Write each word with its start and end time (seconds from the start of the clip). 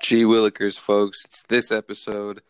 G 0.00 0.22
Willikers, 0.24 0.78
folks. 0.78 1.24
It's 1.24 1.42
this 1.48 1.70
episode. 1.70 2.42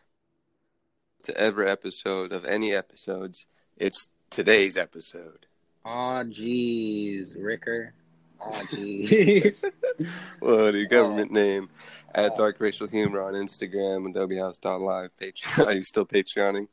To 1.25 1.37
every 1.37 1.69
episode 1.69 2.33
of 2.33 2.45
any 2.45 2.73
episodes. 2.75 3.47
It's 3.77 4.09
today's 4.31 4.77
episode. 4.77 5.47
Aw, 5.85 6.23
jeez, 6.25 7.35
Ricker. 7.37 7.93
Aw, 8.41 8.53
jeez. 8.71 9.65
What 10.39 10.75
your 10.75 10.87
government 10.87 11.33
name? 11.33 11.71
At 12.15 12.33
Oh. 12.33 12.37
Dark 12.37 12.57
Racial 12.61 12.87
Humor 12.87 13.21
on 13.23 13.35
Instagram 13.35 14.07
and 14.07 14.15
WHouse.live. 14.15 15.11
Patreon. 15.21 15.67
Are 15.67 15.73
you 15.73 15.83
still 15.83 16.07
Patreoning? 16.07 16.69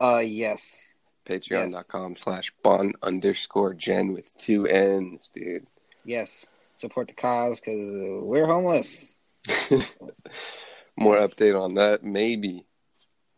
uh, 0.00 0.18
yes. 0.24 0.80
Patreon.com 1.26 2.16
slash 2.16 2.52
bon 2.62 2.92
underscore 3.02 3.74
gen 3.74 4.12
with 4.14 4.36
two 4.38 4.66
N's, 4.66 5.28
dude. 5.32 5.66
Yes. 6.04 6.46
Support 6.76 7.08
the 7.08 7.14
cause 7.14 7.60
because 7.60 8.22
we're 8.22 8.46
homeless. 8.46 9.15
More 10.96 11.16
update 11.16 11.60
on 11.60 11.74
that, 11.74 12.02
maybe. 12.02 12.66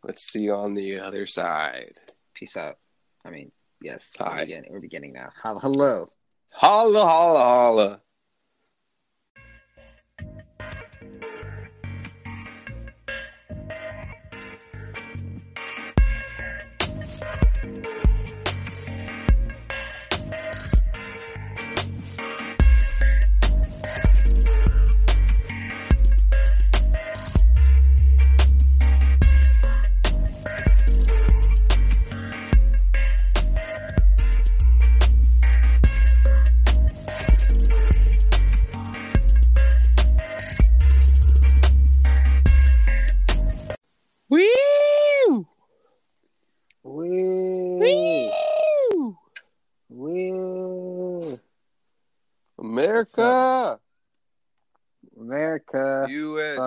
Let's 0.04 0.22
see 0.22 0.48
on 0.50 0.74
the 0.74 1.00
other 1.00 1.26
side. 1.26 1.92
Peace 2.34 2.56
out. 2.56 2.76
I 3.24 3.30
mean, 3.30 3.50
yes. 3.82 4.14
Hi. 4.18 4.28
We're 4.30 4.40
beginning, 4.46 4.72
we're 4.72 4.80
beginning 4.80 5.12
now. 5.12 5.30
Hel- 5.42 5.58
Hello. 5.58 6.06
Holla, 6.50 7.00
holla, 7.04 7.38
holla. 7.38 8.00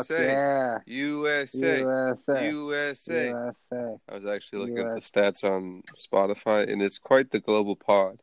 USA! 0.09 0.25
yeah. 0.27 0.77
USA! 0.85 1.79
USA. 1.79 2.49
USA! 2.49 3.27
USA. 3.29 3.95
I 4.09 4.13
was 4.15 4.25
actually 4.25 4.59
looking 4.59 4.79
at 4.79 4.95
the 4.95 5.01
stats 5.01 5.43
on 5.43 5.83
Spotify, 5.95 6.71
and 6.71 6.81
it's 6.81 6.99
quite 6.99 7.31
the 7.31 7.39
global 7.39 7.75
pod. 7.75 8.19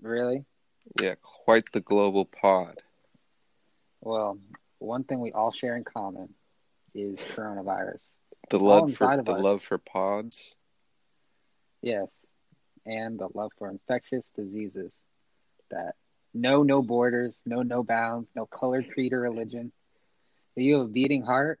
Really? 0.00 0.44
Yeah, 1.00 1.14
quite 1.20 1.70
the 1.72 1.80
global 1.80 2.24
pod. 2.24 2.80
Well, 4.00 4.38
one 4.78 5.04
thing 5.04 5.20
we 5.20 5.32
all 5.32 5.50
share 5.50 5.76
in 5.76 5.84
common 5.84 6.34
is 6.94 7.18
coronavirus. 7.18 8.16
The 8.50 8.56
It's 8.58 8.64
love 8.64 8.94
for 8.94 9.22
the 9.22 9.32
us. 9.32 9.42
love 9.42 9.62
for 9.62 9.78
pods. 9.78 10.54
Yes. 11.82 12.12
And 12.84 13.18
the 13.18 13.28
love 13.34 13.50
for 13.58 13.68
infectious 13.68 14.30
diseases 14.30 14.96
that 15.70 15.94
know 16.32 16.62
no 16.62 16.82
borders, 16.82 17.42
know 17.44 17.62
no 17.62 17.82
bounds, 17.82 18.28
no 18.36 18.46
color, 18.46 18.82
creed, 18.82 19.12
or 19.12 19.20
religion. 19.20 19.72
If 20.56 20.62
you 20.62 20.78
have 20.78 20.86
a 20.86 20.88
beating 20.88 21.22
heart, 21.22 21.60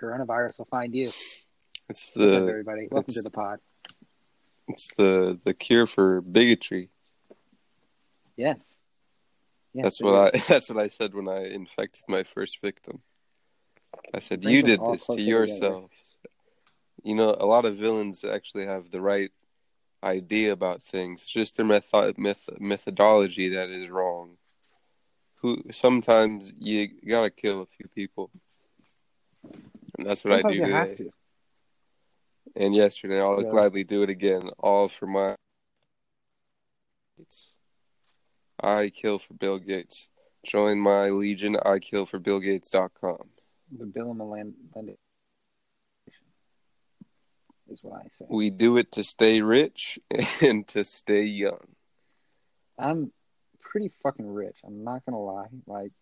coronavirus 0.00 0.60
will 0.60 0.66
find 0.70 0.94
you. 0.94 1.10
It's 1.90 2.08
the 2.16 2.46
everybody? 2.48 2.88
Welcome 2.90 3.12
to 3.12 3.20
the 3.20 3.30
pod. 3.30 3.60
it's 4.66 4.88
the 4.96 5.38
the 5.44 5.52
cure 5.52 5.86
for 5.86 6.22
bigotry. 6.22 6.88
Yes. 8.34 8.56
yes 9.74 9.82
that's 9.82 10.00
what 10.00 10.34
is. 10.34 10.40
I 10.40 10.44
that's 10.48 10.70
what 10.70 10.82
I 10.82 10.88
said 10.88 11.12
when 11.12 11.28
I 11.28 11.48
infected 11.52 12.04
my 12.08 12.22
first 12.22 12.62
victim. 12.62 13.02
I 14.14 14.20
said, 14.20 14.42
"You 14.42 14.62
did 14.62 14.80
this 14.80 15.00
to 15.00 15.04
closer 15.04 15.12
together." 15.12 15.28
yourselves." 15.28 16.16
You 17.02 17.14
know, 17.14 17.36
a 17.38 17.44
lot 17.44 17.66
of 17.66 17.76
villains 17.76 18.24
actually 18.24 18.64
have 18.64 18.90
the 18.90 19.02
right 19.02 19.32
idea 20.02 20.52
about 20.52 20.82
things. 20.82 21.22
It's 21.22 21.30
just 21.30 21.56
their 21.56 21.66
method, 21.66 22.16
myth, 22.16 22.48
methodology 22.58 23.50
that 23.50 23.68
is 23.68 23.90
wrong. 23.90 24.38
Who 25.40 25.62
sometimes 25.70 26.52
you 26.58 26.88
gotta 27.06 27.30
kill 27.30 27.62
a 27.62 27.66
few 27.66 27.88
people, 27.94 28.30
and 29.96 30.06
that's 30.06 30.24
what 30.24 30.34
I 30.34 30.42
do 30.42 30.54
you 30.54 30.72
have 30.72 30.94
to. 30.94 31.10
And 32.56 32.74
yesterday, 32.74 33.20
I'll 33.20 33.42
Yeah. 33.42 33.50
gladly 33.50 33.84
do 33.84 34.02
it 34.02 34.10
again, 34.10 34.50
all 34.58 34.88
for 34.88 35.06
my. 35.06 35.36
I 38.60 38.90
kill 38.90 39.18
for 39.18 39.34
Bill 39.34 39.58
Gates. 39.58 40.08
Join 40.44 40.80
my 40.80 41.10
legion. 41.10 41.56
I 41.64 41.78
kill 41.78 42.06
for 42.06 42.18
bill 42.18 42.40
BillGates.com. 42.40 43.30
The 43.70 43.86
Bill 43.86 44.10
and 44.10 44.18
Melinda 44.18 44.94
is 47.68 47.80
what 47.82 48.00
I 48.04 48.08
say. 48.12 48.26
We 48.28 48.50
do 48.50 48.76
it 48.76 48.92
to 48.92 49.04
stay 49.04 49.42
rich 49.42 49.98
and 50.42 50.66
to 50.68 50.84
stay 50.84 51.24
young. 51.24 51.76
I'm 52.78 53.12
pretty 53.70 53.90
fucking 54.02 54.26
rich. 54.26 54.56
I'm 54.64 54.84
not 54.84 55.04
gonna 55.04 55.20
lie. 55.20 55.48
Like 55.66 55.92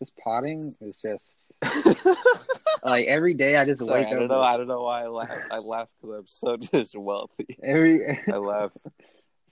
this 0.00 0.10
potting 0.22 0.74
is 0.80 0.96
just 0.96 1.38
like 2.84 3.06
every 3.06 3.34
day 3.34 3.56
I 3.56 3.64
just 3.64 3.84
Sorry, 3.84 4.00
wake 4.00 4.08
I 4.08 4.14
don't 4.14 4.24
up. 4.24 4.30
know. 4.30 4.42
I 4.42 4.56
don't 4.56 4.68
know 4.68 4.82
why 4.82 5.02
I 5.02 5.08
laugh. 5.08 5.38
I 5.50 5.58
laugh 5.58 5.88
because 6.00 6.16
I'm 6.16 6.26
so 6.26 6.56
just 6.72 6.96
wealthy. 6.96 7.58
Every 7.62 8.18
I 8.28 8.36
laugh. 8.36 8.72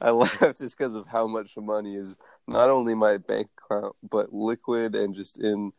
I 0.00 0.10
laugh 0.10 0.40
just 0.56 0.76
because 0.76 0.94
of 0.94 1.06
how 1.06 1.26
much 1.26 1.56
money 1.56 1.94
is 1.94 2.18
not 2.48 2.70
only 2.70 2.94
my 2.94 3.18
bank 3.18 3.48
account, 3.70 3.94
but 4.02 4.32
liquid 4.32 4.94
and 4.94 5.14
just 5.14 5.38
in 5.38 5.72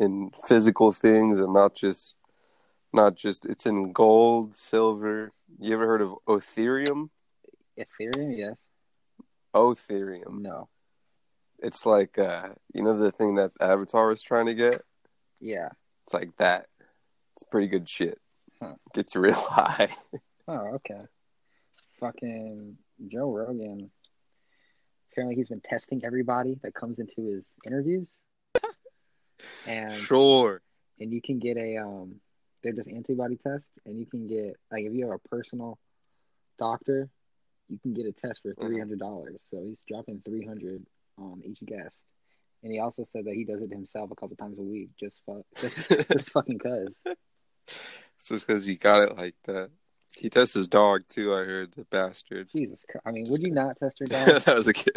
in 0.00 0.30
physical 0.46 0.92
things, 0.92 1.40
and 1.40 1.52
not 1.52 1.74
just 1.74 2.14
not 2.92 3.16
just 3.16 3.44
it's 3.44 3.66
in 3.66 3.92
gold, 3.92 4.56
silver. 4.56 5.32
You 5.58 5.74
ever 5.74 5.86
heard 5.86 6.02
of 6.02 6.14
Ethereum? 6.28 7.10
Ethereum, 7.78 8.36
yes. 8.36 8.58
Ethereum. 9.54 10.40
No. 10.40 10.68
It's 11.60 11.86
like 11.86 12.18
uh, 12.18 12.48
you 12.74 12.82
know 12.82 12.96
the 12.98 13.10
thing 13.12 13.36
that 13.36 13.52
Avatar 13.60 14.08
was 14.08 14.22
trying 14.22 14.46
to 14.46 14.54
get. 14.54 14.82
Yeah. 15.40 15.68
It's 16.04 16.14
like 16.14 16.30
that. 16.38 16.66
It's 17.34 17.42
pretty 17.50 17.66
good 17.68 17.88
shit. 17.88 18.18
Huh. 18.62 18.74
Gets 18.94 19.14
you 19.14 19.20
real 19.20 19.34
high. 19.50 19.88
Oh, 20.48 20.74
okay. 20.76 21.00
Fucking 22.00 22.76
Joe 23.08 23.30
Rogan. 23.30 23.90
Apparently, 25.12 25.34
he's 25.34 25.48
been 25.48 25.60
testing 25.62 26.02
everybody 26.04 26.58
that 26.62 26.74
comes 26.74 26.98
into 26.98 27.22
his 27.22 27.52
interviews, 27.66 28.18
and 29.66 29.94
sure. 29.94 30.60
and 31.00 31.12
you 31.12 31.22
can 31.22 31.38
get 31.38 31.56
a 31.56 31.78
um, 31.78 32.16
they're 32.62 32.72
just 32.72 32.90
antibody 32.90 33.36
tests, 33.36 33.78
and 33.86 33.98
you 33.98 34.06
can 34.06 34.26
get 34.26 34.56
like 34.70 34.84
if 34.84 34.92
you 34.92 35.06
have 35.06 35.14
a 35.24 35.28
personal 35.28 35.78
doctor, 36.58 37.08
you 37.68 37.78
can 37.78 37.94
get 37.94 38.06
a 38.06 38.12
test 38.12 38.42
for 38.42 38.50
Mm-hmm. 38.50 38.66
three 38.66 38.78
hundred 38.78 38.98
dollars. 38.98 39.40
So 39.50 39.62
he's 39.64 39.82
dropping 39.88 40.20
three 40.24 40.44
hundred 40.46 40.84
on 41.18 41.42
each 41.44 41.58
guest, 41.64 41.96
and 42.62 42.72
he 42.72 42.78
also 42.78 43.04
said 43.04 43.24
that 43.26 43.34
he 43.34 43.44
does 43.44 43.62
it 43.62 43.70
himself 43.70 44.10
a 44.10 44.14
couple 44.14 44.36
times 44.36 44.58
a 44.58 44.62
week, 44.62 44.90
just 44.98 45.20
fuck, 45.26 45.42
just 45.60 45.88
just 46.12 46.30
fucking 46.30 46.58
cause. 46.58 46.94
It's 47.06 48.28
just 48.28 48.46
because 48.46 48.64
he 48.66 48.76
got 48.76 49.02
it 49.02 49.16
like 49.16 49.34
that. 49.44 49.70
He 50.18 50.30
tests 50.30 50.54
his 50.54 50.66
dog 50.66 51.02
too. 51.08 51.34
I 51.34 51.44
heard 51.44 51.72
the 51.72 51.84
bastard. 51.84 52.48
Jesus 52.50 52.86
Christ! 52.88 53.02
I 53.06 53.10
mean, 53.10 53.26
would 53.28 53.42
you 53.42 53.50
not 53.50 53.76
test 53.78 54.00
your 54.00 54.06
dog? 54.08 54.42
that 54.44 54.56
was 54.56 54.66
a 54.66 54.72
kid. 54.72 54.96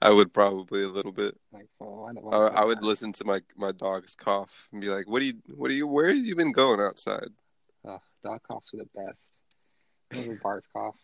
I 0.00 0.10
would 0.10 0.32
probably 0.32 0.84
a 0.84 0.88
little 0.88 1.10
bit. 1.10 1.36
like, 1.52 1.66
oh, 1.80 2.04
I, 2.04 2.12
why, 2.12 2.46
I 2.48 2.64
would 2.64 2.84
listen 2.84 3.12
to 3.14 3.24
my 3.24 3.40
my 3.56 3.72
dog's 3.72 4.14
cough 4.14 4.68
and 4.72 4.80
be 4.80 4.88
like, 4.88 5.08
"What 5.08 5.20
do 5.20 5.26
you? 5.26 5.34
What 5.54 5.68
do 5.68 5.74
you? 5.74 5.86
Where 5.88 6.06
have 6.06 6.16
you 6.16 6.36
been 6.36 6.52
going 6.52 6.80
outside?" 6.80 7.28
Oh, 7.84 8.00
dog 8.22 8.40
coughs 8.44 8.70
are 8.72 8.78
the 8.78 8.88
best. 8.94 9.32
Little 10.14 10.38
Bart's 10.42 10.68
cough. 10.72 10.96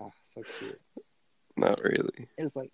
Oh, 0.00 0.12
so 0.34 0.42
cute. 0.58 0.80
Not 1.56 1.80
really. 1.82 2.28
It 2.36 2.42
was 2.42 2.56
like, 2.56 2.70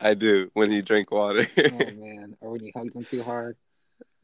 I 0.00 0.14
do 0.14 0.50
when 0.54 0.70
he 0.70 0.80
drink 0.82 1.10
water. 1.10 1.46
oh 1.58 1.70
man, 1.96 2.36
or 2.40 2.50
when 2.52 2.64
you 2.64 2.72
hugged 2.74 2.94
him 2.94 3.04
too 3.04 3.22
hard. 3.22 3.56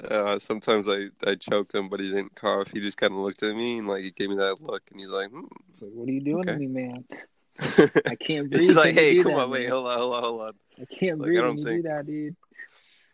uh, 0.09 0.39
sometimes 0.39 0.89
I 0.89 1.07
I 1.27 1.35
choked 1.35 1.75
him, 1.75 1.89
but 1.89 2.01
he 2.01 2.09
didn't 2.09 2.35
cough. 2.35 2.69
He 2.73 2.81
just 2.81 2.97
kind 2.97 3.13
of 3.13 3.19
looked 3.21 3.43
at 3.43 3.55
me 3.55 3.79
and 3.79 3.87
like 3.89 4.03
he 4.03 4.11
gave 4.11 4.31
me 4.31 4.37
that 4.37 4.61
look, 4.61 4.83
and 4.91 5.01
he's 5.01 5.09
like, 5.11 5.31
hmm. 5.31 5.45
What 5.81 6.09
are 6.09 6.13
you 6.13 6.21
doing 6.21 6.45
to 6.45 6.57
me, 6.57 6.67
man? 6.67 7.05
I 8.07 8.15
can't 8.17 8.51
breathe. 8.51 8.63
He's 8.63 8.77
like, 8.77 8.95
"Hey, 8.95 9.23
come 9.23 9.33
that, 9.33 9.41
on, 9.41 9.51
wait, 9.51 9.67
hold 9.69 9.87
on, 9.87 9.99
hold 9.99 10.15
on, 10.15 10.23
hold 10.23 10.41
on. 10.41 10.53
I 10.81 10.85
can't 10.95 11.19
Like, 11.19 11.27
I 11.27 11.29
breathe 11.29 11.41
don't 11.41 11.49
when 11.49 11.59
you 11.59 11.65
think- 11.65 11.83
do 11.83 11.89
that, 11.89 12.07
dude. 12.07 12.37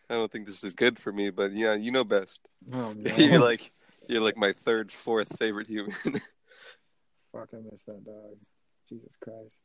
I 0.08 0.14
don't 0.14 0.30
think 0.30 0.46
this 0.46 0.62
is 0.62 0.74
good 0.74 1.00
for 1.00 1.12
me, 1.12 1.30
but 1.30 1.50
yeah, 1.52 1.74
you 1.74 1.90
know 1.90 2.04
best. 2.04 2.40
Oh 2.72 2.94
man, 2.94 3.18
you're 3.18 3.40
like 3.40 3.72
you're 4.08 4.20
like 4.22 4.36
my 4.36 4.52
third, 4.52 4.92
fourth 4.92 5.36
favorite 5.36 5.66
human. 5.66 5.90
fuck, 7.32 7.48
I 7.52 7.56
miss 7.70 7.82
that 7.88 8.04
dog. 8.04 8.36
Jesus 8.88 9.16
Christ. 9.20 9.56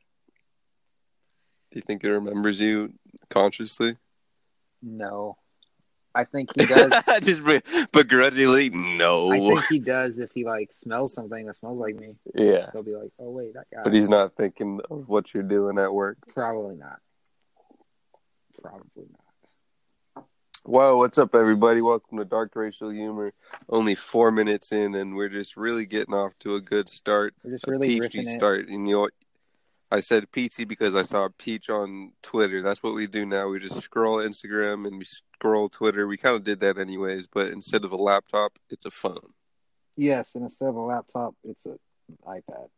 Do 1.72 1.78
you 1.78 1.82
think 1.82 2.04
it 2.04 2.12
remembers 2.12 2.60
you 2.60 2.94
consciously? 3.30 3.96
No, 4.82 5.38
I 6.14 6.26
think 6.26 6.50
he 6.60 6.66
does. 6.66 6.92
just 7.22 7.46
be- 7.46 7.62
begrudgingly, 7.94 8.70
no. 8.72 9.32
I 9.32 9.38
think 9.40 9.66
he 9.70 9.80
does 9.80 10.20
if 10.20 10.32
he 10.34 10.44
like 10.44 10.74
smells 10.74 11.14
something 11.14 11.46
that 11.46 11.56
smells 11.56 11.80
like 11.80 11.96
me. 11.96 12.16
yeah, 12.36 12.70
He'll 12.74 12.84
be 12.84 12.96
like, 12.96 13.12
"Oh 13.20 13.30
wait, 13.30 13.54
that 13.54 13.68
guy." 13.74 13.82
but 13.84 13.94
he's 13.94 14.10
not 14.10 14.36
thinking 14.36 14.82
of 14.90 15.08
what 15.08 15.34
you're 15.34 15.44
doing 15.44 15.78
at 15.78 15.94
work. 15.94 16.18
probably 16.34 16.76
not. 16.76 17.00
Probably 18.62 19.06
not. 19.10 20.26
Whoa, 20.64 20.98
what's 20.98 21.18
up, 21.18 21.34
everybody? 21.34 21.82
Welcome 21.82 22.20
to 22.20 22.26
Dark 22.26 22.56
Racial 22.56 22.90
Humor. 22.92 23.32
Only 23.70 23.96
four 23.96 24.30
minutes 24.32 24.72
in, 24.72 24.94
and 24.94 25.16
we're 25.16 25.30
just 25.30 25.58
really 25.58 25.88
getting 25.88 26.14
off 26.14 26.34
to 26.42 26.54
a 26.56 26.62
good 26.62 26.88
start. 26.88 27.34
We're 27.44 27.52
just 27.52 27.66
really 27.66 28.00
peachy 28.00 28.22
start. 28.24 28.68
And 28.68 28.88
you 28.88 29.10
I 29.92 30.00
said 30.00 30.32
peachy 30.32 30.64
because 30.64 30.96
I 30.96 31.04
saw 31.04 31.28
peach 31.38 31.70
on 31.70 32.14
Twitter. 32.24 32.62
That's 32.62 32.82
what 32.82 32.94
we 32.96 33.08
do 33.08 33.26
now. 33.26 33.50
We 33.50 33.60
just 33.60 33.82
scroll 33.82 34.18
Instagram 34.20 34.88
and 34.88 34.98
we 34.98 35.04
scroll 35.04 35.68
Twitter. 35.68 36.08
We 36.08 36.16
kind 36.16 36.36
of 36.36 36.46
did 36.46 36.62
that 36.62 36.78
anyways, 36.78 37.28
but 37.28 37.48
instead 37.52 37.84
of 37.84 37.92
a 37.92 37.98
laptop, 37.98 38.58
it's 38.70 38.86
a 38.86 38.92
phone. 38.92 39.34
Yes, 39.98 40.36
and 40.36 40.44
instead 40.44 40.70
of 40.70 40.76
a 40.76 40.82
laptop, 40.82 41.36
it's 41.44 41.66
an 41.66 41.78
iPad. 42.26 42.70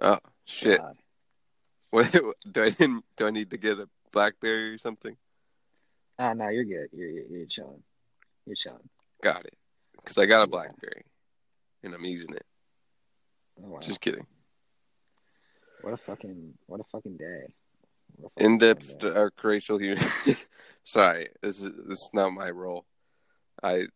Oh 0.00 0.18
shit! 0.44 0.78
God. 0.78 0.96
What 1.90 2.12
do 2.12 2.34
I 2.62 2.68
do? 2.68 3.02
I 3.20 3.30
need 3.30 3.50
to 3.50 3.56
get 3.56 3.78
a 3.78 3.88
BlackBerry 4.12 4.74
or 4.74 4.78
something? 4.78 5.16
Oh 6.18 6.32
no, 6.34 6.50
you're 6.50 6.64
good. 6.64 6.88
You're 6.92 7.08
you're, 7.08 7.24
you're 7.30 7.46
chilling. 7.46 7.82
You're 8.46 8.56
chilling. 8.56 8.88
Got 9.22 9.46
it. 9.46 9.54
Because 9.96 10.18
I 10.18 10.26
got 10.26 10.40
a 10.40 10.40
Yeah. 10.42 10.46
BlackBerry, 10.46 11.04
and 11.82 11.94
I'm 11.94 12.04
using 12.04 12.34
it. 12.34 12.44
Oh, 13.60 13.68
wow. 13.70 13.78
Just 13.80 14.00
kidding. 14.00 14.26
What 15.82 15.94
a 15.94 15.96
fucking 15.98 16.54
what 16.66 16.80
a 16.80 16.84
fucking 16.92 17.16
day. 17.16 17.46
What 18.16 18.28
a 18.28 18.30
fucking 18.34 18.52
In 18.52 18.58
depth 18.58 18.98
dark 18.98 19.34
uh, 19.44 19.48
racial 19.48 19.78
humor. 19.78 20.00
Sorry, 20.84 21.28
this 21.42 21.60
is 21.60 21.70
this 21.86 21.98
is 21.98 22.10
not 22.12 22.30
my 22.30 22.50
role. 22.50 22.84
I 23.62 23.86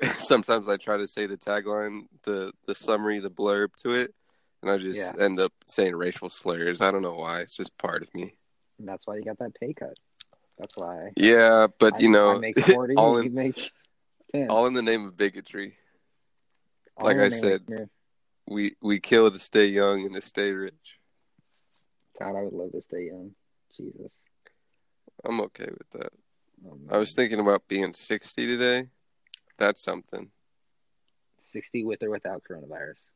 sometimes 0.18 0.68
I 0.68 0.76
try 0.76 0.96
to 0.96 1.06
say 1.08 1.26
the 1.26 1.36
tagline, 1.36 2.02
the 2.24 2.52
the 2.66 2.74
summary, 2.74 3.18
the 3.20 3.30
blurb 3.30 3.68
to 3.82 3.90
it, 3.90 4.14
and 4.62 4.70
I 4.70 4.78
just 4.78 4.98
Yeah. 4.98 5.12
end 5.22 5.38
up 5.38 5.52
saying 5.66 5.94
racial 5.94 6.30
slurs. 6.30 6.80
I 6.80 6.90
don't 6.90 7.02
know 7.02 7.14
why. 7.14 7.40
It's 7.40 7.56
just 7.56 7.76
part 7.78 8.02
of 8.02 8.12
me. 8.14 8.34
And 8.78 8.88
that's 8.88 9.06
why 9.06 9.16
you 9.16 9.22
got 9.22 9.38
that 9.38 9.54
pay 9.60 9.72
cut. 9.74 9.94
That's 10.58 10.76
why. 10.76 11.12
Yeah, 11.16 11.66
but 11.78 11.96
I- 11.96 11.98
you 11.98 12.10
know, 12.10 12.36
I 12.36 12.38
make 12.38 12.58
forty. 12.64 12.94
all 12.96 13.22
you 13.22 13.28
in 13.28 13.34
make 13.34 13.70
ten. 14.32 14.48
all 14.50 14.66
in 14.66 14.74
the 14.74 14.82
name 14.82 15.06
of 15.06 15.16
bigotry. 15.16 15.74
All 16.96 17.06
like 17.06 17.18
I 17.18 17.28
said. 17.28 17.62
We 18.46 18.74
we 18.82 18.98
kill 18.98 19.30
to 19.30 19.38
stay 19.38 19.66
young 19.66 20.04
and 20.04 20.14
to 20.14 20.22
stay 20.22 20.50
rich. 20.50 20.98
God, 22.18 22.36
I 22.36 22.42
would 22.42 22.52
love 22.52 22.72
to 22.72 22.82
stay 22.82 23.06
young. 23.06 23.32
Jesus. 23.76 24.12
I'm 25.24 25.40
okay 25.42 25.68
with 25.70 25.90
that. 26.00 26.12
Oh, 26.66 26.78
I 26.90 26.98
was 26.98 27.14
thinking 27.14 27.40
about 27.40 27.66
being 27.68 27.94
60 27.94 28.46
today. 28.46 28.88
That's 29.58 29.82
something. 29.82 30.30
sixty 31.42 31.84
with 31.84 32.02
or 32.02 32.10
without 32.10 32.42
coronavirus. 32.48 33.06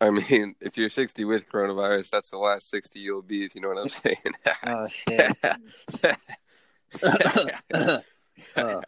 I 0.00 0.10
mean, 0.10 0.54
if 0.60 0.76
you're 0.76 0.90
60 0.90 1.24
with 1.24 1.48
coronavirus, 1.48 2.10
that's 2.10 2.30
the 2.30 2.38
last 2.38 2.68
60 2.70 2.98
you'll 3.00 3.22
be, 3.22 3.44
if 3.44 3.54
you 3.54 3.60
know 3.60 3.68
what 3.68 3.78
I'm 3.78 3.88
saying. 3.88 4.16
Oh 4.66 4.86
shit. 4.86 5.36
oh. 8.56 8.80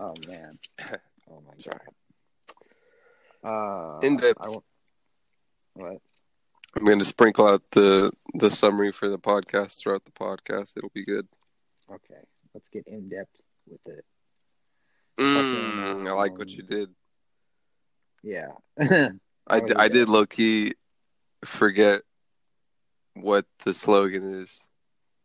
oh 0.00 0.14
man. 0.26 0.58
Oh 1.30 1.42
my 1.46 1.54
god. 1.64 1.80
Uh, 3.42 3.98
In 4.06 4.16
depth. 4.16 4.46
What? 5.74 5.98
I'm 6.76 6.84
going 6.84 6.98
to 6.98 7.04
sprinkle 7.04 7.46
out 7.46 7.62
the 7.70 8.12
the 8.34 8.50
summary 8.50 8.92
for 8.92 9.08
the 9.08 9.18
podcast 9.18 9.78
throughout 9.78 10.04
the 10.04 10.10
podcast. 10.10 10.76
It'll 10.76 10.90
be 10.90 11.04
good. 11.04 11.26
Okay, 11.90 12.20
let's 12.52 12.68
get 12.68 12.86
in 12.86 13.08
depth 13.08 13.30
with 13.66 13.80
it. 13.86 14.04
Mm, 15.18 16.06
I 16.06 16.12
like 16.12 16.32
what 16.36 16.48
um, 16.48 16.54
you 16.54 16.62
did. 16.62 16.90
Yeah. 18.22 18.48
I, 19.48 19.60
d- 19.60 19.74
I 19.76 19.88
did 19.88 20.08
low 20.08 20.26
key 20.26 20.74
forget 21.44 22.02
what 23.14 23.46
the 23.64 23.72
slogan 23.72 24.24
is. 24.42 24.60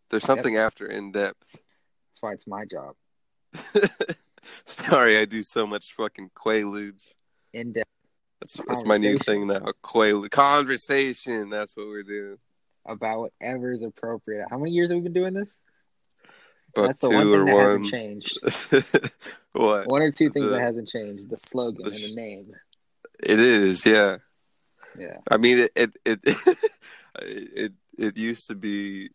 There's 0.10 0.24
something 0.24 0.56
after 0.56 0.86
in 0.86 1.12
depth. 1.12 1.52
That's 1.52 2.22
why 2.22 2.34
it's 2.34 2.48
my 2.48 2.66
job. 2.66 2.96
Sorry, 4.66 5.18
I 5.18 5.26
do 5.26 5.44
so 5.44 5.68
much 5.68 5.94
fucking 5.94 6.32
quaaludes. 6.36 7.04
In 7.54 7.74
depth 7.74 7.90
That's 8.42 8.60
that's 8.68 8.84
my 8.86 8.98
new 8.98 9.18
thing 9.18 9.48
now. 9.48 9.60
Quaalude 9.84 10.32
conversation. 10.32 11.50
That's 11.50 11.76
what 11.76 11.88
we're 11.88 12.04
doing. 12.04 12.38
about 12.86 13.20
whatever 13.40 13.72
is 13.72 13.84
appropriate. 13.84 14.48
How 14.50 14.58
many 14.58 14.72
years 14.72 14.90
have 14.90 14.98
we 14.98 15.04
been 15.04 15.14
doing 15.14 15.34
this? 15.34 15.60
About 16.76 16.88
That's 16.88 17.00
the 17.00 17.10
one 17.10 17.24
thing 17.26 17.34
or 17.34 17.46
that 17.46 17.54
one. 17.54 17.64
hasn't 17.66 17.86
changed. 17.86 18.40
what? 19.52 19.88
One 19.88 20.02
or 20.02 20.12
two 20.12 20.30
things 20.30 20.46
The- 20.46 20.52
that 20.52 20.62
hasn't 20.62 20.88
changed. 20.88 21.30
The 21.30 21.38
slogan 21.38 21.84
the 21.86 21.92
and 21.92 22.04
the 22.04 22.16
name. 22.16 22.52
It 23.22 23.40
is, 23.40 23.86
yeah. 23.86 24.18
Yeah. 24.98 25.18
I 25.30 25.38
mean, 25.38 25.60
it 25.60 25.72
it 25.76 25.98
it 26.04 26.20
it, 27.22 27.74
it 27.98 28.18
used 28.18 28.48
to 28.48 28.56
be 28.56 29.10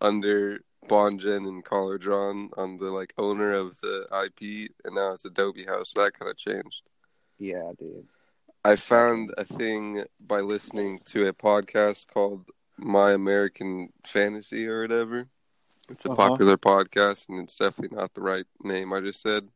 under 0.00 0.60
Bongen 0.86 1.46
and 1.46 1.62
Collar 1.64 1.98
John 1.98 2.50
on 2.56 2.78
the 2.78 2.90
like 2.90 3.12
owner 3.18 3.52
of 3.52 3.78
the 3.80 4.06
IP, 4.24 4.70
and 4.84 4.94
now 4.94 5.12
it's 5.12 5.24
Adobe 5.26 5.64
House. 5.66 5.92
So 5.94 6.02
that 6.02 6.18
kind 6.18 6.30
of 6.30 6.36
changed. 6.38 6.82
Yeah, 7.38 7.72
dude. 7.78 8.06
I 8.68 8.76
found 8.76 9.32
a 9.38 9.44
thing 9.44 10.04
by 10.20 10.40
listening 10.40 11.00
to 11.06 11.26
a 11.26 11.32
podcast 11.32 12.06
called 12.12 12.50
My 12.76 13.12
American 13.12 13.88
Fantasy 14.06 14.68
or 14.68 14.82
whatever. 14.82 15.26
It's 15.88 16.04
a 16.04 16.10
Uh-huh. 16.10 16.28
popular 16.28 16.58
podcast, 16.58 17.30
and 17.30 17.40
it's 17.42 17.56
definitely 17.56 17.96
not 17.96 18.12
the 18.12 18.20
right 18.20 18.44
name 18.62 18.92
I 18.92 19.00
just 19.00 19.22
said 19.22 19.48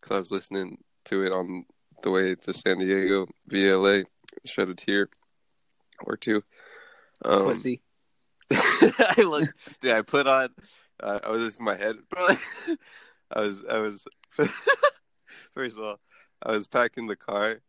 because 0.00 0.14
I 0.14 0.20
was 0.20 0.30
listening 0.30 0.84
to 1.06 1.24
it 1.26 1.32
on 1.34 1.66
the 2.04 2.10
way 2.12 2.36
to 2.36 2.52
San 2.54 2.78
Diego 2.78 3.26
via 3.48 3.76
LA. 3.76 4.04
Shed 4.44 4.68
a 4.68 4.74
tear 4.76 5.08
or 6.04 6.16
two. 6.16 6.44
Um, 7.24 7.46
Pussy. 7.46 7.82
I 8.52 9.14
look, 9.22 9.52
dude. 9.80 9.90
I 9.92 10.02
put 10.02 10.28
on. 10.28 10.50
Uh, 11.02 11.18
I 11.24 11.30
was 11.30 11.42
just 11.42 11.58
in 11.58 11.64
my 11.64 11.76
head, 11.76 11.96
bro. 12.08 12.28
I 13.32 13.40
was, 13.40 13.64
I 13.68 13.80
was. 13.80 14.04
first 15.54 15.76
of 15.76 15.82
all, 15.82 15.98
I 16.40 16.52
was 16.52 16.68
packing 16.68 17.08
the 17.08 17.16
car, 17.16 17.60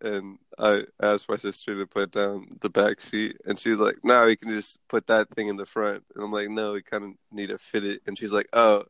and 0.00 0.38
I 0.58 0.84
asked 1.02 1.28
my 1.28 1.36
sister 1.36 1.76
to 1.76 1.86
put 1.86 2.10
down 2.12 2.58
the 2.60 2.70
back 2.70 3.00
seat, 3.00 3.36
and 3.46 3.58
she 3.58 3.70
was 3.70 3.78
like, 3.80 3.96
"No, 4.04 4.26
we 4.26 4.36
can 4.36 4.50
just 4.50 4.78
put 4.88 5.06
that 5.08 5.28
thing 5.30 5.48
in 5.48 5.56
the 5.56 5.66
front." 5.66 6.04
And 6.14 6.24
I'm 6.24 6.32
like, 6.32 6.48
"No, 6.50 6.72
we 6.72 6.82
kind 6.82 7.04
of 7.04 7.10
need 7.30 7.48
to 7.48 7.58
fit 7.58 7.84
it." 7.84 8.02
And 8.06 8.18
she's 8.18 8.32
like, 8.32 8.48
"Oh, 8.52 8.84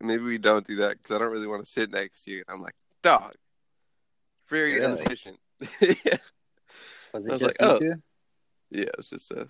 maybe 0.00 0.22
we 0.24 0.38
don't 0.38 0.66
do 0.66 0.76
that 0.76 0.98
because 0.98 1.14
I 1.14 1.18
don't 1.18 1.30
really 1.32 1.46
want 1.46 1.64
to 1.64 1.70
sit 1.70 1.90
next 1.90 2.24
to 2.24 2.30
you." 2.32 2.44
And 2.48 2.56
I'm 2.56 2.62
like, 2.62 2.74
"Dog, 3.02 3.34
very 4.48 4.74
Really? 4.74 4.84
inefficient." 4.86 5.38
yeah, 5.80 6.16
Was 7.12 7.26
I 7.26 7.30
it 7.30 7.32
was 7.32 7.40
just 7.42 7.60
like, 7.60 7.80
you 7.80 7.92
oh. 7.94 7.96
yeah, 8.70 8.84
it's 8.98 9.10
just 9.10 9.32
uh, 9.32 9.44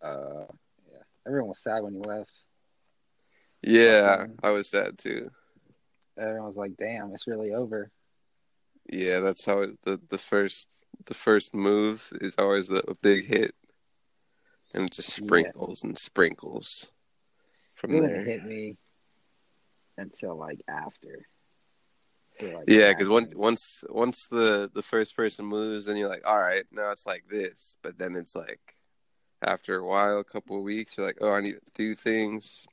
Uh, 0.00 0.46
yeah. 0.90 1.02
Everyone 1.26 1.48
was 1.48 1.58
sad 1.62 1.82
when 1.82 1.94
you 1.94 2.00
left. 2.00 2.32
yeah. 3.62 4.26
Mhm. 4.26 4.38
I 4.42 4.50
was 4.50 4.68
sad 4.68 4.98
too. 4.98 5.30
Everyone 6.18 6.46
was 6.46 6.56
like, 6.56 6.76
"Damn, 6.76 7.12
it's 7.12 7.26
really 7.26 7.52
over." 7.54 7.90
Yeah, 8.90 9.20
that's 9.20 9.44
how 9.44 9.60
it, 9.60 9.78
the 9.84 10.00
the 10.08 10.18
first 10.18 10.68
the 11.06 11.14
first 11.14 11.54
move 11.54 12.08
is 12.20 12.34
always 12.38 12.68
the, 12.68 12.88
a 12.88 12.94
big 12.94 13.26
hit, 13.26 13.54
and 14.72 14.84
it 14.84 14.92
just 14.92 15.18
Yeah. 15.18 15.24
sprinkles 15.26 15.82
and 15.82 15.96
sprinkles 15.98 16.92
from 17.74 17.92
It 17.92 18.00
there. 18.00 18.24
hit 18.24 18.44
me 18.44 18.76
until 19.96 20.36
like 20.36 20.60
after. 20.68 21.26
Like, 22.40 22.64
Yeah, 22.66 22.90
because 22.90 23.08
once 23.08 23.32
once 23.34 23.84
once 23.88 24.26
the 24.26 24.70
the 24.74 24.82
first 24.82 25.16
person 25.16 25.46
moves, 25.46 25.86
then 25.86 25.96
you're 25.96 26.08
like, 26.08 26.26
all 26.26 26.38
right, 26.38 26.64
now 26.72 26.90
it's 26.90 27.06
like 27.06 27.24
this. 27.28 27.76
But 27.82 27.96
then 27.96 28.16
it's 28.16 28.34
like 28.34 28.76
after 29.40 29.76
a 29.78 29.86
while, 29.86 30.18
a 30.18 30.24
couple 30.24 30.56
of 30.56 30.62
weeks, 30.64 30.96
you're 30.96 31.06
like, 31.06 31.18
oh, 31.20 31.30
I 31.32 31.40
need 31.40 31.54
to 31.54 31.70
do 31.74 31.94
things. 31.94 32.66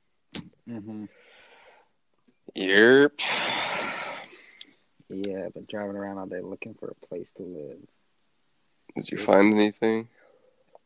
Mhm. 0.68 1.08
Yep. 2.54 3.20
Yeah, 5.12 5.44
I've 5.44 5.54
been 5.54 5.66
driving 5.68 5.96
around 5.96 6.16
all 6.18 6.26
day 6.26 6.40
looking 6.40 6.74
for 6.74 6.88
a 6.88 7.06
place 7.06 7.30
to 7.36 7.42
live. 7.42 7.78
Did 8.96 9.10
you 9.10 9.18
find 9.18 9.52
anything? 9.52 10.08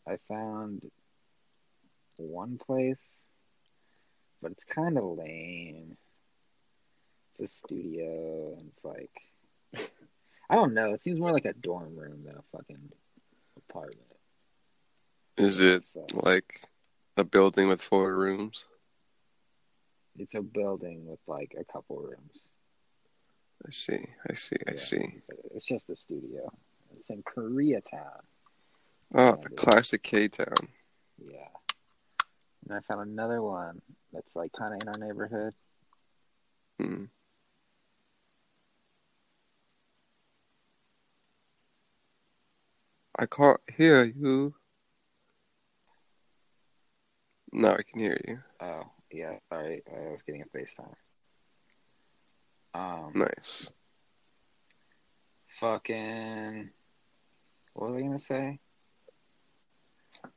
I 0.07 0.19
found 0.29 0.83
one 2.19 2.59
place, 2.59 3.03
but 4.43 4.51
it's 4.53 4.65
kind 4.65 4.99
of 4.99 5.05
lame. 5.17 5.97
It's 7.33 7.41
a 7.41 7.47
studio, 7.57 8.57
and 8.59 8.69
it's 8.73 8.85
like, 8.85 9.11
I 10.51 10.57
don't 10.57 10.75
know. 10.75 10.93
It 10.93 11.03
seems 11.03 11.21
more 11.21 11.33
like 11.33 11.45
a 11.45 11.53
dorm 11.53 11.95
room 11.97 12.25
than 12.25 12.37
a 12.37 12.57
fucking 12.57 12.93
apartment. 13.57 14.03
Is 15.37 15.61
it 15.61 15.85
So 15.85 16.05
like 16.15 16.63
a 17.17 17.23
building 17.23 17.69
with 17.69 17.81
four 17.83 18.13
rooms? 18.17 18.65
it's 20.19 20.35
a 20.35 20.41
building 20.43 21.07
with 21.07 21.21
like 21.29 21.55
a 21.59 21.65
couple 21.65 21.99
rooms. 21.99 22.56
I 23.67 23.71
see. 23.71 24.07
I 24.31 24.33
see. 24.35 24.57
I 24.67 24.73
Yeah. 24.73 24.77
see. 24.77 25.23
It's 25.55 25.65
just 25.65 25.91
a 25.91 25.97
studio. 25.97 26.49
It's 26.97 27.11
in 27.11 27.23
Koreatown. 27.25 28.21
Oh, 29.15 29.37
the 29.37 29.51
classic 29.51 30.03
K 30.03 30.29
Town. 30.29 30.69
Yeah. 31.19 31.49
And 32.69 32.77
I 32.77 32.81
found 32.81 33.11
another 33.11 33.43
one 33.43 33.81
that's 34.13 34.37
like 34.37 34.53
kind 34.53 34.75
of 34.75 34.83
in 34.83 34.89
our 34.89 35.07
neighborhood. 35.09 35.55
Hmm. 36.79 37.05
I 43.19 43.27
can't 43.27 43.61
hear 43.77 44.05
you. 44.05 44.55
No, 47.53 47.71
I 47.71 47.83
can 47.83 48.01
hear 48.01 48.21
you. 48.29 48.39
Oh 48.61 48.83
yeah, 49.11 49.39
sorry, 49.51 49.83
I 49.91 50.11
was 50.11 50.23
getting 50.23 50.43
a 50.43 50.45
FaceTime. 50.47 50.95
Um, 52.77 53.13
Nice. 53.15 53.71
fucking. 55.43 56.71
What 57.73 57.87
was 57.91 57.97
I 57.97 58.03
gonna 58.03 58.19
say? 58.19 58.59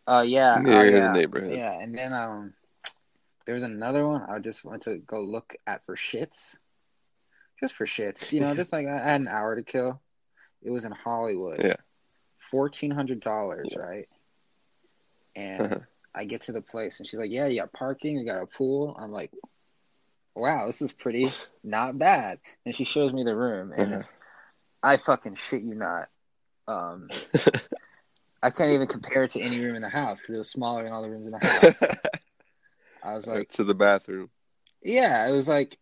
Oh 0.08 0.22
yeah, 0.22 0.62
oh, 0.66 0.84
the 0.84 0.92
yeah, 0.92 1.14
neighborhood. 1.14 1.54
yeah, 1.54 1.80
and 1.80 1.96
then 1.98 2.14
um, 2.14 2.54
there 3.46 3.54
was 3.54 3.64
another 3.64 4.08
one. 4.08 4.24
I 4.24 4.40
just 4.40 4.64
went 4.66 4.84
to 4.84 4.98
go 4.98 5.22
look 5.22 5.56
at 5.68 5.86
for 5.86 5.96
shits, 5.96 6.60
just 7.60 7.74
for 7.74 7.86
shits. 7.86 8.32
You 8.32 8.40
know, 8.42 8.56
just 8.56 8.72
like 8.74 8.88
I 8.88 8.98
had 8.98 9.22
an 9.22 9.28
hour 9.28 9.56
to 9.56 9.64
kill. 9.64 10.02
It 10.62 10.72
was 10.72 10.86
in 10.86 10.92
Hollywood. 10.92 11.60
Yeah. 11.64 11.76
fourteen 12.36 12.92
hundred 12.92 13.20
dollars, 13.22 13.76
right? 13.78 14.08
And 15.36 15.62
Uh-huh. 15.62 15.80
I 16.16 16.26
get 16.26 16.42
to 16.44 16.52
the 16.52 16.62
place, 16.62 17.00
and 17.00 17.08
she's 17.08 17.20
like, 17.20 17.32
"Yeah, 17.32 17.46
you 17.48 17.62
got 17.62 17.72
parking. 17.72 18.18
You 18.18 18.26
got 18.26 18.42
a 18.42 18.48
pool." 18.48 18.98
I'm 19.00 19.12
like, 19.12 19.32
"Wow, 20.36 20.68
this 20.68 20.82
is 20.82 20.92
pretty 20.92 21.32
not 21.64 21.98
bad." 21.98 22.40
And 22.66 22.74
she 22.76 22.84
shows 22.84 23.14
me 23.14 23.24
the 23.24 23.36
room, 23.36 23.72
and 23.72 23.82
Uh-huh. 23.92 24.00
it's, 24.00 24.14
I 24.84 24.98
fucking 24.98 25.36
shit 25.36 25.62
you 25.62 25.76
not. 25.76 26.10
Um, 26.68 27.10
I 28.42 28.50
can't 28.52 28.72
even 28.72 28.88
compare 28.88 29.24
it 29.24 29.32
to 29.32 29.42
any 29.42 29.60
room 29.60 29.76
in 29.76 29.82
the 29.82 29.90
house 29.90 30.22
because 30.22 30.36
it 30.36 30.38
was 30.38 30.50
smaller 30.50 30.84
than 30.84 30.94
all 30.94 31.02
the 31.02 31.10
rooms 31.10 31.26
in 31.26 31.32
the 31.32 31.46
house. 31.46 31.84
I 33.04 33.14
was 33.14 33.28
like, 33.28 33.50
to 33.54 33.64
the 33.64 33.76
bathroom. 33.76 34.30
yeah, 34.82 35.28
it 35.28 35.32
was 35.32 35.48
like, 35.48 35.78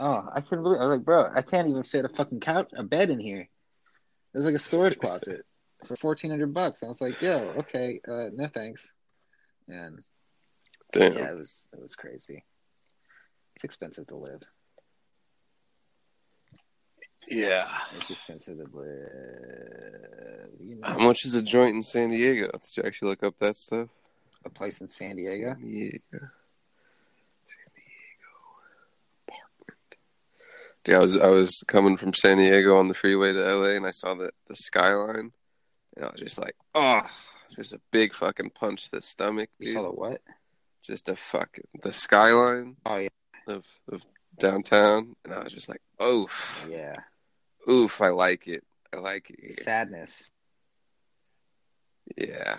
oh, 0.00 0.28
I 0.32 0.40
couldn't 0.40 0.64
believe. 0.64 0.80
I 0.80 0.84
was 0.86 0.96
like, 0.96 1.04
bro, 1.04 1.30
I 1.34 1.42
can't 1.42 1.68
even 1.68 1.82
fit 1.82 2.04
a 2.04 2.08
fucking 2.08 2.40
couch, 2.40 2.70
a 2.76 2.82
bed 2.82 3.10
in 3.10 3.20
here. 3.20 3.40
It 3.40 4.36
was 4.36 4.46
like 4.46 4.54
a 4.54 4.58
storage 4.60 4.98
closet 4.98 5.44
for 5.84 5.94
fourteen 5.96 6.30
hundred 6.30 6.54
bucks. 6.54 6.82
I 6.82 6.86
was 6.86 7.00
like, 7.00 7.20
yo, 7.20 7.38
okay, 7.58 8.00
uh, 8.08 8.28
no 8.34 8.46
thanks. 8.46 8.94
And 9.68 10.00
Damn. 10.92 11.12
yeah, 11.12 11.30
it 11.30 11.36
was 11.38 11.66
it 11.72 11.80
was 11.80 11.94
crazy. 11.94 12.44
It's 13.54 13.64
expensive 13.64 14.06
to 14.08 14.16
live. 14.16 14.42
Yeah. 17.28 17.68
It's 17.96 18.10
expensive 18.10 18.58
to 18.58 18.76
live. 18.76 20.50
You 20.60 20.80
How 20.82 20.98
much 20.98 21.24
is 21.24 21.34
a 21.34 21.42
joint 21.42 21.76
in 21.76 21.82
San 21.82 22.10
Diego? 22.10 22.50
Did 22.52 22.76
you 22.76 22.82
actually 22.84 23.08
look 23.10 23.22
up 23.22 23.38
that 23.38 23.56
stuff? 23.56 23.88
a 24.44 24.50
place 24.50 24.80
in 24.80 24.88
San 24.88 25.16
Diego. 25.16 25.54
San 25.54 25.60
Diego. 25.60 26.00
San 26.10 27.68
Diego 27.76 28.28
apartment. 29.28 29.96
Yeah, 30.86 30.96
I 30.96 31.00
was 31.00 31.16
I 31.16 31.28
was 31.28 31.62
coming 31.66 31.96
from 31.96 32.12
San 32.14 32.38
Diego 32.38 32.76
on 32.78 32.88
the 32.88 32.94
freeway 32.94 33.32
to 33.32 33.38
LA 33.38 33.76
and 33.76 33.86
I 33.86 33.90
saw 33.90 34.14
the, 34.14 34.30
the 34.48 34.56
skyline 34.56 35.32
and 35.96 36.04
I 36.04 36.10
was 36.10 36.20
just 36.20 36.40
like, 36.40 36.56
oh 36.74 37.02
just 37.54 37.72
a 37.74 37.80
big 37.90 38.14
fucking 38.14 38.50
punch 38.50 38.84
to 38.84 38.92
the 38.92 39.02
stomach, 39.02 39.50
You 39.58 39.72
saw 39.72 39.82
the 39.82 39.90
what? 39.90 40.22
Just 40.82 41.08
a 41.08 41.16
fucking 41.16 41.64
the 41.82 41.92
skyline 41.92 42.76
Oh 42.86 42.96
yeah, 42.96 43.08
of 43.46 43.66
of 43.90 44.02
downtown 44.38 45.14
and 45.24 45.34
I 45.34 45.42
was 45.42 45.52
just 45.52 45.68
like, 45.68 45.82
oof. 46.02 46.64
yeah. 46.70 46.96
Oof, 47.68 48.00
I 48.00 48.08
like 48.08 48.48
it. 48.48 48.64
I 48.92 48.96
like 48.98 49.30
it. 49.30 49.52
Sadness, 49.52 50.30
Yeah. 52.16 52.58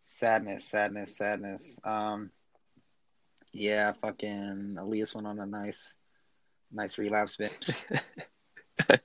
sadness, 0.00 0.64
sadness, 0.64 1.16
sadness. 1.16 1.78
Um, 1.84 2.30
yeah, 3.52 3.92
fucking 3.92 4.76
Elias 4.78 5.14
went 5.14 5.26
on 5.26 5.38
a 5.38 5.46
nice, 5.46 5.96
nice 6.72 6.98
relapse 6.98 7.36
binge. 7.38 7.70
I 8.88 8.98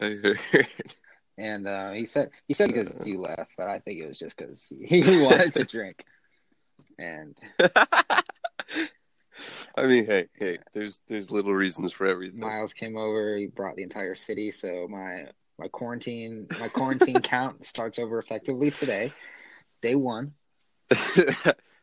heard. 0.00 0.38
And 1.38 1.66
uh, 1.66 1.92
he 1.92 2.04
said 2.04 2.30
he 2.48 2.54
said 2.54 2.66
because 2.68 2.94
you 3.06 3.20
left, 3.22 3.52
but 3.56 3.68
I 3.68 3.78
think 3.78 4.00
it 4.00 4.08
was 4.08 4.18
just 4.18 4.36
because 4.36 4.70
he 4.84 5.00
wanted 5.24 5.54
to 5.54 5.64
drink. 5.64 6.04
And 6.98 7.34
I 9.76 9.86
mean, 9.86 10.06
hey, 10.06 10.28
hey, 10.34 10.58
there's 10.72 11.00
there's 11.08 11.30
little 11.30 11.54
reasons 11.54 11.92
for 11.92 12.06
everything. 12.06 12.40
Miles 12.40 12.72
came 12.72 12.96
over. 12.96 13.36
He 13.36 13.46
brought 13.46 13.76
the 13.76 13.82
entire 13.82 14.14
city. 14.14 14.50
So 14.50 14.86
my 14.88 15.26
my 15.58 15.68
quarantine 15.68 16.46
my 16.58 16.68
quarantine 16.68 17.20
count 17.22 17.64
starts 17.64 17.98
over 17.98 18.18
effectively 18.18 18.70
today, 18.70 19.12
day 19.80 19.94
one. 19.94 20.34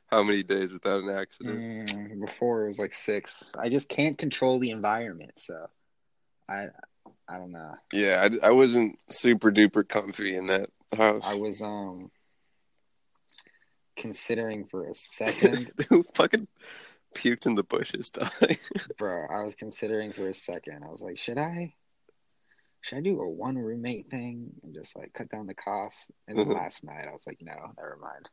How 0.07 0.23
many 0.23 0.43
days 0.43 0.71
without 0.71 1.03
an 1.03 1.09
accident? 1.09 1.59
Mm, 1.59 2.21
before 2.21 2.65
it 2.65 2.69
was 2.69 2.79
like 2.79 2.93
six. 2.93 3.51
I 3.59 3.69
just 3.69 3.89
can't 3.89 4.17
control 4.17 4.57
the 4.59 4.71
environment, 4.71 5.33
so 5.37 5.67
I 6.47 6.67
I 7.27 7.37
don't 7.37 7.51
know. 7.51 7.75
Yeah, 7.91 8.27
I, 8.41 8.47
I 8.47 8.51
wasn't 8.51 8.97
super 9.09 9.51
duper 9.51 9.87
comfy 9.87 10.35
in 10.35 10.47
that 10.47 10.69
house. 10.95 11.23
I 11.25 11.35
was 11.35 11.61
um 11.61 12.09
considering 13.97 14.65
for 14.65 14.87
a 14.87 14.93
second, 14.93 15.71
Who 15.89 16.03
fucking 16.15 16.47
puked 17.15 17.45
in 17.45 17.55
the 17.55 17.63
bushes, 17.63 18.09
dog? 18.11 18.31
bro. 18.97 19.25
I 19.29 19.43
was 19.43 19.55
considering 19.55 20.11
for 20.13 20.27
a 20.27 20.33
second. 20.33 20.83
I 20.85 20.89
was 20.89 21.01
like, 21.01 21.17
should 21.17 21.37
I? 21.37 21.73
Should 22.81 22.99
I 22.99 23.01
do 23.01 23.19
a 23.19 23.27
one 23.27 23.57
roommate 23.57 24.09
thing 24.09 24.51
and 24.63 24.73
just 24.73 24.95
like 24.95 25.11
cut 25.13 25.29
down 25.29 25.47
the 25.47 25.53
costs? 25.53 26.11
And 26.27 26.37
then 26.37 26.47
Mhm. 26.47 26.55
last 26.55 26.83
night 26.83 27.05
I 27.07 27.11
was 27.11 27.25
like, 27.27 27.39
no, 27.41 27.55
never 27.77 27.97
mind. 28.01 28.29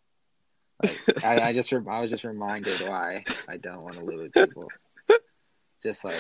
Like, 0.83 1.25
I, 1.25 1.49
I 1.49 1.52
just 1.52 1.73
I 1.73 2.00
was 2.00 2.11
just 2.11 2.25
reminded 2.25 2.80
why 2.80 3.25
I 3.49 3.56
don't 3.56 3.83
want 3.83 3.97
to 3.97 4.04
live 4.04 4.18
with 4.21 4.33
people. 4.33 4.71
Just 5.83 6.04
like 6.04 6.18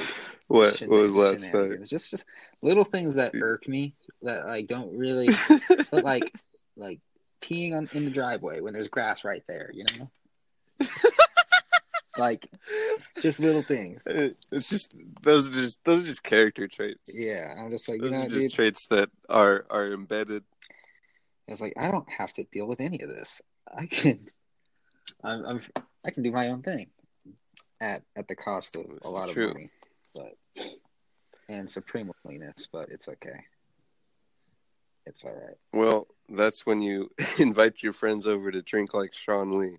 what? 0.48 0.78
What 0.80 0.90
was 0.90 1.14
last 1.14 1.52
night? 1.54 1.82
Just 1.88 2.10
just 2.10 2.24
little 2.60 2.84
things 2.84 3.14
that 3.14 3.34
irk 3.34 3.68
me 3.68 3.94
that 4.22 4.46
like 4.46 4.66
don't 4.66 4.96
really 4.96 5.28
but 5.90 6.02
like 6.04 6.32
like 6.76 7.00
peeing 7.44 7.76
on 7.76 7.88
in 7.92 8.04
the 8.04 8.10
driveway 8.10 8.60
when 8.60 8.72
there's 8.72 8.88
grass 8.88 9.24
right 9.24 9.42
there, 9.46 9.70
you 9.72 9.84
know? 9.98 10.10
like 12.18 12.48
just 13.20 13.40
little 13.40 13.62
things. 13.62 14.06
It's 14.50 14.68
just 14.68 14.94
those 15.22 15.48
are 15.48 15.52
just 15.52 15.78
those 15.84 16.02
are 16.02 16.06
just 16.06 16.22
character 16.22 16.68
traits. 16.68 17.10
Yeah, 17.12 17.54
I'm 17.58 17.70
just 17.70 17.88
like, 17.88 17.96
you 17.96 18.02
Those 18.02 18.12
know, 18.12 18.22
are 18.22 18.28
just 18.28 18.40
dude, 18.40 18.52
traits 18.52 18.86
that 18.88 19.10
are 19.28 19.66
are 19.70 19.92
embedded. 19.92 20.44
it's 21.48 21.60
like 21.60 21.74
I 21.76 21.90
don't 21.90 22.08
have 22.10 22.32
to 22.34 22.44
deal 22.44 22.66
with 22.66 22.80
any 22.80 23.00
of 23.00 23.08
this. 23.08 23.42
I 23.76 23.86
can, 23.86 24.18
I'm, 25.22 25.44
I'm 25.44 25.60
I 26.04 26.10
can 26.10 26.22
do 26.22 26.30
my 26.32 26.48
own 26.48 26.62
thing 26.62 26.86
at 27.80 28.02
at 28.16 28.28
the 28.28 28.36
cost 28.36 28.76
of 28.76 28.86
This 28.88 28.98
a 29.04 29.10
lot 29.10 29.28
of 29.28 29.34
true. 29.34 29.48
money, 29.48 29.70
but 30.14 30.34
and 31.48 31.68
supreme 31.68 32.10
loneliness, 32.24 32.68
but 32.72 32.88
it's 32.90 33.08
okay. 33.08 33.44
It's 35.06 35.24
all 35.24 35.32
right. 35.32 35.56
Well, 35.72 36.06
that's 36.28 36.64
when 36.64 36.80
you 36.82 37.10
invite 37.38 37.82
your 37.82 37.92
friends 37.92 38.26
over 38.26 38.50
to 38.50 38.62
drink 38.62 38.94
like 38.94 39.14
Sean 39.14 39.58
Lee. 39.58 39.76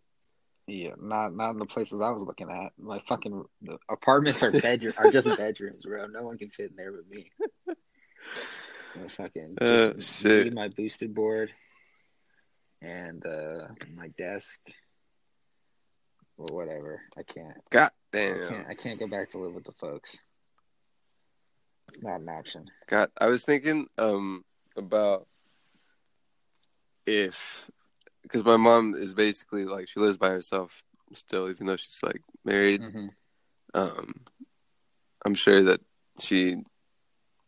Yeah, 0.67 0.93
not 0.99 1.35
not 1.35 1.51
in 1.51 1.57
the 1.59 1.65
places 1.65 2.01
I 2.01 2.09
was 2.09 2.23
looking 2.23 2.49
at. 2.49 2.71
My 2.79 2.99
fucking 3.07 3.45
the 3.61 3.77
apartments 3.87 4.41
are 4.41 4.51
bedroom 4.51 4.93
are 4.97 5.11
just 5.11 5.27
bedrooms, 5.37 5.85
bro. 5.85 6.07
No 6.07 6.23
one 6.23 6.37
can 6.39 6.49
fit 6.49 6.71
in 6.71 6.75
there 6.75 6.91
but 6.91 7.07
me. 7.07 7.31
My 8.99 9.07
fucking 9.09 9.57
Uh, 9.61 9.93
shit. 9.99 10.53
my 10.53 10.69
boosted 10.69 11.13
board, 11.13 11.51
and 12.81 13.23
uh 13.25 13.67
my 13.95 14.07
desk, 14.17 14.59
or 16.37 16.55
whatever. 16.55 17.01
I 17.17 17.23
can't. 17.23 17.57
God 17.69 17.91
damn. 18.11 18.33
I 18.35 18.37
damn. 18.37 18.47
can't. 18.49 18.67
I 18.69 18.73
can't 18.73 18.99
go 18.99 19.07
back 19.07 19.29
to 19.31 19.37
live 19.37 19.53
with 19.53 19.65
the 19.65 19.73
folks. 19.73 20.17
It's 21.89 22.01
not 22.01 22.21
an 22.21 22.29
option. 22.29 22.65
God, 22.87 23.11
I 23.19 23.27
was 23.27 23.43
thinking 23.45 23.87
um 23.97 24.45
about 24.77 25.27
if 27.05 27.69
because 28.23 28.43
my 28.43 28.57
mom 28.57 28.95
is 28.95 29.13
basically 29.13 29.65
like 29.65 29.87
she 29.87 29.99
lives 29.99 30.17
by 30.17 30.29
herself 30.29 30.83
still, 31.13 31.49
even 31.49 31.67
though 31.67 31.75
she's 31.77 31.99
like 32.03 32.21
married. 32.43 32.81
hmm 32.81 33.07
Um, 33.73 34.21
I'm 35.25 35.35
sure 35.35 35.63
that 35.63 35.81
she 36.19 36.57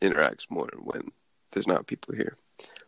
interacts 0.02 0.50
more 0.50 0.70
when 0.78 1.12
there's 1.52 1.68
not 1.68 1.88
people 1.88 2.16
here. 2.16 2.36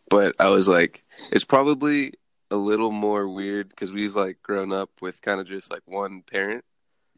But 0.08 0.34
I 0.38 0.48
was 0.50 0.68
like, 0.68 1.04
it's 1.32 1.44
probably 1.44 2.12
a 2.50 2.56
little 2.56 2.90
more 2.92 3.28
weird 3.28 3.68
because 3.70 3.92
we've 3.92 4.14
like 4.16 4.42
grown 4.42 4.72
up 4.72 4.90
with 5.00 5.22
kind 5.22 5.40
of 5.40 5.46
just 5.46 5.70
like 5.70 5.82
one 5.86 6.22
parent, 6.22 6.64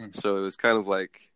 Mhm. 0.00 0.14
so 0.17 0.37
it 0.37 0.41
was 0.41 0.57
kind 0.57 0.79
of 0.79 0.87
like 0.87 1.31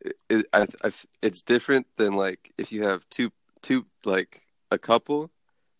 it, 0.00 0.16
it, 0.30 0.46
I, 0.52 0.66
I, 0.84 0.92
it's 1.22 1.42
different 1.42 1.86
than 1.96 2.14
like 2.14 2.52
if 2.56 2.72
you 2.72 2.84
have 2.84 3.08
two 3.10 3.32
two 3.62 3.84
like 4.04 4.46
a 4.70 4.78
couple 4.78 5.30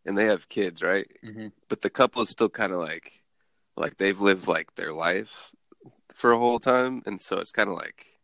and 0.04 0.16
they 0.16 0.25
have 0.26 0.49
kids, 0.49 0.82
right? 0.82 1.06
hmm 1.23 1.49
but 1.68 1.82
the 1.82 1.90
couple 1.90 2.20
is 2.23 2.28
still 2.30 2.49
kind 2.49 2.73
of 2.73 2.80
like 2.80 3.23
like 3.76 3.97
they've 3.97 4.20
lived 4.20 4.49
like 4.49 4.75
their 4.75 4.92
life 4.92 5.52
for 6.12 6.32
a 6.32 6.38
whole 6.38 6.59
time 6.59 7.00
and 7.06 7.23
so 7.23 7.38
it's 7.38 7.52
kind 7.52 7.68
of 7.68 7.76
like 7.76 8.18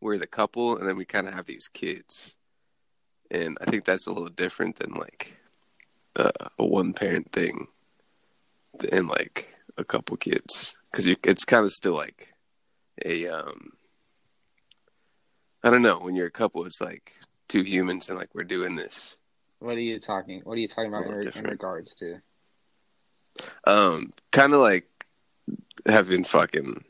we're 0.00 0.18
the 0.18 0.26
couple 0.26 0.76
and 0.76 0.86
then 0.88 0.96
we 0.96 1.04
kind 1.04 1.26
of 1.28 1.34
have 1.34 1.46
these 1.46 1.68
kids. 1.68 2.34
And 3.30 3.56
i 3.60 3.70
think 3.70 3.84
that's 3.84 4.06
a 4.06 4.12
little 4.12 4.28
different 4.30 4.76
than 4.76 4.94
like 4.94 5.38
uh, 6.16 6.32
a 6.58 6.64
one 6.66 6.92
parent 6.92 7.30
thing 7.32 7.68
and 8.90 9.08
like 9.08 9.58
a 9.76 9.84
couple 9.84 10.16
kids. 10.16 10.76
Because 10.90 11.06
it's 11.06 11.44
kind 11.44 11.64
of 11.64 11.72
still 11.72 11.94
like 11.94 12.32
a 13.04 13.28
um 13.28 13.72
I 15.62 15.70
don't 15.70 15.82
know 15.82 15.98
when 15.98 16.14
you're 16.16 16.26
a 16.26 16.30
couple 16.30 16.64
it's 16.64 16.80
like 16.80 17.12
two 17.48 17.62
humans 17.62 18.08
and 18.08 18.18
like 18.18 18.34
we're 18.34 18.44
doing 18.44 18.76
this 18.76 19.18
What 19.60 19.76
are 19.76 19.80
you 19.80 19.98
talking? 19.98 20.40
What 20.44 20.54
are 20.54 20.60
you 20.60 20.68
talking 20.68 20.92
about 20.92 21.06
in, 21.06 21.12
re- 21.12 21.32
in 21.34 21.44
regards 21.44 21.94
to? 21.96 22.20
um 23.66 24.12
kind 24.32 24.52
of 24.52 24.60
like 24.60 24.88
having 25.86 26.24
fucking 26.24 26.84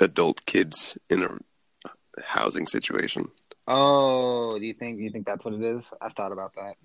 adult 0.00 0.44
kids 0.44 0.98
in 1.08 1.22
a 1.22 2.22
housing 2.22 2.66
situation 2.66 3.28
Oh, 3.70 4.58
do 4.58 4.64
you 4.64 4.72
think? 4.72 4.96
Do 4.96 5.04
you 5.04 5.10
think 5.10 5.26
that's 5.26 5.44
what 5.44 5.52
it 5.52 5.62
is? 5.62 5.92
I've 6.00 6.14
thought 6.14 6.32
about 6.32 6.54
that. 6.54 6.76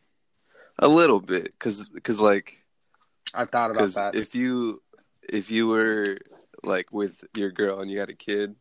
a 0.80 0.88
little 0.90 1.22
bit 1.22 1.46
because 1.46 1.90
because 1.90 2.20
like 2.20 2.62
I've 3.34 3.50
thought 3.50 3.72
about 3.72 3.90
that. 3.94 4.16
if 4.16 4.36
you 4.36 4.82
if 5.30 5.50
you 5.50 5.68
were 5.70 6.18
like 6.62 6.92
with 6.92 7.24
your 7.36 7.52
girl 7.52 7.80
and 7.80 7.90
you 7.90 8.00
had 8.00 8.10
a 8.10 8.14
kid 8.16 8.56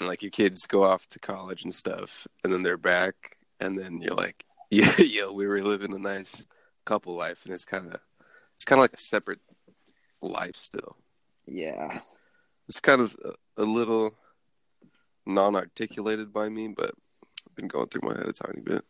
and 0.00 0.08
like 0.08 0.22
your 0.22 0.30
kids 0.32 0.66
go 0.66 0.82
off 0.82 1.08
to 1.10 1.18
college 1.20 1.62
and 1.62 1.72
stuff 1.72 2.26
and 2.42 2.52
then 2.52 2.62
they're 2.64 2.76
back 2.76 3.35
and 3.60 3.78
then 3.78 4.00
you're 4.00 4.14
like 4.14 4.44
yeah 4.70 4.96
yo 4.98 5.32
we 5.32 5.46
were 5.46 5.62
living 5.62 5.94
a 5.94 5.98
nice 5.98 6.42
couple 6.84 7.14
life 7.14 7.44
and 7.44 7.54
it's 7.54 7.64
kind 7.64 7.86
of 7.86 8.00
it's 8.54 8.64
kind 8.64 8.78
of 8.78 8.82
like 8.82 8.92
a 8.92 8.98
separate 8.98 9.40
life 10.22 10.56
still 10.56 10.96
yeah. 11.46 12.00
it's 12.68 12.80
kind 12.80 13.00
of 13.00 13.16
a, 13.24 13.62
a 13.62 13.64
little 13.64 14.14
non-articulated 15.24 16.32
by 16.32 16.48
me 16.48 16.68
but 16.68 16.92
i've 17.46 17.54
been 17.54 17.68
going 17.68 17.86
through 17.88 18.08
my 18.08 18.16
head 18.16 18.28
a 18.28 18.32
tiny 18.32 18.60
bit 18.60 18.84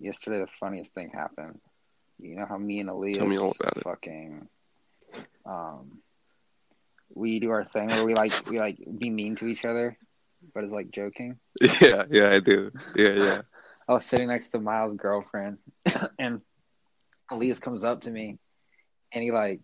Yesterday, 0.00 0.40
the 0.40 0.46
funniest 0.46 0.94
thing 0.94 1.10
happened. 1.12 1.58
You 2.20 2.36
know 2.36 2.46
how 2.46 2.56
me 2.56 2.80
and 2.80 2.88
Elias 2.88 3.18
Tell 3.18 3.26
me 3.26 3.38
all 3.38 3.54
about 3.58 3.76
it. 3.76 3.82
fucking 3.82 4.48
um 5.46 6.00
we 7.14 7.40
do 7.40 7.50
our 7.50 7.64
thing 7.64 7.88
where 7.88 8.04
we 8.04 8.14
like 8.14 8.48
we 8.48 8.58
like 8.58 8.78
be 8.98 9.10
mean 9.10 9.36
to 9.36 9.46
each 9.46 9.64
other, 9.64 9.96
but 10.54 10.64
it's 10.64 10.72
like 10.72 10.90
joking. 10.90 11.38
yeah 11.80 12.04
yeah 12.10 12.30
i 12.30 12.38
do 12.38 12.70
yeah 12.94 13.12
yeah 13.14 13.40
I 13.88 13.92
was 13.94 14.04
sitting 14.04 14.28
next 14.28 14.50
to 14.50 14.60
Miles' 14.60 14.96
girlfriend, 14.96 15.58
and 16.18 16.42
Elias 17.30 17.58
comes 17.58 17.84
up 17.84 18.02
to 18.02 18.10
me, 18.10 18.38
and 19.12 19.24
he 19.24 19.32
like 19.32 19.60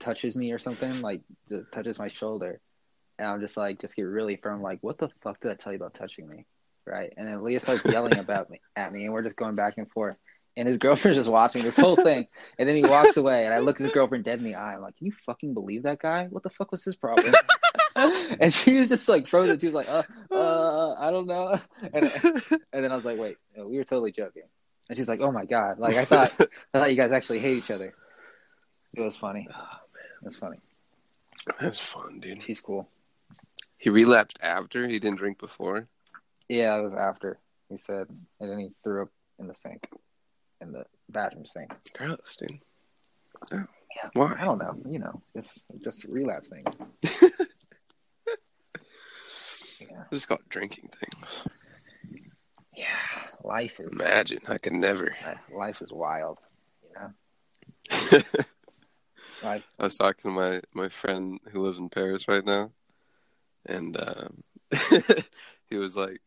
touches 0.00 0.34
me 0.34 0.52
or 0.52 0.58
something, 0.58 1.00
like 1.00 1.22
touches 1.72 1.98
my 1.98 2.08
shoulder, 2.08 2.60
and 3.18 3.28
I'm 3.28 3.40
just 3.40 3.56
like, 3.56 3.80
just 3.80 3.94
get 3.94 4.02
really 4.02 4.36
firm, 4.36 4.60
like, 4.60 4.78
what 4.82 4.98
the 4.98 5.08
fuck 5.22 5.40
did 5.40 5.52
I 5.52 5.54
tell 5.54 5.72
you 5.72 5.76
about 5.76 5.94
touching 5.94 6.28
me, 6.28 6.46
right? 6.84 7.12
And 7.16 7.28
then 7.28 7.34
Elias 7.34 7.62
starts 7.62 7.84
yelling 7.86 8.18
about 8.18 8.50
me 8.50 8.60
at 8.74 8.92
me, 8.92 9.04
and 9.04 9.12
we're 9.12 9.22
just 9.22 9.36
going 9.36 9.54
back 9.54 9.78
and 9.78 9.90
forth. 9.90 10.16
And 10.56 10.68
his 10.68 10.78
girlfriend's 10.78 11.18
just 11.18 11.30
watching 11.30 11.62
this 11.62 11.76
whole 11.76 11.96
thing, 11.96 12.26
and 12.58 12.68
then 12.68 12.76
he 12.76 12.82
walks 12.82 13.16
away, 13.16 13.44
and 13.44 13.54
I 13.54 13.58
look 13.58 13.78
his 13.78 13.90
girlfriend 13.90 14.24
dead 14.24 14.38
in 14.38 14.44
the 14.44 14.54
eye. 14.54 14.74
I'm 14.74 14.82
like, 14.82 14.96
"Can 14.96 15.06
you 15.06 15.12
fucking 15.12 15.52
believe 15.52 15.82
that 15.82 15.98
guy? 15.98 16.26
What 16.26 16.44
the 16.44 16.50
fuck 16.50 16.70
was 16.70 16.84
his 16.84 16.94
problem?" 16.94 17.34
and 17.96 18.52
she 18.52 18.74
was 18.74 18.88
just 18.88 19.08
like 19.08 19.26
frozen. 19.26 19.58
She 19.58 19.66
was 19.66 19.74
like, 19.74 19.88
"Uh, 19.88 20.04
uh, 20.30 20.43
I 20.98 21.10
don't 21.10 21.26
know." 21.26 21.58
And, 21.92 22.04
and 22.72 22.84
then 22.84 22.92
I 22.92 22.96
was 22.96 23.04
like, 23.04 23.18
"Wait, 23.18 23.36
no, 23.56 23.66
we 23.68 23.76
were 23.78 23.84
totally 23.84 24.12
joking." 24.12 24.44
And 24.88 24.96
she's 24.98 25.08
like, 25.08 25.20
"Oh 25.20 25.32
my 25.32 25.44
god!" 25.44 25.78
Like 25.78 25.96
I 25.96 26.04
thought, 26.04 26.32
I 26.74 26.78
thought 26.78 26.90
you 26.90 26.96
guys 26.96 27.12
actually 27.12 27.38
hate 27.40 27.58
each 27.58 27.70
other. 27.70 27.94
It 28.94 29.00
was 29.00 29.16
funny. 29.16 29.48
Oh, 29.52 29.76
it 30.22 30.24
was 30.24 30.36
funny. 30.36 30.58
that's 31.60 31.78
fun 31.78 32.20
dude 32.20 32.42
She's 32.42 32.60
cool. 32.60 32.88
he 33.76 33.90
relapsed 33.90 34.38
after 34.42 34.86
he 34.88 34.98
didn't 34.98 35.18
drink 35.18 35.38
before 35.38 35.88
Yeah, 36.48 36.76
it 36.78 36.82
was 36.82 36.94
after 36.94 37.38
he 37.68 37.76
said, 37.76 38.06
and 38.40 38.50
then 38.50 38.58
he 38.58 38.70
threw 38.82 39.02
up 39.02 39.08
in 39.38 39.46
the 39.48 39.54
sink, 39.54 39.82
in 40.60 40.72
the 40.72 40.84
bathroom 41.10 41.44
sink. 41.44 41.70
gross 41.92 42.36
dude 42.38 42.60
Yeah. 43.52 43.64
Well, 44.14 44.34
I 44.38 44.44
don't 44.44 44.58
know. 44.58 44.74
You 44.88 44.98
know, 45.00 45.22
just 45.36 45.66
just 45.82 46.04
relapse 46.04 46.50
things. 46.50 46.76
Is 50.14 50.26
called 50.26 50.48
drinking 50.48 50.90
things 51.00 51.44
yeah. 52.76 52.86
Life 53.44 53.78
is 53.78 53.92
Imagine 53.92 54.40
I 54.48 54.58
could 54.58 54.72
never. 54.72 55.14
life 55.54 55.80
is 55.80 55.92
wild. 55.92 56.38
You 56.82 56.90
know. 57.00 58.20
I 59.42 59.62
was 59.78 59.96
talking 59.96 60.22
to 60.22 60.30
my 60.30 60.60
my 60.72 60.88
friend 60.88 61.38
who 61.52 61.62
lives 61.62 61.78
in 61.78 61.88
Paris 61.88 62.26
right 62.26 62.44
now, 62.44 62.72
and 63.66 63.96
um, 63.96 64.42
he 65.70 65.76
was 65.76 65.94
like, 65.96 66.22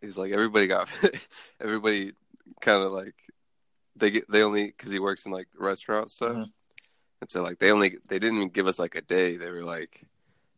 he 0.00 0.06
was 0.06 0.18
like, 0.18 0.32
everybody 0.32 0.66
got, 0.66 0.90
everybody 1.60 2.12
kind 2.60 2.82
of 2.82 2.92
like, 2.92 3.14
they 3.96 4.10
get 4.10 4.30
they 4.30 4.42
only 4.42 4.66
because 4.66 4.90
he 4.90 4.98
works 4.98 5.24
in 5.24 5.32
like 5.32 5.48
restaurant 5.56 6.10
stuff, 6.10 6.36
Mhm. 6.36 6.50
and 7.20 7.30
so 7.30 7.42
like 7.42 7.60
they 7.60 7.70
only 7.70 7.96
they 8.08 8.18
didn't 8.18 8.36
even 8.38 8.48
give 8.50 8.66
us 8.66 8.78
like 8.78 8.94
a 8.96 9.02
day. 9.02 9.36
They 9.36 9.50
were 9.50 9.64
like, 9.64 10.04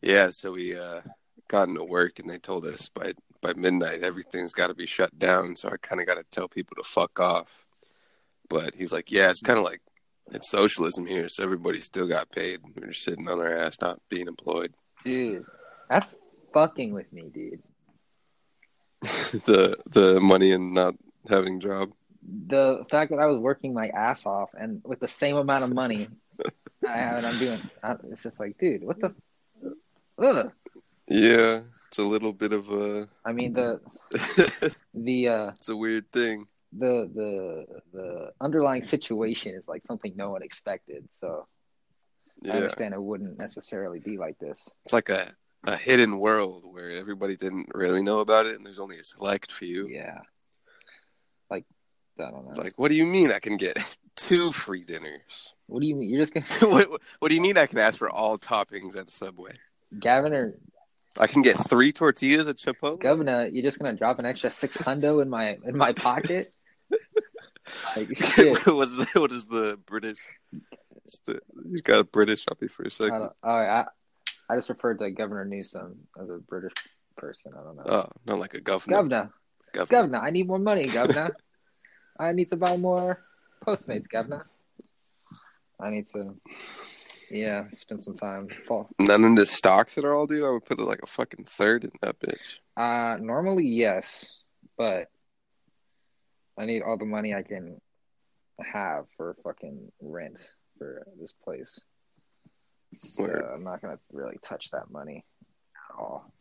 yeah, 0.00 0.30
so 0.30 0.52
we 0.52 0.76
uh 0.76 1.02
got 1.48 1.66
to 1.66 1.84
work 1.84 2.18
and 2.18 2.28
they 2.28 2.38
told 2.38 2.66
us 2.66 2.88
by 2.88 3.12
by 3.42 3.52
midnight 3.54 4.02
everything's 4.02 4.52
got 4.52 4.68
to 4.68 4.74
be 4.74 4.86
shut 4.86 5.16
down. 5.18 5.56
So 5.56 5.68
I 5.68 5.76
kind 5.80 6.00
of 6.00 6.06
got 6.06 6.16
to 6.16 6.24
tell 6.30 6.48
people 6.48 6.76
to 6.76 6.82
fuck 6.82 7.20
off. 7.20 7.66
But 8.48 8.74
he's 8.74 8.92
like, 8.92 9.10
yeah, 9.10 9.30
it's 9.30 9.40
kind 9.42 9.58
of 9.58 9.64
like 9.64 9.80
it's 10.32 10.50
socialism 10.50 11.06
here, 11.06 11.28
so 11.28 11.42
everybody 11.42 11.78
still 11.78 12.08
got 12.08 12.30
paid. 12.30 12.60
We're 12.74 12.88
just 12.88 13.04
sitting 13.04 13.28
on 13.28 13.38
our 13.38 13.52
ass, 13.52 13.76
not 13.80 14.00
being 14.08 14.26
employed. 14.26 14.74
Dude, 15.04 15.44
that's 15.88 16.18
fucking 16.52 16.92
with 16.92 17.12
me, 17.12 17.30
dude. 17.32 17.62
the 19.44 19.76
the 19.86 20.20
money 20.20 20.52
and 20.52 20.74
not 20.74 20.94
having 21.28 21.56
a 21.56 21.60
job. 21.60 21.92
The 22.48 22.84
fact 22.90 23.10
that 23.12 23.20
I 23.20 23.26
was 23.26 23.38
working 23.38 23.72
my 23.72 23.88
ass 23.88 24.26
off 24.26 24.50
and 24.58 24.80
with 24.84 24.98
the 24.98 25.06
same 25.08 25.36
amount 25.36 25.62
of 25.62 25.72
money 25.72 26.08
I 26.88 26.96
have, 26.96 27.18
and 27.18 27.26
I'm 27.26 27.38
doing, 27.38 27.60
I- 27.82 27.96
it's 28.10 28.22
just 28.22 28.40
like, 28.40 28.58
dude, 28.58 28.82
what 28.84 29.00
the? 29.00 29.14
Ugh. 30.18 30.52
Yeah, 31.08 31.60
it's 31.88 31.98
a 31.98 32.02
little 32.02 32.32
bit 32.32 32.52
of 32.52 32.70
a 32.70 33.08
I 33.24 33.32
mean 33.32 33.52
the 33.52 33.80
the 34.94 35.28
uh 35.28 35.50
it's 35.50 35.68
a 35.68 35.76
weird 35.76 36.10
thing. 36.12 36.46
the 36.72 37.10
the 37.14 37.66
the 37.92 38.32
underlying 38.40 38.82
situation 38.82 39.54
is 39.54 39.66
like 39.68 39.86
something 39.86 40.12
no 40.16 40.30
one 40.30 40.42
expected. 40.42 41.08
So 41.12 41.46
I 42.44 42.50
understand 42.50 42.94
it 42.94 43.02
wouldn't 43.02 43.38
necessarily 43.38 44.00
be 44.00 44.18
like 44.18 44.38
this. 44.38 44.68
it's 44.84 44.92
like 44.92 45.08
a 45.08 45.32
a 45.64 45.76
hidden 45.76 46.18
world 46.18 46.64
where 46.64 46.90
everybody 46.90 47.36
didn't 47.36 47.68
really 47.74 48.02
know 48.02 48.20
about 48.20 48.46
it, 48.46 48.54
and 48.56 48.64
there's 48.64 48.78
only 48.78 48.98
a 48.98 49.04
select 49.04 49.50
few. 49.50 49.88
Yeah. 49.88 50.20
Like 51.50 51.64
I 52.18 52.30
don't 52.30 52.46
know. 52.46 52.62
Like, 52.62 52.74
what 52.76 52.88
do 52.88 52.94
you 52.94 53.06
mean 53.06 53.32
I 53.32 53.40
can 53.40 53.56
get 53.56 53.78
two 54.16 54.52
free 54.52 54.84
dinners? 54.84 55.54
what 55.66 55.80
do 55.80 55.86
you 55.88 55.96
mean? 55.96 56.08
You're 56.08 56.24
just 56.24 56.34
gonna 56.34 56.46
what, 56.72 57.00
what 57.18 57.28
do 57.28 57.34
you 57.34 57.40
mean 57.40 57.58
I 57.58 57.66
can 57.66 57.78
ask 57.78 57.98
for 57.98 58.10
all 58.10 58.38
toppings 58.38 58.96
at 58.96 59.10
Subway? 59.10 59.54
Governor 59.98 60.54
I 61.18 61.26
can 61.26 61.42
get 61.42 61.56
three 61.68 61.92
tortillas 61.92 62.46
at 62.46 62.56
Chipotle. 62.56 63.00
Governor, 63.00 63.46
you're 63.46 63.62
just 63.62 63.78
gonna 63.78 63.94
drop 63.94 64.18
an 64.18 64.26
extra 64.26 64.50
six 64.50 64.76
hundo 64.76 65.22
in 65.22 65.28
my 65.28 65.56
in 65.64 65.76
my 65.76 65.92
pocket? 65.92 66.46
like 67.96 68.16
shit. 68.34 68.66
what 68.66 68.88
is 68.88 68.96
the, 68.96 69.06
what 69.14 69.32
is 69.32 69.44
the 69.46 69.78
British? 69.86 70.18
The, 71.26 71.40
you 71.70 71.82
got 71.82 72.00
a 72.00 72.04
British 72.04 72.44
me 72.60 72.68
for 72.68 72.82
a 72.82 72.90
second. 72.90 73.14
Uh, 73.14 73.28
all 73.42 73.60
right, 73.60 73.86
I, 74.48 74.52
I 74.52 74.56
just 74.56 74.68
referred 74.68 74.98
to 74.98 75.10
Governor 75.10 75.44
Newsom 75.44 75.96
as 76.20 76.28
a 76.28 76.38
British 76.38 76.72
person. 77.16 77.52
I 77.58 77.62
don't 77.62 77.76
know. 77.76 77.84
Oh, 77.86 78.08
not 78.26 78.38
like 78.38 78.54
a 78.54 78.60
governor. 78.60 78.96
Governor, 78.96 79.30
governor. 79.72 80.02
Governor, 80.02 80.18
I 80.18 80.30
need 80.30 80.46
more 80.46 80.58
money, 80.58 80.86
Governor. 80.86 81.36
I 82.18 82.32
need 82.32 82.48
to 82.50 82.56
buy 82.56 82.76
more 82.76 83.24
Postmates, 83.64 84.08
Governor. 84.08 84.46
I 85.78 85.90
need 85.90 86.06
to, 86.08 86.34
yeah, 87.30 87.64
spend 87.70 88.02
some 88.02 88.14
time. 88.14 88.48
Fall. 88.48 88.88
None 88.98 89.24
in 89.24 89.34
the 89.34 89.46
stocks 89.46 89.98
at 89.98 90.04
all, 90.04 90.26
dude. 90.26 90.44
I 90.44 90.50
would 90.50 90.64
put 90.64 90.80
it 90.80 90.84
like 90.84 91.02
a 91.02 91.06
fucking 91.06 91.44
third 91.44 91.84
in 91.84 91.92
that 92.02 92.18
bitch. 92.20 92.58
Uh, 92.76 93.16
normally 93.20 93.66
yes, 93.66 94.38
but 94.76 95.08
I 96.58 96.66
need 96.66 96.82
all 96.82 96.96
the 96.96 97.04
money 97.04 97.34
I 97.34 97.42
can 97.42 97.80
have 98.60 99.06
for 99.16 99.36
fucking 99.44 99.92
rent 100.00 100.54
for 100.78 101.06
this 101.20 101.32
place. 101.32 101.80
So 102.96 103.24
Word. 103.24 103.44
I'm 103.54 103.64
not 103.64 103.82
gonna 103.82 103.98
really 104.12 104.38
touch 104.42 104.70
that 104.70 104.90
money 104.90 105.24
at 105.90 106.00
all. 106.00 106.32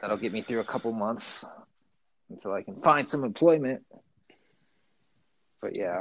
That'll 0.00 0.16
get 0.16 0.32
me 0.32 0.42
through 0.42 0.60
a 0.60 0.64
couple 0.64 0.92
months 0.92 1.44
until 2.30 2.52
I 2.52 2.62
can 2.62 2.80
find 2.80 3.08
some 3.08 3.24
employment. 3.24 3.84
But 5.60 5.76
yeah. 5.76 6.00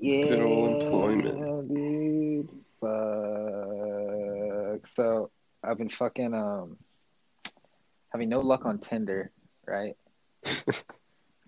Yeah, 0.00 0.28
Good 0.28 0.40
old 0.40 0.82
employment. 0.82 1.68
dude. 1.74 2.48
Fuck. 2.80 2.90
So 4.86 5.30
I've 5.62 5.78
been 5.78 5.90
fucking 5.90 6.34
um 6.34 6.76
having 8.10 8.28
no 8.28 8.40
luck 8.40 8.64
on 8.64 8.78
Tinder, 8.78 9.30
right? 9.66 9.96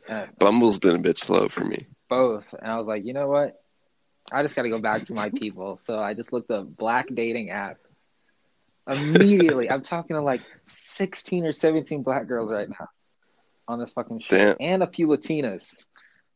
uh, 0.08 0.26
Bumble's 0.38 0.78
been 0.78 0.96
a 0.96 1.02
bit 1.02 1.18
slow 1.18 1.48
for 1.48 1.64
me. 1.64 1.78
both, 2.08 2.44
and 2.60 2.70
I 2.70 2.78
was 2.78 2.86
like, 2.86 3.04
you 3.06 3.12
know 3.14 3.28
what? 3.28 3.58
I 4.30 4.42
just 4.42 4.54
got 4.54 4.62
to 4.62 4.70
go 4.70 4.80
back 4.80 5.06
to 5.06 5.14
my 5.14 5.30
people. 5.30 5.78
So 5.78 5.98
I 5.98 6.14
just 6.14 6.32
looked 6.32 6.50
up 6.50 6.76
black 6.76 7.06
dating 7.12 7.50
app. 7.50 7.78
Immediately, 8.88 9.70
I'm 9.70 9.82
talking 9.82 10.16
to 10.16 10.22
like 10.22 10.42
16 10.66 11.46
or 11.46 11.52
17 11.52 12.02
black 12.02 12.26
girls 12.26 12.50
right 12.50 12.68
now 12.68 12.88
on 13.68 13.78
this 13.80 13.92
fucking 13.92 14.18
shit, 14.20 14.38
Damn. 14.38 14.56
and 14.60 14.82
a 14.82 14.86
few 14.88 15.06
Latinas 15.06 15.74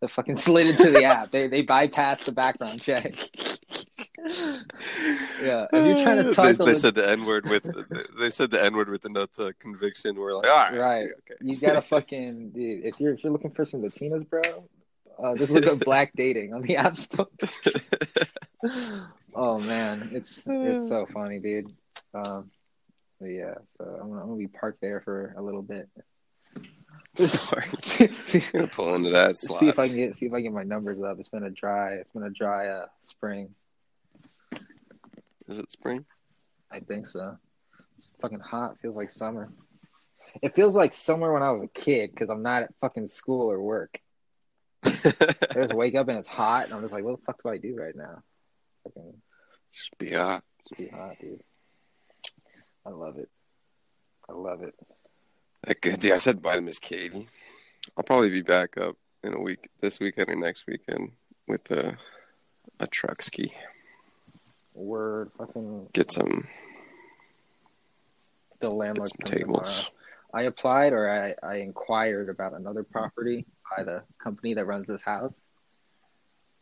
that 0.01 0.09
fucking 0.11 0.37
slid 0.37 0.67
into 0.69 0.91
the 0.91 1.05
app. 1.05 1.31
They 1.31 1.49
they 1.49 1.65
bypassed 1.65 2.25
the 2.25 2.33
background 2.33 2.81
check. 2.83 3.15
Yeah, 5.43 5.67
if 5.73 5.87
you're 5.97 6.03
trying 6.05 6.25
to 6.25 6.35
talk 6.35 6.47
they, 6.47 6.53
they 6.53 6.73
the- 6.73 6.75
said 6.75 6.95
the 6.95 7.09
N 7.09 7.25
word 7.25 7.49
with 7.49 7.65
they 8.19 8.31
said 8.31 8.51
the 8.51 8.63
N 8.65 8.75
word 8.75 8.89
with 8.89 9.05
enough 9.05 9.31
uh, 9.39 9.53
conviction. 9.59 10.17
We're 10.17 10.33
like, 10.35 10.49
all 10.49 10.57
right, 10.57 10.79
Right. 10.79 11.05
okay. 11.05 11.35
You 11.41 11.57
gotta 11.57 11.81
fucking 11.83 12.51
dude. 12.51 12.85
If 12.85 13.01
you're 13.01 13.13
if 13.15 13.23
you're 13.23 13.33
looking 13.33 13.53
for 13.53 13.65
some 13.65 13.83
Latinas, 13.83 14.29
bro, 14.29 14.41
uh, 15.23 15.37
just 15.37 15.53
look 15.53 15.67
up 15.67 15.79
black 15.81 16.13
dating 16.17 16.55
on 16.55 16.63
the 16.63 16.77
app 16.77 16.97
store. 16.97 17.29
oh 19.35 19.61
man, 19.61 20.11
it's 20.13 20.43
it's 20.47 20.89
so 20.89 21.07
funny, 21.07 21.39
dude. 21.39 21.71
Um, 22.15 22.51
yeah, 23.21 23.55
so 23.79 23.85
I'm 23.85 24.09
gonna, 24.09 24.21
I'm 24.23 24.27
gonna 24.29 24.37
be 24.37 24.49
parked 24.49 24.81
there 24.81 25.01
for 25.01 25.35
a 25.37 25.43
little 25.43 25.63
bit. 25.63 25.89
pull 28.73 28.95
into 28.95 29.11
that 29.11 29.37
slot. 29.37 29.61
See 29.61 29.69
if 29.69 29.79
I 29.79 29.89
can 29.89 29.97
get 29.97 30.17
see 30.17 30.27
if 30.27 30.33
I 30.33 30.37
can 30.37 30.45
get 30.45 30.53
my 30.53 30.65
numbers 30.65 31.01
up. 31.03 31.19
It's 31.19 31.29
been 31.29 31.45
a 31.45 31.51
dry 31.51 31.95
it's 31.95 32.13
been 32.13 32.25
a 32.25 32.31
dry 32.31 32.69
uh, 32.69 32.87
spring. 33.05 33.55
Is 35.49 35.59
it 35.59 35.71
spring? 35.71 36.05
I 36.71 36.81
think 36.81 37.07
so. 37.07 37.39
It's 37.97 38.09
fucking 38.21 38.41
hot. 38.41 38.79
Feels 38.81 38.97
like 38.97 39.11
summer. 39.11 39.49
It 40.43 40.55
feels 40.55 40.77
like 40.77 40.93
summer 40.93 41.33
when 41.33 41.43
I 41.43 41.51
was 41.51 41.63
a 41.63 41.69
kid 41.69 42.11
because 42.11 42.29
I'm 42.29 42.43
not 42.43 42.63
at 42.65 42.75
fucking 42.81 43.09
school 43.09 43.51
or 43.51 43.61
work. 43.61 43.99
I 44.85 44.91
just 45.55 45.75
wake 45.75 45.95
up 45.95 46.09
and 46.09 46.19
it's 46.19 46.29
hot, 46.29 46.65
and 46.67 46.75
I'm 46.75 46.83
just 46.83 46.93
like, 46.93 47.05
what 47.05 47.19
the 47.19 47.25
fuck 47.25 47.43
do 47.43 47.49
I 47.49 47.59
do 47.59 47.77
right 47.77 47.95
now? 47.95 48.23
Fucking 48.85 49.15
Just 49.73 49.97
be 49.99 50.11
hot. 50.11 50.43
just 50.69 50.79
be 50.79 50.89
hot, 50.89 51.17
dude. 51.21 51.43
I 52.85 52.91
love 52.91 53.19
it. 53.19 53.29
I 54.29 54.33
love 54.33 54.63
it. 54.63 54.75
Yeah, 56.03 56.15
I 56.15 56.19
said 56.19 56.43
bye 56.43 56.55
to 56.55 56.61
Miss 56.61 56.79
Katie. 56.79 57.29
I'll 57.97 58.05
probably 58.05 58.29
be 58.29 58.43
back 58.43 58.77
up 58.79 58.97
in 59.23 59.35
a 59.35 59.41
week, 59.41 59.69
this 59.81 59.99
weekend 59.99 60.29
or 60.31 60.37
next 60.37 60.67
weekend, 60.67 61.13
with 61.49 61.71
a 61.71 61.97
a 62.79 62.87
truck 62.87 63.23
ski. 63.23 63.53
Word, 64.75 65.31
fucking 65.39 65.89
Get 65.93 66.13
some, 66.13 66.47
the 68.61 68.69
get 68.69 68.77
landlord's 68.77 69.13
some 69.17 69.25
tomorrow. 69.25 69.63
tables. 69.63 69.91
I 70.35 70.43
applied 70.43 70.93
or 70.93 71.09
I, 71.11 71.35
I 71.47 71.57
inquired 71.57 72.29
about 72.29 72.53
another 72.53 72.83
property 72.85 73.47
by 73.75 73.85
the 73.85 74.03
company 74.19 74.55
that 74.55 74.67
runs 74.67 74.87
this 74.87 75.03
house. 75.03 75.43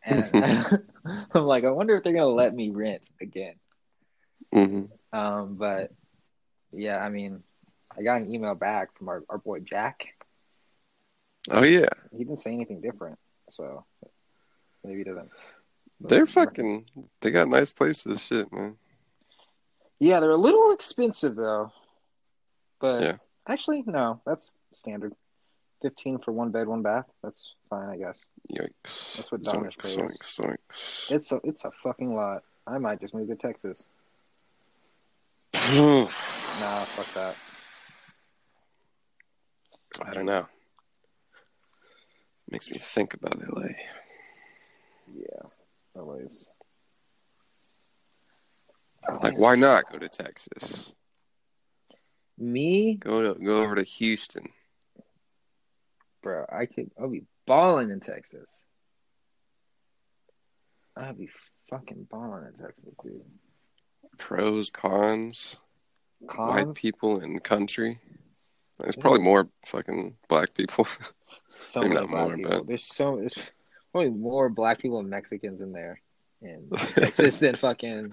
And 0.04 0.30
I'm 1.34 1.44
like, 1.44 1.64
I 1.64 1.70
wonder 1.70 1.96
if 1.96 2.04
they're 2.04 2.12
gonna 2.12 2.26
let 2.26 2.54
me 2.54 2.70
rent 2.70 3.02
again. 3.20 3.54
hmm 4.52 4.84
Um, 5.12 5.56
but 5.56 5.90
yeah, 6.72 6.98
I 6.98 7.08
mean, 7.08 7.42
I 7.98 8.02
got 8.02 8.20
an 8.20 8.28
email 8.32 8.54
back 8.54 8.96
from 8.96 9.08
our, 9.08 9.22
our 9.28 9.38
boy 9.38 9.60
Jack. 9.60 10.08
Oh 11.50 11.62
yeah, 11.62 11.88
He 12.10 12.18
didn't 12.24 12.40
say 12.40 12.52
anything 12.52 12.80
different, 12.80 13.18
so 13.50 13.84
maybe 14.82 14.98
he 14.98 15.04
doesn't. 15.04 15.30
they're 16.00 16.26
fucking. 16.26 16.86
They 17.20 17.30
got 17.30 17.48
nice 17.48 17.72
places. 17.72 18.22
Shit, 18.22 18.50
man. 18.52 18.76
Yeah, 20.00 20.20
they're 20.20 20.30
a 20.30 20.36
little 20.36 20.72
expensive 20.72 21.36
though. 21.36 21.70
But 22.80 23.02
Yeah. 23.02 23.16
actually, 23.48 23.82
no, 23.86 24.20
that's 24.26 24.54
standard. 24.72 25.14
Fifteen 25.82 26.18
for 26.18 26.32
one 26.32 26.50
bed, 26.50 26.66
one 26.66 26.80
bath. 26.80 27.04
That's 27.22 27.52
fine, 27.68 27.90
I 27.90 27.98
guess. 27.98 28.18
Yikes. 28.50 29.16
That's 29.16 29.30
what 29.30 29.42
Dominus 29.42 29.74
pays. 29.76 29.96
Zoinks, 29.96 30.40
zoinks, 30.40 31.10
It's 31.12 31.30
a 31.30 31.40
it's 31.44 31.64
a 31.66 31.70
fucking 31.70 32.14
lot. 32.14 32.42
I 32.66 32.78
might 32.78 33.00
just 33.00 33.12
move 33.14 33.28
to 33.28 33.36
Texas. 33.36 33.84
Nah, 36.60 36.84
fuck 36.84 37.12
that. 37.14 37.36
I 40.02 40.12
don't 40.14 40.26
know. 40.26 40.46
Makes 42.50 42.70
me 42.70 42.78
think 42.78 43.14
about 43.14 43.40
LA. 43.40 43.68
Yeah, 45.14 45.48
always. 45.96 46.50
Like, 49.22 49.38
why 49.38 49.54
not 49.54 49.90
go 49.92 49.98
to 49.98 50.08
Texas? 50.08 50.92
Me, 52.38 52.94
Go 52.94 53.22
to 53.34 53.40
go 53.40 53.62
over 53.62 53.76
to 53.76 53.82
Houston. 53.84 54.48
bro, 56.22 56.44
I 56.50 56.66
could. 56.66 56.90
I'll 57.00 57.08
be 57.08 57.24
balling 57.46 57.90
in 57.90 58.00
Texas. 58.00 58.64
I'll 60.96 61.12
be 61.12 61.28
fucking 61.70 62.08
balling 62.10 62.44
in 62.46 62.64
Texas, 62.64 62.96
dude. 63.02 63.22
Pros, 64.18 64.70
cons, 64.70 65.56
white 66.20 66.74
people 66.74 67.20
and 67.20 67.42
country. 67.42 68.00
There's 68.78 68.96
probably 68.96 69.20
more 69.20 69.48
fucking 69.66 70.16
black 70.28 70.54
people. 70.54 70.86
so 71.48 71.80
maybe 71.80 71.94
many 71.94 72.06
not 72.06 72.10
more, 72.26 72.36
people. 72.36 72.50
but- 72.58 72.66
There's 72.66 72.84
so 72.94 73.16
there's 73.16 73.38
probably 73.92 74.10
more 74.10 74.48
black 74.48 74.78
people 74.80 74.98
and 74.98 75.08
Mexicans 75.08 75.60
in 75.60 75.72
there 75.72 76.00
in 76.42 76.68
Texas 76.76 77.38
than 77.38 77.54
fucking 77.54 78.12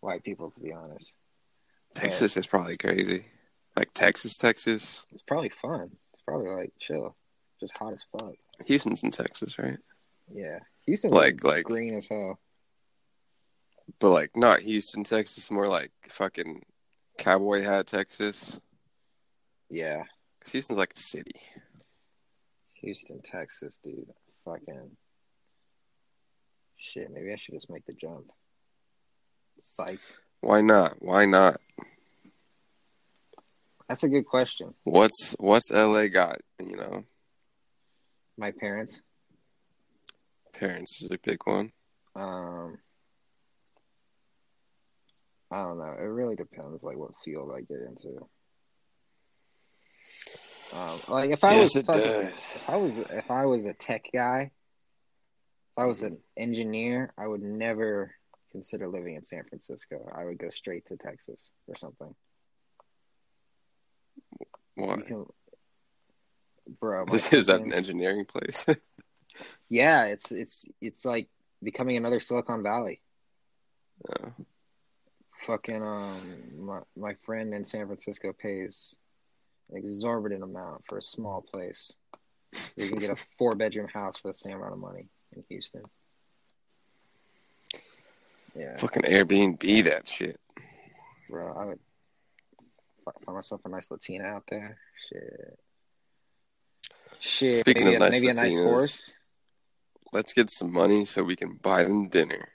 white 0.00 0.22
people, 0.24 0.50
to 0.50 0.60
be 0.60 0.72
honest. 0.72 1.16
Texas 1.94 2.36
is 2.36 2.46
probably 2.46 2.76
crazy. 2.76 3.26
Like 3.76 3.92
Texas, 3.94 4.36
Texas. 4.36 5.06
It's 5.12 5.22
probably 5.22 5.50
fun. 5.50 5.90
It's 6.12 6.22
probably 6.26 6.48
like 6.50 6.72
chill, 6.78 7.16
just 7.60 7.76
hot 7.76 7.92
as 7.92 8.04
fuck. 8.12 8.34
Houston's 8.66 9.02
in 9.02 9.10
Texas, 9.12 9.58
right? 9.58 9.78
Yeah, 10.32 10.58
Houston 10.86 11.10
Like, 11.12 11.44
like, 11.44 11.64
green 11.64 11.94
as 11.94 12.08
hell. 12.08 12.38
but 13.98 14.10
like 14.10 14.36
not 14.36 14.60
Houston, 14.60 15.04
Texas. 15.04 15.50
More 15.50 15.68
like 15.68 15.92
fucking 16.08 16.62
cowboy 17.18 17.62
hat, 17.62 17.86
Texas. 17.86 18.58
Yeah, 19.72 20.04
'Cause 20.40 20.52
Houston's 20.52 20.78
like 20.78 20.92
a 20.94 21.00
city. 21.00 21.40
Houston, 22.74 23.22
Texas, 23.22 23.78
dude. 23.82 24.12
Fucking 24.44 24.96
shit. 26.76 27.10
Maybe 27.10 27.32
I 27.32 27.36
should 27.36 27.54
just 27.54 27.70
make 27.70 27.86
the 27.86 27.94
jump. 27.94 28.30
Psych. 29.58 29.98
Why 30.40 30.60
not? 30.60 31.00
Why 31.00 31.24
not? 31.24 31.58
That's 33.88 34.02
a 34.04 34.08
good 34.10 34.26
question. 34.26 34.74
What's 34.84 35.34
what's 35.38 35.70
LA 35.70 36.08
got? 36.08 36.38
You 36.58 36.76
know, 36.76 37.04
My 38.36 38.50
parents. 38.50 39.00
parents 40.52 41.02
is 41.02 41.10
a 41.10 41.18
big 41.18 41.38
one. 41.46 41.72
Um, 42.14 42.78
I 45.50 45.62
don't 45.64 45.78
know. 45.78 45.94
It 45.98 46.04
really 46.06 46.36
depends, 46.36 46.82
like 46.84 46.96
what 46.98 47.16
field 47.24 47.52
I 47.54 47.60
get 47.62 47.80
into. 47.80 48.28
Um, 50.72 51.00
like 51.08 51.30
if 51.30 51.44
I 51.44 51.54
Yes, 51.54 51.74
was 51.74 51.84
fucking, 51.84 52.02
if 52.02 52.68
I 52.68 52.76
was 52.76 52.98
if 52.98 53.30
I 53.30 53.46
was 53.46 53.66
a 53.66 53.74
tech 53.74 54.06
guy, 54.12 54.50
if 55.72 55.78
I 55.78 55.84
was 55.84 56.02
an 56.02 56.18
engineer, 56.36 57.12
I 57.18 57.26
would 57.26 57.42
never 57.42 58.14
consider 58.50 58.86
living 58.88 59.16
in 59.16 59.24
San 59.24 59.44
Francisco. 59.44 60.10
I 60.14 60.24
would 60.24 60.38
go 60.38 60.50
straight 60.50 60.86
to 60.86 60.96
Texas 60.96 61.52
or 61.66 61.76
something. 61.76 62.14
Why? 64.76 64.96
Can, 65.06 65.26
bro. 66.80 67.04
This 67.06 67.32
is 67.32 67.46
that 67.46 67.60
an 67.60 67.72
engineering 67.72 68.24
place. 68.24 68.64
Yeah, 69.70 70.04
it's 70.04 70.30
it's 70.30 70.68
it's 70.82 71.06
like 71.06 71.28
becoming 71.62 71.96
another 71.96 72.20
Silicon 72.20 72.62
Valley. 72.62 73.00
Yeah. 74.06 74.28
Fucking 75.46 75.82
um, 75.82 76.42
my 76.58 76.80
my 76.94 77.14
friend 77.22 77.54
in 77.54 77.64
San 77.64 77.86
Francisco 77.86 78.34
pays 78.34 78.94
an 79.72 79.78
exorbitant 79.78 80.42
amount 80.42 80.84
for 80.86 80.98
a 80.98 81.02
small 81.02 81.42
place. 81.42 81.92
You 82.76 82.88
can 82.88 82.98
get 82.98 83.10
a 83.10 83.16
four 83.38 83.54
bedroom 83.54 83.88
house 83.88 84.18
for 84.18 84.28
the 84.28 84.34
same 84.34 84.58
amount 84.58 84.74
of 84.74 84.78
money 84.78 85.08
in 85.34 85.42
Houston. 85.48 85.82
Yeah, 88.54 88.76
Fucking 88.76 89.02
Airbnb 89.02 89.84
that 89.84 90.06
shit. 90.06 90.38
bro, 91.30 91.54
I 91.54 91.64
would 91.64 91.78
find 93.24 93.36
myself 93.36 93.62
a 93.64 93.68
nice 93.70 93.90
Latina 93.90 94.24
out 94.24 94.44
there. 94.50 94.76
Shit, 95.08 95.58
shit. 97.20 97.60
Speaking 97.60 97.84
maybe 97.84 97.96
of 97.96 98.02
a, 98.02 98.04
nice 98.04 98.12
maybe 98.12 98.28
a 98.28 98.34
nice 98.34 98.54
Latinas, 98.54 98.64
horse. 98.64 99.18
Let's 100.12 100.34
get 100.34 100.50
some 100.50 100.70
money 100.70 101.06
so 101.06 101.22
we 101.22 101.36
can 101.36 101.58
buy 101.62 101.84
them 101.84 102.08
dinner. 102.08 102.48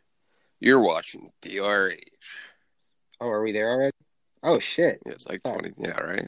You're 0.60 0.80
watching 0.82 1.32
DRH. 1.42 1.98
Oh, 3.20 3.30
are 3.30 3.42
we 3.42 3.52
there 3.52 3.72
already? 3.72 3.98
Oh 4.44 4.60
shit. 4.60 5.00
Yeah, 5.04 5.14
it's 5.14 5.28
like 5.28 5.42
Fuck. 5.44 5.54
twenty. 5.54 5.72
Yeah, 5.80 6.00
right. 6.00 6.28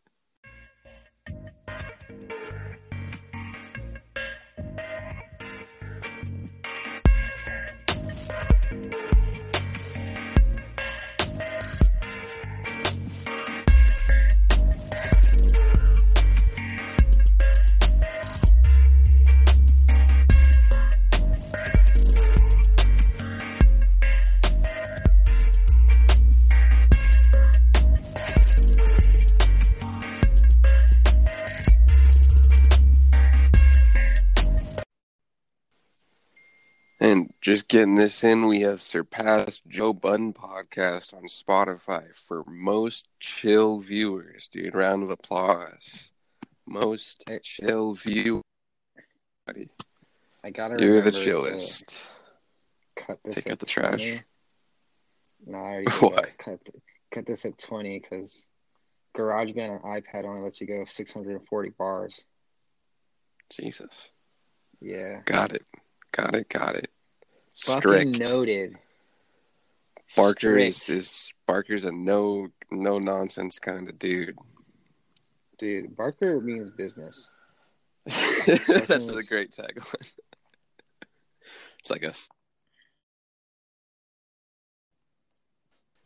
Just 37.41 37.67
getting 37.67 37.95
this 37.95 38.23
in, 38.23 38.45
we 38.45 38.61
have 38.61 38.83
surpassed 38.83 39.67
Joe 39.67 39.93
Budden 39.93 40.31
podcast 40.31 41.11
on 41.11 41.23
Spotify 41.23 42.15
for 42.15 42.43
most 42.45 43.07
chill 43.19 43.79
viewers, 43.79 44.47
dude. 44.47 44.75
Round 44.75 45.01
of 45.01 45.09
applause. 45.09 46.11
Most 46.67 47.23
chill 47.41 47.95
view. 47.95 48.43
I 50.43 50.51
gotta 50.51 50.85
You're 50.85 51.01
the 51.01 51.11
chillest. 51.11 51.99
Cut 52.95 53.17
this 53.23 53.43
Take 53.43 53.53
out 53.53 53.59
the 53.59 53.65
trash. 53.65 53.97
20. 53.97 54.21
No, 55.47 55.57
I 55.57 55.61
already 55.71 55.91
Why? 55.91 56.25
Cut, 56.37 56.59
cut 57.09 57.25
this 57.25 57.43
at 57.45 57.57
20 57.57 57.99
because 57.99 58.47
GarageBand 59.17 59.83
on 59.83 59.99
iPad 59.99 60.25
only 60.25 60.41
lets 60.41 60.61
you 60.61 60.67
go 60.67 60.85
640 60.85 61.69
bars. 61.71 62.23
Jesus. 63.49 64.11
Yeah. 64.79 65.21
Got 65.25 65.53
it. 65.53 65.65
Got 66.11 66.35
it. 66.35 66.47
Got 66.47 66.75
it. 66.75 66.91
Fucking 67.57 68.13
Strict. 68.13 68.19
noted. 68.19 68.75
Barker 70.15 70.57
is, 70.57 70.89
is 70.89 71.33
Barker's 71.47 71.85
a 71.85 71.91
no 71.91 72.47
no 72.69 72.99
nonsense 72.99 73.59
kind 73.59 73.87
of 73.87 73.97
dude. 73.99 74.37
Dude, 75.57 75.95
Barker 75.95 76.41
means 76.41 76.69
business. 76.71 77.31
That's 78.05 79.07
a 79.07 79.23
great 79.23 79.51
tagline. 79.51 80.11
it's 81.79 81.91
like 81.91 82.03
us. 82.03 82.29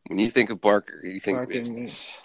When 0.07 0.19
you 0.19 0.29
think 0.29 0.49
of 0.51 0.61
Barker, 0.61 0.99
you 1.03 1.19
think 1.19 1.39
Fucking- 1.39 1.53
business. 1.53 2.17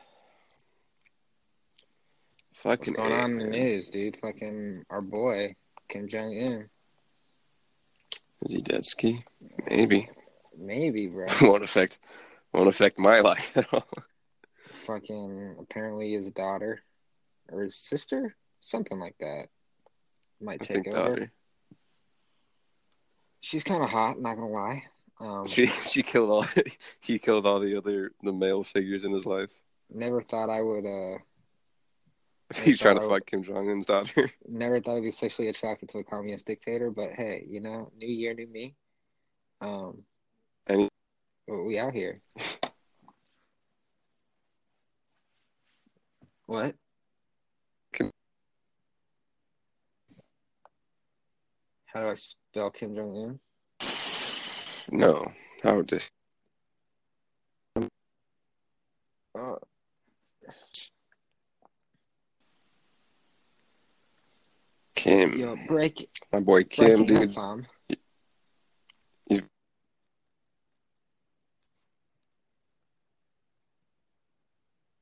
What's 2.63 2.79
Fucking 2.89 2.95
going 2.95 3.13
A, 3.13 3.15
on 3.15 3.31
in 3.33 3.39
the 3.39 3.47
news, 3.47 3.89
dude? 3.89 4.19
Fucking 4.19 4.85
our 4.91 5.01
boy, 5.01 5.55
Kim 5.89 6.09
Jong 6.09 6.37
Un. 6.39 6.69
Is 8.43 8.53
he 8.53 8.61
dead 8.61 8.85
ski? 8.87 9.25
Maybe. 9.69 10.09
Maybe, 10.57 11.07
bro. 11.09 11.27
won't 11.43 11.65
affect 11.65 11.99
won't 12.53 12.69
affect 12.69 12.99
my 12.99 13.21
life 13.21 13.57
at 13.57 13.73
all. 13.73 13.87
Fucking 14.69 15.57
apparently 15.61 16.13
his 16.13 16.31
daughter 16.31 16.81
or 17.51 17.61
his 17.63 17.75
sister, 17.77 18.35
something 18.61 18.99
like 18.99 19.17
that, 19.21 19.47
might 20.41 20.61
take 20.61 20.87
over. 20.89 21.09
daughter. 21.09 21.33
She's 23.41 23.65
kind 23.65 23.83
of 23.83 23.91
hot, 23.91 24.21
not 24.21 24.37
gonna 24.37 24.49
lie. 24.49 24.85
Um, 25.21 25.47
She 25.47 25.67
she 25.93 26.03
killed 26.03 26.31
all 26.31 26.45
he 27.01 27.19
killed 27.19 27.47
all 27.47 27.61
the 27.61 27.77
other 27.77 28.13
the 28.23 28.33
male 28.33 28.65
figures 28.65 29.05
in 29.05 29.13
his 29.13 29.27
life. 29.27 29.51
never 29.91 30.21
thought 30.23 30.51
I 30.51 30.63
would. 30.63 30.87
uh 30.87 31.19
He's 32.65 32.81
trying 32.81 32.99
to 32.99 33.09
fuck 33.09 33.27
Kim 33.27 33.43
Jong 33.43 33.71
Un's 33.71 33.87
daughter. 33.87 34.31
Never 34.49 34.81
thought 34.81 34.97
I'd 34.97 35.03
be 35.03 35.11
sexually 35.13 35.49
attracted 35.49 35.89
to 35.91 35.99
a 35.99 36.05
communist 36.05 36.47
dictator, 36.47 36.91
but 36.91 37.13
hey, 37.13 37.45
you 37.49 37.61
know, 37.61 37.93
new 37.97 38.09
year, 38.09 38.35
new 38.35 38.49
me. 38.49 38.75
Um, 39.61 40.03
And- 40.67 40.89
we 41.47 41.79
out 41.79 41.95
here. 41.95 42.21
What? 46.47 46.75
Kim- 47.93 48.11
How 51.87 52.01
do 52.01 52.07
I 52.09 52.15
spell 52.15 52.71
Kim 52.71 52.95
Jong 52.97 53.17
Un? 53.17 53.41
No, 54.91 55.33
how 55.63 55.77
would 55.77 55.89
this? 55.89 56.11
Oh, 59.37 59.59
Kim, 65.11 65.37
yo, 65.37 65.57
break 65.67 66.09
my 66.33 66.39
boy 66.39 66.63
Kim, 66.63 67.05
dude. 67.05 67.35
fam. 67.35 67.67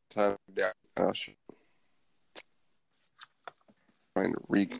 Time 0.08 0.36
down. 0.54 0.72
Oh, 0.96 1.12
shit. 1.12 1.36
Trying 4.16 4.32
to 4.32 4.40
re. 4.48 4.70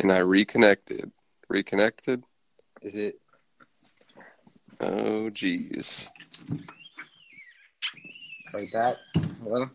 And 0.00 0.10
I 0.10 0.18
reconnected. 0.18 1.12
Reconnected. 1.48 2.24
Is 2.82 2.96
it? 2.96 3.20
Oh, 4.80 5.30
jeez. 5.30 6.08
Like 8.52 8.70
that? 8.72 8.96
Hello? 9.40 9.70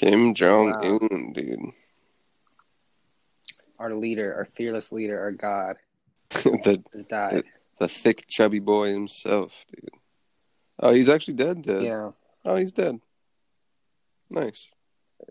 Kim 0.00 0.32
Jong 0.32 0.72
Un, 0.82 1.32
dude. 1.34 1.60
Our 3.78 3.92
leader, 3.92 4.34
our 4.34 4.46
fearless 4.46 4.92
leader, 4.92 5.20
our 5.20 5.30
God 5.30 5.76
the 6.30 6.82
died. 7.06 7.44
the 7.78 7.86
thick 7.86 8.24
chubby 8.26 8.60
boy 8.60 8.88
himself, 8.88 9.66
dude. 9.70 9.90
Oh, 10.78 10.94
he's 10.94 11.10
actually 11.10 11.34
dead. 11.34 11.60
Dead. 11.60 11.82
Yeah. 11.82 12.12
Oh, 12.46 12.56
he's 12.56 12.72
dead. 12.72 12.98
Nice. 14.30 14.68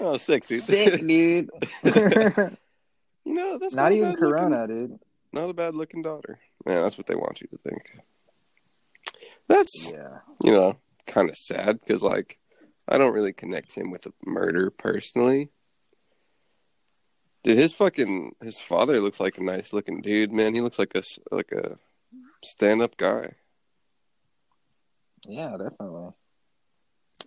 oh, 0.00 0.16
sick, 0.18 0.44
dude. 0.44 0.62
Sick, 0.62 1.06
dude. 1.06 1.50
you 1.84 3.34
know, 3.34 3.58
that's 3.58 3.76
Not 3.76 3.92
a 3.92 3.94
even 3.94 4.16
Corona, 4.16 4.62
looking- 4.62 4.86
dude. 4.88 4.98
not 5.32 5.50
a 5.50 5.52
bad 5.54 5.76
looking 5.76 6.02
daughter. 6.02 6.40
Man, 6.66 6.82
that's 6.82 6.98
what 6.98 7.06
they 7.06 7.14
want 7.14 7.40
you 7.40 7.46
to 7.46 7.58
think. 7.58 7.82
That's 9.46 9.92
Yeah. 9.92 10.18
you 10.42 10.50
know 10.50 10.76
kind 11.12 11.28
of 11.30 11.36
sad 11.36 11.80
because 11.80 12.02
like 12.02 12.38
I 12.88 12.98
don't 12.98 13.12
really 13.14 13.32
connect 13.32 13.74
him 13.74 13.90
with 13.90 14.06
a 14.06 14.12
murder 14.24 14.70
personally. 14.70 15.50
Dude, 17.44 17.58
his 17.58 17.72
fucking 17.72 18.36
his 18.42 18.58
father 18.58 19.00
looks 19.00 19.20
like 19.20 19.38
a 19.38 19.42
nice 19.42 19.72
looking 19.72 20.00
dude, 20.00 20.32
man. 20.32 20.54
He 20.54 20.60
looks 20.60 20.78
like 20.78 20.94
a 20.94 21.02
like 21.30 21.52
a 21.52 21.78
stand 22.44 22.82
up 22.82 22.96
guy. 22.96 23.34
Yeah, 25.28 25.56
definitely. 25.56 26.12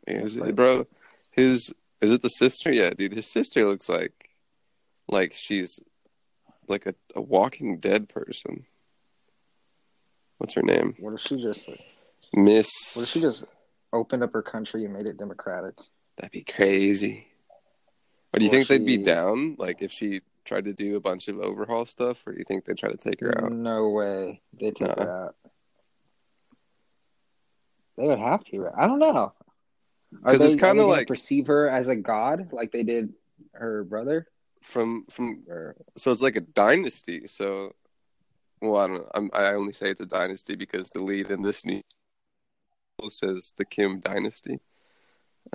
Yeah, 0.07 0.21
is 0.21 0.37
Like- 0.37 0.49
it, 0.49 0.55
bro, 0.55 0.87
his 1.31 1.73
is 2.01 2.11
it 2.11 2.21
the 2.21 2.29
sister? 2.29 2.71
Yeah, 2.71 2.89
dude, 2.91 3.13
his 3.13 3.27
sister 3.31 3.65
looks 3.65 3.87
like 3.89 4.29
like 5.07 5.33
she's 5.33 5.79
like 6.67 6.85
a, 6.85 6.95
a 7.15 7.21
walking 7.21 7.79
dead 7.79 8.09
person. 8.09 8.65
What's 10.37 10.55
her 10.55 10.63
name? 10.63 10.95
What 10.99 11.13
if 11.13 11.21
she 11.21 11.41
just 11.41 11.69
Miss. 12.33 12.69
what 12.95 13.03
if 13.03 13.09
she 13.09 13.21
just 13.21 13.45
opened 13.95 14.23
up 14.23 14.33
her 14.33 14.41
country 14.41 14.83
and 14.85 14.93
made 14.93 15.05
it 15.07 15.17
democratic? 15.17 15.75
That'd 16.17 16.31
be 16.31 16.43
crazy. 16.43 17.27
But 18.31 18.39
do 18.39 18.45
you 18.45 18.51
think 18.51 18.67
they'd 18.67 18.85
be 18.85 18.97
down, 18.97 19.55
like 19.57 19.81
if 19.81 19.91
she 19.91 20.21
tried 20.43 20.65
to 20.65 20.73
do 20.73 20.95
a 20.95 20.99
bunch 20.99 21.27
of 21.27 21.39
overhaul 21.39 21.85
stuff, 21.85 22.25
or 22.27 22.33
do 22.33 22.37
you 22.39 22.43
think 22.47 22.65
they'd 22.65 22.77
try 22.77 22.91
to 22.91 22.97
take 22.97 23.19
her 23.21 23.43
out? 23.43 23.51
No 23.51 23.89
way. 23.89 24.41
They 24.59 24.71
take 24.71 24.89
Nah. 24.95 25.03
her 25.03 25.25
out. 25.27 25.35
They 27.97 28.07
would 28.07 28.19
have 28.19 28.43
to, 28.45 28.59
right? 28.59 28.73
I 28.77 28.87
don't 28.87 28.99
know. 28.99 29.33
Are 30.23 30.31
'Cause 30.31 30.39
they, 30.39 30.47
it's 30.47 30.55
kinda 30.55 30.85
like- 30.85 31.07
perceive 31.07 31.47
her 31.47 31.69
as 31.69 31.87
a 31.87 31.95
god, 31.95 32.51
like 32.53 32.71
they 32.71 32.83
did 32.83 33.13
her 33.53 33.83
brother. 33.83 34.27
From 34.61 35.05
from 35.09 35.43
Or 35.47 35.75
so 35.95 36.11
it's 36.11 36.21
like 36.21 36.35
a 36.35 36.41
dynasty. 36.41 37.27
So, 37.27 37.73
well, 38.61 38.77
I 38.77 38.87
don't 38.87 38.97
know. 38.97 39.09
I'm, 39.13 39.29
I 39.33 39.53
only 39.53 39.73
say 39.73 39.91
it's 39.91 40.01
a 40.01 40.05
dynasty 40.05 40.55
because 40.55 40.89
the 40.89 41.03
lead 41.03 41.29
in 41.31 41.41
this 41.43 41.63
news 41.65 41.83
says 43.09 43.53
the 43.57 43.65
Kim 43.65 43.99
dynasty. 43.99 44.59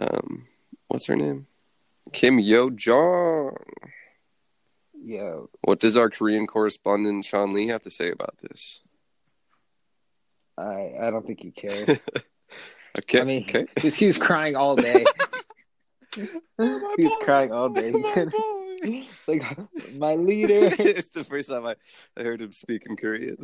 Um, 0.01 0.47
what's 0.89 1.07
her 1.07 1.17
name? 1.17 1.47
Kim 2.13 2.39
Yo 2.39 2.71
Jong. 2.71 3.57
yeah, 5.03 5.41
What 5.63 5.81
does 5.81 5.97
our 5.97 6.11
Korean 6.11 6.47
correspondent 6.47 7.25
Sean 7.25 7.53
Lee 7.53 7.69
have 7.69 7.83
to 7.83 7.91
say 7.91 8.11
about 8.11 8.39
this? 8.39 8.83
I 10.59 10.93
I 11.01 11.11
don't 11.11 11.27
think 11.27 11.41
he 11.43 11.51
cares. 11.51 11.99
Okay, 12.99 13.21
I 13.21 13.25
mean, 13.25 13.45
okay. 13.49 13.67
because 13.73 13.95
he 14.01 14.07
was 14.07 14.19
crying 14.19 14.57
all 14.57 14.75
day. 14.75 15.05
He 16.17 16.27
was 17.07 17.17
crying 17.23 17.53
all 17.53 17.69
day. 17.69 17.93
boy. 17.93 19.07
Like 19.29 19.45
my 19.95 20.17
leader. 20.17 20.75
it's 20.77 21.11
the 21.11 21.23
first 21.23 21.49
time 21.51 21.67
I, 21.67 21.77
I 22.17 22.25
heard 22.25 22.43
him 22.43 22.51
speak 22.53 22.87
in 22.87 22.97
Korean. 22.97 23.37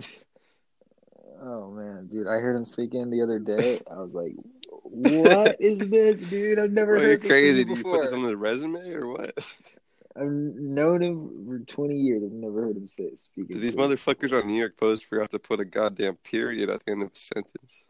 Oh 1.42 1.70
man, 1.70 2.08
dude! 2.10 2.26
I 2.26 2.38
heard 2.40 2.56
him 2.56 2.64
speaking 2.64 3.10
the 3.10 3.22
other 3.22 3.38
day. 3.38 3.80
I 3.90 4.00
was 4.00 4.14
like, 4.14 4.32
"What 4.68 5.56
is 5.60 5.78
this, 5.78 6.18
dude? 6.20 6.58
I've 6.58 6.72
never 6.72 6.98
heard 7.00 7.20
this 7.20 7.30
crazy? 7.30 7.64
Did 7.64 7.78
you 7.78 7.84
put 7.84 8.02
this 8.02 8.12
on 8.12 8.22
the 8.22 8.36
resume 8.36 8.90
or 8.92 9.08
what? 9.08 9.32
I've 10.16 10.24
known 10.28 11.02
him 11.02 11.44
for 11.46 11.58
twenty 11.60 11.96
years. 11.96 12.22
I've 12.24 12.32
never 12.32 12.62
heard 12.62 12.76
him 12.76 12.86
say 12.86 13.14
speak. 13.16 13.48
Did 13.48 13.60
these 13.60 13.76
motherfuckers 13.76 14.32
on 14.32 14.46
the 14.46 14.52
New 14.52 14.58
York 14.58 14.78
Post 14.78 15.04
forgot 15.06 15.30
to 15.30 15.38
put 15.38 15.60
a 15.60 15.64
goddamn 15.64 16.16
period 16.16 16.70
at 16.70 16.84
the 16.84 16.92
end 16.92 17.02
of 17.02 17.10
a 17.14 17.18
sentence? 17.18 17.84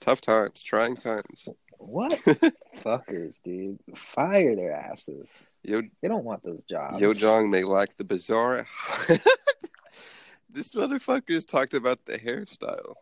Tough 0.00 0.20
times, 0.20 0.62
trying 0.62 0.96
times. 0.96 1.48
What 1.78 2.12
fuckers, 2.84 3.42
dude? 3.42 3.78
Fire 3.96 4.54
their 4.54 4.72
asses. 4.72 5.52
Yo, 5.64 5.82
They 6.00 6.08
don't 6.08 6.24
want 6.24 6.44
those 6.44 6.64
jobs. 6.64 7.00
Yo 7.00 7.12
Jong 7.12 7.50
may 7.50 7.64
lack 7.64 7.96
the 7.96 8.04
bizarre. 8.04 8.66
This 10.52 10.70
motherfucker's 10.74 11.44
talked 11.44 11.74
about 11.74 12.04
the 12.04 12.18
hairstyle. 12.18 12.94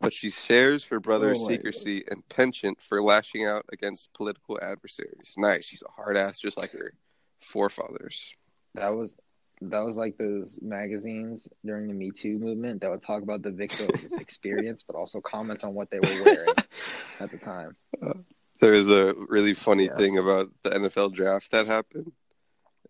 but 0.00 0.12
she 0.12 0.28
shares 0.30 0.84
her 0.86 1.00
brother's 1.00 1.40
Oh 1.40 1.48
secrecy 1.48 2.04
and 2.10 2.28
penchant 2.28 2.80
for 2.82 3.02
lashing 3.02 3.46
out 3.46 3.64
against 3.72 4.12
political 4.12 4.58
adversaries. 4.60 5.34
Nice. 5.38 5.64
She's 5.66 5.82
a 5.82 5.90
hard 5.92 6.16
ass 6.16 6.38
just 6.38 6.56
like 6.58 6.72
her 6.72 6.92
forefathers. 7.40 8.34
That 8.74 8.90
was 8.90 9.16
that 9.60 9.80
was 9.84 9.96
like 9.96 10.18
those 10.18 10.58
magazines 10.60 11.48
during 11.64 11.86
the 11.88 11.94
Me 11.94 12.10
Too 12.10 12.38
movement 12.38 12.80
that 12.82 12.90
would 12.90 13.02
talk 13.02 13.22
about 13.22 13.42
the 13.42 13.52
victim's 13.52 14.12
experience, 14.18 14.82
but 14.82 14.96
also 14.96 15.20
comment 15.20 15.62
on 15.64 15.74
what 15.74 15.90
they 15.90 16.00
were 16.00 16.24
wearing 16.24 16.54
at 17.20 17.30
the 17.30 17.38
time. 17.38 17.76
Uh, 18.02 18.14
there 18.60 18.72
was 18.72 18.88
a 18.90 19.14
really 19.28 19.54
funny 19.54 19.84
Yes. 19.84 19.96
thing 19.96 20.18
about 20.18 20.50
the 20.62 20.70
NFL 20.70 21.14
draft 21.14 21.50
that 21.52 21.66
happened, 21.66 22.12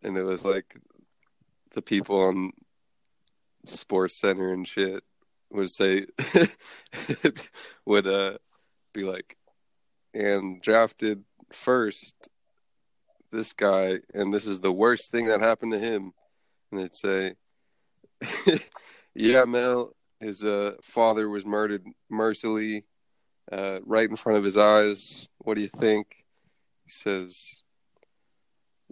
and 0.03 0.17
it 0.17 0.23
was 0.25 0.45
like 0.45 0.75
the 1.73 1.83
people 1.83 2.19
on 2.23 2.53
Sports 3.69 4.19
Center 4.19 4.53
and 4.53 4.67
shit 4.67 5.03
would 5.51 5.71
say 5.71 6.07
would 7.87 8.07
uh 8.07 8.39
be 8.93 9.03
like, 9.03 9.37
and 10.15 10.63
drafted 10.63 11.25
first 11.53 12.29
this 13.33 13.53
guy, 13.53 13.99
and 14.15 14.33
this 14.33 14.47
is 14.47 14.61
the 14.61 14.73
worst 14.73 15.11
thing 15.11 15.27
that 15.27 15.41
happened 15.41 15.73
to 15.73 15.79
him, 15.79 16.13
and 16.71 16.81
they'd 16.81 16.95
say, 16.95 17.35
yeah, 19.15 19.45
Mel, 19.45 19.95
his 20.21 20.43
uh, 20.43 20.77
father 20.83 21.29
was 21.29 21.45
murdered 21.45 21.85
mercilessly 22.09 22.85
uh, 23.51 23.81
right 23.85 24.09
in 24.09 24.17
front 24.17 24.39
of 24.39 24.45
his 24.45 24.57
eyes. 24.57 25.29
What 25.39 25.57
do 25.57 25.63
you 25.63 25.69
think? 25.69 26.25
He 26.85 26.91
says, 26.91 27.64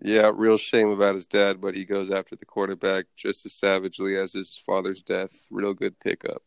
Yeah, 0.04 0.32
real 0.34 0.56
shame 0.56 0.88
about 0.90 1.14
his 1.14 1.26
dad, 1.26 1.60
but 1.60 1.74
he 1.76 1.84
goes 1.84 2.10
after 2.10 2.34
the 2.34 2.44
quarterback 2.44 3.06
just 3.16 3.46
as 3.46 3.52
savagely 3.54 4.16
as 4.16 4.32
his 4.32 4.60
father's 4.66 5.00
death. 5.02 5.46
Real 5.50 5.74
good 5.74 6.00
pickup. 6.00 6.42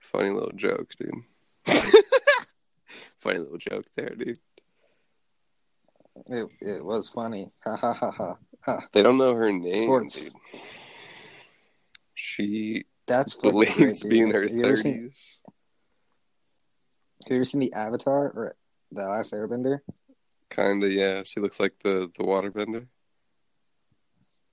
Funny 0.00 0.30
little 0.30 0.50
joke, 0.56 0.90
dude. 0.96 1.12
Funny 3.20 3.38
little 3.38 3.58
joke 3.58 3.84
there, 3.96 4.14
dude. 4.16 4.38
It 6.26 6.48
it 6.60 6.84
was 6.84 7.08
funny. 7.08 7.52
Ha 7.64 7.76
ha 7.76 7.92
ha 7.94 8.10
ha. 8.10 8.36
ha. 8.62 8.80
They 8.92 9.02
don't 9.02 9.18
know 9.18 9.34
her 9.34 9.52
name, 9.52 9.84
Sports. 9.84 10.14
dude. 10.24 10.32
She 12.14 12.84
That's 13.06 13.34
believes 13.34 13.74
great, 13.76 13.96
to 13.98 14.08
be 14.08 14.20
in 14.20 14.26
dude. 14.26 14.34
her 14.34 14.42
Have 14.42 14.50
you 14.52 14.64
ever 14.64 14.76
seen- 14.76 14.94
thirties. 14.94 15.38
Have 17.24 17.30
you 17.30 17.36
ever 17.36 17.44
seen 17.44 17.60
the 17.60 17.72
Avatar 17.74 18.24
or 18.34 18.56
the 18.90 19.02
Last 19.06 19.32
Airbender? 19.32 19.80
Kinda, 20.50 20.88
yeah. 20.88 21.22
She 21.24 21.40
looks 21.40 21.60
like 21.60 21.74
the 21.82 22.10
the 22.16 22.24
waterbender, 22.24 22.86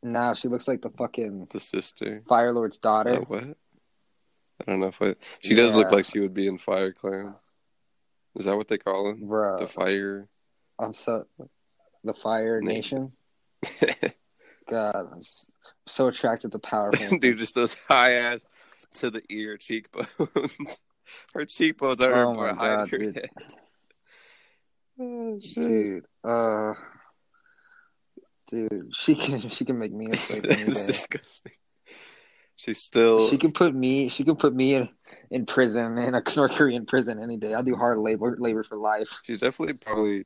Nah, 0.05 0.35
she 0.35 0.47
looks 0.49 0.67
like 0.67 0.81
the 0.81 0.91
fucking 0.91 1.47
the 1.51 1.59
sister. 1.59 2.21
Fire 2.29 2.53
Lord's 2.53 2.77
daughter. 2.77 3.15
Oh, 3.21 3.25
what? 3.27 3.43
I 3.43 4.71
don't 4.71 4.79
know 4.79 4.87
if 4.87 5.01
I. 5.01 5.15
She 5.41 5.55
does 5.55 5.75
look 5.75 5.91
like 5.91 6.05
she 6.05 6.19
would 6.19 6.33
be 6.33 6.47
in 6.47 6.59
Fire 6.59 6.91
Clan. 6.91 7.33
Is 8.35 8.45
that 8.45 8.55
what 8.55 8.67
they 8.67 8.77
call 8.77 9.09
it? 9.09 9.19
Bro, 9.19 9.57
The 9.59 9.67
Fire. 9.67 10.29
I'm 10.77 10.93
so 10.93 11.25
the 12.03 12.13
Fire 12.13 12.61
Nation. 12.61 13.13
Nation. 13.63 14.13
God, 14.69 14.95
I'm 14.95 15.21
so 15.87 16.07
attracted 16.07 16.51
to 16.51 16.59
powerful. 16.59 17.17
Dude, 17.19 17.37
just 17.37 17.55
those 17.55 17.73
high 17.87 18.11
ass 18.11 18.39
to 18.93 19.09
the 19.09 19.23
ear 19.29 19.57
cheekbones. 19.57 20.07
her 21.33 21.45
cheekbones 21.45 22.01
are 22.01 22.25
Oh 22.27 22.33
more 22.33 22.49
high 22.53 22.75
God, 22.75 22.91
than 22.91 22.99
her 22.99 23.05
dude. 23.05 23.15
head. 23.15 23.29
Oh, 24.99 25.39
dude. 25.55 26.05
Uh, 26.23 26.73
dude, 28.47 28.95
she 28.95 29.15
can 29.15 29.39
she 29.49 29.65
can 29.65 29.79
make 29.79 29.93
me 29.93 30.09
a 30.11 30.15
slave 30.15 30.43
That's 30.47 30.85
disgusting. 30.85 31.53
She's 32.55 32.81
still. 32.81 33.27
She 33.27 33.37
can 33.37 33.51
put 33.51 33.75
me 33.75 34.07
she 34.07 34.23
can 34.23 34.35
put 34.37 34.55
me 34.55 34.75
in, 34.75 34.89
in 35.29 35.45
prison 35.45 35.97
in 35.97 36.15
a 36.15 36.23
North 36.35 36.51
Korean 36.53 36.85
prison 36.85 37.21
any 37.21 37.37
day. 37.37 37.53
I'll 37.53 37.63
do 37.63 37.75
hard 37.75 37.97
labor 37.97 38.37
labor 38.39 38.63
for 38.63 38.77
life. 38.77 39.19
She's 39.25 39.39
definitely 39.39 39.73
probably 39.75 40.25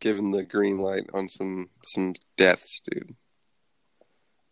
given 0.00 0.32
the 0.32 0.42
green 0.42 0.78
light 0.78 1.08
on 1.14 1.28
some 1.28 1.70
some 1.84 2.14
deaths, 2.36 2.80
dude. 2.90 3.14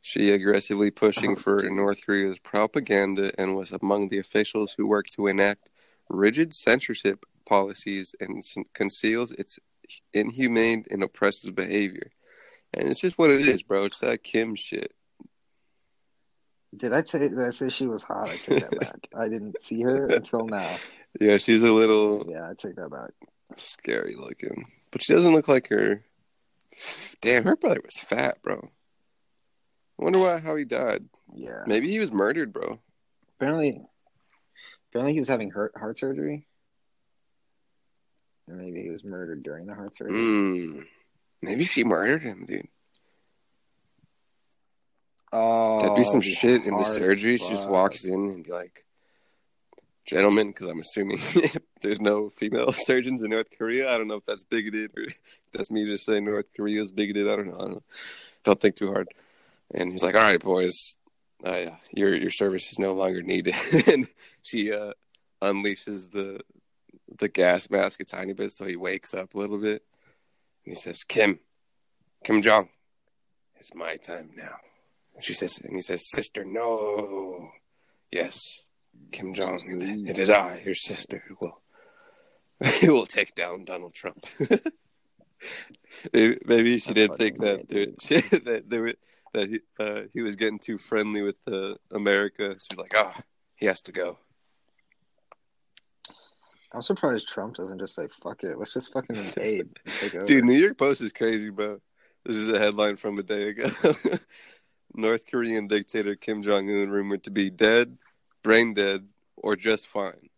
She 0.01 0.33
aggressively 0.33 0.91
pushing 0.91 1.33
Oh, 1.33 1.37
for 1.37 1.61
dude. 1.61 1.73
North 1.73 2.05
Korea's 2.05 2.39
propaganda 2.39 3.33
and 3.39 3.57
was 3.57 3.73
among 3.73 4.09
the 4.09 4.19
officials 4.19 4.75
who 4.77 4.87
worked 4.87 5.13
to 5.15 5.27
enact 5.27 5.69
rigid 6.09 6.55
censorship 6.55 7.25
policies 7.45 8.15
and 8.21 8.43
conceals 8.75 9.33
its 9.33 9.59
inhumane 10.15 10.85
and 10.91 11.03
oppressive 11.03 11.55
behavior. 11.55 12.11
And 12.75 12.89
it's 12.89 13.01
just 13.01 13.19
what 13.19 13.31
it 13.31 13.47
is, 13.47 13.63
bro. 13.63 13.85
It's 13.85 13.99
that 14.01 14.23
Kim 14.25 14.55
shit. 14.55 14.93
Did 16.75 16.95
I 16.95 17.03
say 17.03 17.19
did 17.19 17.39
I 17.39 17.51
say 17.51 17.69
she 17.69 17.87
was 17.87 18.03
hot? 18.03 18.31
I 18.31 18.37
take 18.37 18.61
that 18.61 18.81
back. 18.81 19.09
I 19.15 19.29
didn't 19.29 19.61
see 19.61 19.83
her 19.83 20.07
until 20.07 20.47
now. 20.47 20.79
Yeah, 21.21 21.37
she's 21.37 21.63
a 21.63 21.73
little 21.73 22.25
Yeah, 22.29 22.49
I 22.49 22.55
take 22.55 22.77
that 22.77 22.91
back. 22.91 23.11
scary 23.57 24.15
looking, 24.17 24.73
but 24.91 25.03
she 25.03 25.13
doesn't 25.13 25.35
look 25.35 25.49
like 25.49 25.69
her. 25.69 26.03
Damn, 27.21 27.45
her 27.45 27.57
brother 27.57 27.83
was 27.85 27.97
fat, 27.99 28.41
bro. 28.43 28.71
I 30.01 30.05
wonder 30.05 30.19
why 30.19 30.39
how 30.39 30.57
he 30.57 30.65
died. 30.65 31.05
Yeah. 31.35 31.65
Maybe 31.67 31.91
he 31.91 31.99
was 31.99 32.11
murdered, 32.11 32.55
bro. 32.55 32.79
Apparently, 33.37 33.83
apparently 34.89 35.13
he 35.13 35.19
was 35.19 35.29
having 35.29 35.51
heart 35.51 35.73
heart 35.77 35.99
surgery. 35.99 36.47
And 38.49 38.59
maybe 38.59 38.83
he 38.83 38.91
was 38.91 39.05
murdered 39.05 39.43
during 39.43 39.67
the 39.67 39.75
heart 39.75 39.97
surgery. 39.97 40.19
Mm. 40.19 40.87
Maybe 41.43 41.65
she 41.65 41.85
murdered 41.85 42.23
him, 42.23 42.45
dude. 42.45 42.69
Oh, 45.33 45.81
That'd 45.81 45.97
be 45.97 46.05
some 46.05 46.21
it'd 46.21 46.33
shit 46.33 46.65
in 46.65 46.77
the 46.77 46.85
surgery. 46.85 47.39
She 47.39 47.49
just 47.49 47.69
walks 47.69 48.05
in 48.05 48.13
and 48.13 48.45
be 48.45 48.53
like, 48.53 48.85
"Gentlemen," 50.05 50.49
because 50.49 50.69
I'm 50.69 50.81
assuming 50.81 51.19
there's 51.81 52.01
no 52.01 52.29
female 52.29 52.73
surgeons 52.73 53.23
in 53.23 53.31
North 53.31 53.49
Korea. 53.57 53.91
I 53.91 53.97
don't 53.97 54.09
know 54.09 54.17
if 54.17 54.27
that's 54.27 54.45
bigoted 54.45 54.91
or 54.97 55.07
that's 55.53 55.71
me 55.71 55.87
just 55.87 56.05
saying 56.05 56.27
North 56.27 56.47
Korea's 56.55 56.93
bigoted. 56.93 57.29
I 57.31 57.37
don't 57.37 57.49
know. 57.49 57.57
I 57.57 57.61
don't, 57.61 57.71
know. 57.73 57.83
don't 58.45 58.61
think 58.61 58.77
too 58.77 58.93
hard. 58.93 59.09
And 59.75 59.91
he's 59.91 60.03
like, 60.03 60.15
"All 60.15 60.21
right, 60.21 60.41
boys, 60.41 60.97
uh, 61.45 61.71
your 61.93 62.15
your 62.15 62.31
service 62.31 62.71
is 62.71 62.79
no 62.79 62.93
longer 62.93 63.23
needed." 63.23 63.55
and 63.87 64.07
she 64.43 64.71
uh, 64.71 64.93
unleashes 65.41 66.11
the 66.11 66.41
the 67.19 67.29
gas 67.29 67.71
mask 67.71 68.01
a 68.01 68.05
tiny 68.05 68.33
bit, 68.33 68.53
so 68.53 68.65
he 68.65 68.77
wakes 68.77 69.15
up 69.15 69.35
a 69.35 69.39
little 69.39 69.59
bit. 69.59 69.83
And 70.65 70.75
he 70.75 70.81
says, 70.81 71.05
"Kim, 71.05 71.41
Kim 72.25 72.43
Jong, 72.43 72.69
it's 73.57 73.75
my 73.75 73.97
time 73.97 74.31
now." 74.37 74.57
And 75.15 75.25
she 75.25 75.35
says, 75.35 75.59
and 75.63 75.77
he 75.77 75.83
says, 75.83 76.09
"Sister, 76.11 76.45
no." 76.45 77.51
Yes, 78.11 78.63
Kim 79.11 79.35
Jong. 79.35 79.61
It 80.07 80.19
is 80.19 80.31
I, 80.31 80.61
your 80.65 80.75
sister, 80.75 81.23
who 81.27 81.37
will 81.41 81.63
who 82.81 82.93
will 82.93 83.07
take 83.07 83.35
down 83.35 83.65
Donald 83.65 83.95
Trump. 83.95 84.25
maybe, 86.13 86.39
maybe 86.45 86.79
she 86.79 86.93
did 86.93 87.17
think 87.17 87.41
that 87.41 87.95
she, 88.01 88.21
that 88.21 88.69
there 88.69 88.83
were, 88.83 88.95
that 89.33 89.49
he, 89.49 89.61
uh, 89.79 90.03
he 90.13 90.21
was 90.21 90.37
getting 90.37 90.59
too 90.59 90.79
friendly 90.79 91.23
with 91.23 91.37
uh, 91.51 91.75
America. 91.91 92.57
She's 92.59 92.79
like, 92.79 92.93
"Ah, 92.97 93.21
he 93.57 93.67
has 93.67 93.81
to 93.83 93.93
go." 93.93 94.19
I'm 96.75 96.83
surprised 96.83 97.29
Trump 97.29 97.57
doesn't 97.57 97.79
just 97.79 97.95
say 97.95 98.09
"fuck 98.23 98.43
it." 98.45 98.59
Let's 98.59 98.73
just 98.73 98.93
fucking 98.93 99.17
invade. 99.17 99.69
Dude, 100.27 100.45
New 100.45 100.55
York 100.55 100.79
Post 100.79 101.01
is 101.03 101.13
crazy, 101.13 101.51
bro. 101.51 101.81
This 102.25 102.37
is 102.37 102.53
a 102.53 102.59
headline 102.59 102.97
from 102.97 103.19
a 103.19 103.23
day 103.23 103.49
ago. 103.49 103.69
North 104.95 105.27
Korean 105.31 105.67
dictator 105.67 106.15
Kim 106.15 106.43
Jong 106.43 106.69
Un 106.71 106.91
rumored 106.91 107.25
to 107.25 107.31
be 107.31 107.51
dead, 107.51 107.99
brain 108.43 108.75
dead, 108.75 109.09
or 109.37 109.57
just 109.57 109.89
fine. 109.89 110.29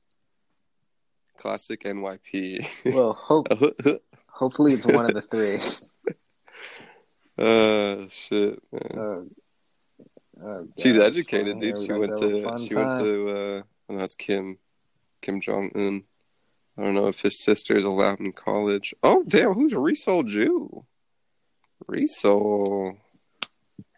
Classic 1.36 1.82
NYP. 1.82 2.94
Well, 2.94 3.12
hope 3.12 3.48
hopefully 4.28 4.72
it's 4.74 4.86
one 4.86 5.06
of 5.06 5.14
the 5.14 5.22
three. 5.22 5.60
uh 7.36 8.08
shit, 8.08 8.62
man. 8.72 8.90
Oh, 8.96 9.28
oh, 10.42 10.68
She's 10.78 10.98
educated, 10.98 11.58
dude. 11.60 11.78
She 11.78 11.92
went 11.92 12.14
to 12.14 12.58
she 12.66 12.74
went 12.74 13.00
to 13.00 13.28
uh 13.28 13.62
well, 13.88 13.98
that's 13.98 14.14
Kim 14.14 14.58
Kim 15.20 15.40
Jong 15.40 15.70
Un. 15.74 16.04
I 16.76 16.82
don't 16.82 16.94
know 16.94 17.06
if 17.06 17.22
his 17.22 17.42
sister 17.42 17.76
is 17.76 17.84
allowed 17.84 18.20
in 18.20 18.32
college. 18.32 18.94
Oh 19.02 19.24
damn, 19.26 19.54
who's 19.54 19.74
Ri 19.74 19.94
Sol 19.94 20.24
Ju? 20.24 20.84
Resol. 21.88 22.96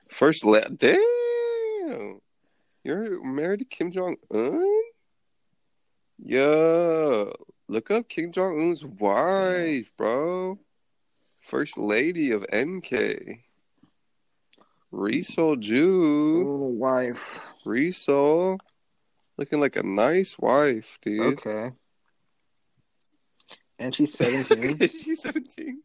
First 0.08 0.44
la- 0.44 0.60
damn. 0.60 2.20
You're 2.84 3.24
married 3.24 3.60
to 3.60 3.64
Kim 3.64 3.90
Jong 3.90 4.16
Un? 4.32 4.82
Yo, 6.18 7.32
look 7.68 7.90
up 7.90 8.08
Kim 8.08 8.32
Jong 8.32 8.60
Un's 8.60 8.84
wife, 8.84 9.92
bro. 9.96 10.58
First 11.40 11.78
lady 11.78 12.30
of 12.30 12.44
NK. 12.54 13.40
Ri 14.90 15.22
Sol 15.22 15.56
Ju. 15.56 16.38
Little 16.38 16.72
wife. 16.72 17.44
Resol. 17.64 18.58
Looking 19.36 19.60
like 19.60 19.76
a 19.76 19.82
nice 19.82 20.38
wife, 20.38 20.98
dude. 21.02 21.38
Okay. 21.40 21.72
And 23.78 23.94
she's 23.94 24.14
17. 24.14 24.78
she's 24.88 25.22
17? 25.22 25.80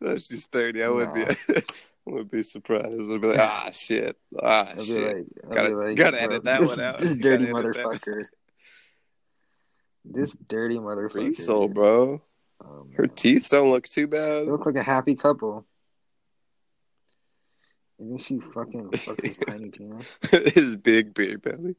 No, 0.00 0.18
she's 0.18 0.46
30. 0.46 0.82
I 0.82 0.88
would 0.88 1.14
be. 1.14 1.22
I 1.24 1.36
would 2.06 2.30
be 2.30 2.42
surprised. 2.42 2.86
I'd 3.10 3.20
be 3.20 3.28
like, 3.28 3.38
ah 3.38 3.70
shit. 3.72 4.16
Ah 4.42 4.72
I'll 4.76 4.84
shit. 4.84 5.16
like, 5.16 5.54
Gotta- 5.54 5.76
like, 5.76 5.96
gotta 5.96 6.16
bro, 6.16 6.24
edit 6.26 6.44
that 6.44 6.60
this, 6.60 6.68
one 6.70 6.80
out. 6.80 6.98
This 6.98 7.14
dirty 7.16 7.46
gotta 7.46 7.58
edit 7.68 7.74
that. 7.76 7.86
motherfucker. 7.86 8.24
This 10.04 10.32
dirty 10.48 10.76
motherfucker. 10.76 11.30
Riesel, 11.34 11.66
dude. 11.66 11.74
bro. 11.74 12.22
Oh, 12.62 12.86
Her 12.96 13.06
teeth 13.06 13.48
don't 13.50 13.70
look 13.70 13.84
too 13.88 14.06
bad. 14.06 14.42
They 14.46 14.50
look 14.50 14.66
like 14.66 14.76
a 14.76 14.82
happy 14.82 15.14
couple. 15.16 15.66
And 17.98 18.10
then 18.10 18.18
she 18.18 18.38
fucking 18.40 18.90
fucks 18.90 19.22
his 19.22 19.38
tiny 19.38 19.70
penis. 19.70 20.18
His 20.30 20.76
big 20.76 21.14
beer 21.14 21.38
belly. 21.38 21.76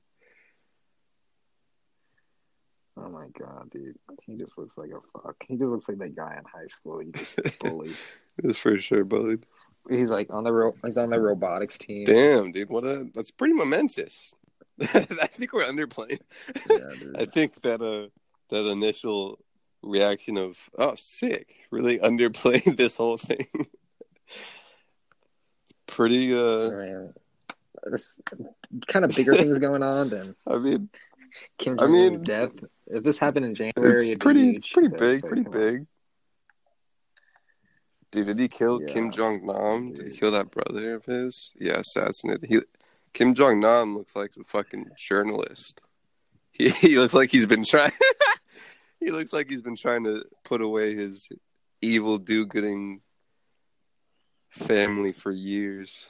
Oh 2.98 3.10
my 3.10 3.28
god, 3.38 3.70
dude. 3.72 3.98
He 4.26 4.36
just 4.36 4.58
looks 4.58 4.78
like 4.78 4.90
a 4.92 5.20
fuck. 5.20 5.36
He 5.48 5.58
just 5.58 5.70
looks 5.70 5.90
like 5.90 6.00
that 6.00 6.16
guy 6.16 6.38
in 6.38 6.44
high 6.46 6.68
school. 6.68 7.00
He 7.00 7.12
just 7.12 7.60
bullied. 7.60 7.96
That's 8.42 8.58
for 8.58 8.78
sure, 8.80 9.04
bullied. 9.04 9.46
he's 9.90 10.10
like 10.10 10.30
on 10.30 10.44
the 10.44 10.52
ro- 10.52 10.76
he's 10.84 10.98
on 10.98 11.10
the 11.10 11.20
robotics 11.20 11.78
team. 11.78 12.06
Damn, 12.06 12.52
dude. 12.52 12.70
What 12.70 12.84
a 12.86 13.08
that's 13.14 13.32
pretty 13.32 13.54
momentous. 13.54 14.34
I 14.82 15.28
think 15.28 15.54
we're 15.54 15.64
underplaying. 15.64 16.20
Yeah. 16.70 17.12
I 17.22 17.26
think 17.26 17.62
that 17.62 17.82
uh 17.82 18.10
that 18.50 18.70
initial 18.70 19.40
reaction 19.82 20.38
of 20.38 20.70
oh 20.78 20.96
sick 20.96 21.56
really 21.72 21.98
underplayed 22.00 22.76
this 22.78 22.96
whole 22.96 23.18
thing. 23.18 23.48
Pretty 25.88 26.34
uh 26.34 26.72
Man, 26.72 27.14
This 27.86 28.20
kind 28.88 29.06
of 29.06 29.16
bigger 29.16 29.36
things 29.36 29.60
going 29.60 29.84
on 29.84 30.10
than 30.10 30.36
I 30.48 30.58
mean 30.58 30.90
Kim 31.58 31.80
I 31.80 31.88
mean, 31.88 32.22
death. 32.24 32.52
If 32.88 33.04
this 33.04 33.18
happened 33.18 33.46
in 33.46 33.56
January, 33.56 33.94
it's 33.94 34.04
it'd 34.06 34.20
be 34.20 34.24
pretty 34.24 34.42
huge, 34.42 34.56
it's 34.58 34.72
pretty 34.72 34.90
big, 34.90 35.24
like, 35.24 35.26
pretty 35.26 35.46
on. 35.46 35.52
big. 35.52 35.88
Dude, 38.12 38.28
did 38.28 38.40
he 38.40 38.48
kill 38.48 38.82
Yeah, 38.82 38.88
Kim 38.88 39.12
Jong 39.12 39.46
Nam? 39.46 39.92
Did 39.92 40.08
he 40.10 40.18
kill 40.18 40.32
that 40.32 40.52
brother 40.52 40.96
of 40.96 41.06
his? 41.06 41.52
Yeah, 41.60 41.80
assassinated. 41.80 42.46
He 42.48 42.62
Kim 43.14 43.34
Jong 43.34 43.60
Nam 43.60 43.98
looks 43.98 44.16
like 44.16 44.32
a 44.40 44.44
fucking 44.44 44.92
journalist. 44.98 45.82
He 46.52 46.70
he 46.82 46.98
looks 46.98 47.14
like 47.14 47.32
he's 47.32 47.48
been 47.48 47.66
trying. 47.66 47.92
he 49.00 49.12
looks 49.12 49.34
like 49.34 49.50
he's 49.50 49.62
been 49.62 49.76
trying 49.76 50.04
to 50.06 50.24
put 50.44 50.62
away 50.62 50.96
his 50.96 51.28
evil 51.82 52.18
do-gooding 52.18 53.02
family 54.50 55.12
for 55.12 55.32
years. 55.32 56.08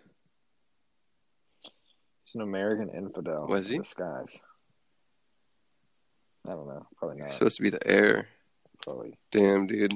He's 1.64 2.36
an 2.36 2.42
American 2.42 2.90
infidel. 2.90 3.48
Was 3.48 3.68
he? 3.68 3.76
in 3.76 3.82
disguise? 3.82 4.40
I 6.48 6.52
don't 6.52 6.68
know. 6.68 6.86
Probably 6.98 7.18
not. 7.18 7.34
supposed 7.34 7.58
to 7.58 7.64
be 7.64 7.70
the 7.70 7.86
heir. 7.88 8.28
Probably. 8.82 9.18
Damn, 9.32 9.68
dude. 9.68 9.94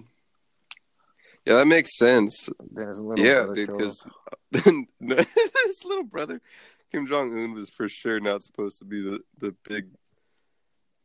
Yeah, 1.45 1.55
that 1.55 1.67
makes 1.67 1.97
sense. 1.97 2.49
Then 2.71 2.87
his 2.87 2.99
little 2.99 3.23
yeah, 3.25 3.47
dude, 3.53 3.67
because 3.67 4.03
his 4.51 4.85
little 5.85 6.03
brother 6.03 6.41
Kim 6.91 7.07
Jong 7.07 7.37
Un 7.37 7.53
was 7.53 7.69
for 7.69 7.87
sure 7.87 8.19
not 8.19 8.43
supposed 8.43 8.79
to 8.79 8.85
be 8.85 9.01
the 9.01 9.19
the 9.37 9.55
big, 9.67 9.89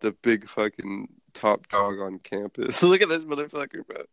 the 0.00 0.12
big 0.22 0.48
fucking 0.48 1.08
top 1.32 1.68
dog 1.68 1.98
on 2.00 2.18
campus. 2.18 2.82
Look 2.82 3.02
at 3.02 3.08
this 3.08 3.24
motherfucker, 3.24 3.86
bro. 3.86 4.04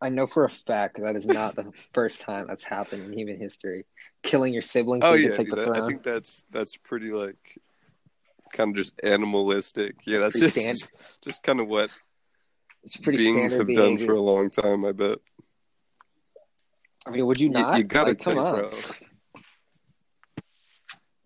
I 0.00 0.10
know 0.10 0.28
for 0.28 0.44
a 0.44 0.48
fact 0.50 1.00
that 1.00 1.16
is 1.16 1.26
not 1.26 1.56
the 1.56 1.72
first 1.92 2.20
time 2.20 2.46
that's 2.46 2.64
happened 2.64 3.04
in 3.04 3.12
human 3.12 3.36
history. 3.38 3.84
Killing 4.22 4.52
your 4.52 4.62
siblings 4.62 5.02
Oh 5.04 5.12
so 5.12 5.18
you 5.18 5.30
yeah, 5.30 5.36
take 5.36 5.48
dude, 5.48 5.58
the 5.58 5.64
that- 5.72 5.82
I 5.82 5.88
think 5.88 6.02
that's 6.02 6.44
that's 6.50 6.76
pretty 6.76 7.10
like, 7.10 7.58
kind 8.52 8.70
of 8.70 8.76
just 8.76 8.92
animalistic. 9.02 9.96
Yeah, 10.04 10.18
that's 10.18 10.38
just 10.38 10.54
stand- 10.54 10.76
just 11.24 11.42
kind 11.42 11.60
of 11.60 11.68
what 11.68 11.90
It's 12.84 12.96
pretty 12.96 13.18
beings 13.18 13.52
have 13.54 13.62
standard 13.62 13.98
done 13.98 14.06
for 14.06 14.12
a 14.14 14.20
long 14.20 14.50
time. 14.50 14.84
I 14.84 14.92
bet. 14.92 15.18
I 17.06 17.10
mean, 17.10 17.26
would 17.26 17.40
you 17.40 17.48
You- 17.48 17.52
not? 17.52 17.78
you 17.78 17.84
gotta 17.84 18.10
like, 18.10 18.20
come 18.20 18.34
kill, 18.34 18.46
on. 18.46 18.54
bro. 18.60 18.70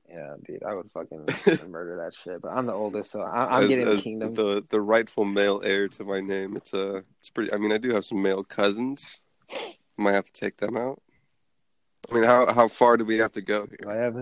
Yeah, 0.08 0.34
dude, 0.46 0.62
I 0.62 0.72
would 0.74 0.90
fucking 0.92 1.26
murder 1.70 1.96
that 2.04 2.14
shit. 2.14 2.40
But 2.40 2.52
I'm 2.52 2.66
the 2.66 2.72
oldest, 2.72 3.10
so 3.10 3.20
I- 3.20 3.56
I'm 3.58 3.62
as, 3.64 3.68
getting 3.68 3.84
the 3.84 3.90
as 3.92 4.02
kingdom. 4.02 4.34
the 4.34 4.64
the 4.70 4.80
rightful 4.80 5.24
male 5.24 5.60
heir 5.64 5.88
to 5.88 6.04
my 6.04 6.20
name. 6.20 6.56
It's 6.56 6.72
uh, 6.72 7.02
it's 7.20 7.28
pretty. 7.30 7.52
I 7.52 7.58
mean, 7.58 7.72
I 7.72 7.78
do 7.78 7.92
have 7.92 8.04
some 8.04 8.22
male 8.22 8.42
cousins. 8.44 9.18
Might 9.98 10.12
have 10.12 10.24
to 10.26 10.32
take 10.32 10.56
them 10.58 10.76
out. 10.76 11.02
I 12.10 12.14
mean, 12.14 12.24
how 12.24 12.52
how 12.52 12.68
far 12.68 12.96
do 12.96 13.04
we 13.04 13.18
have 13.18 13.32
to 13.32 13.42
go 13.42 13.66
here? 13.66 13.90
I 13.90 13.96
have. 13.96 14.16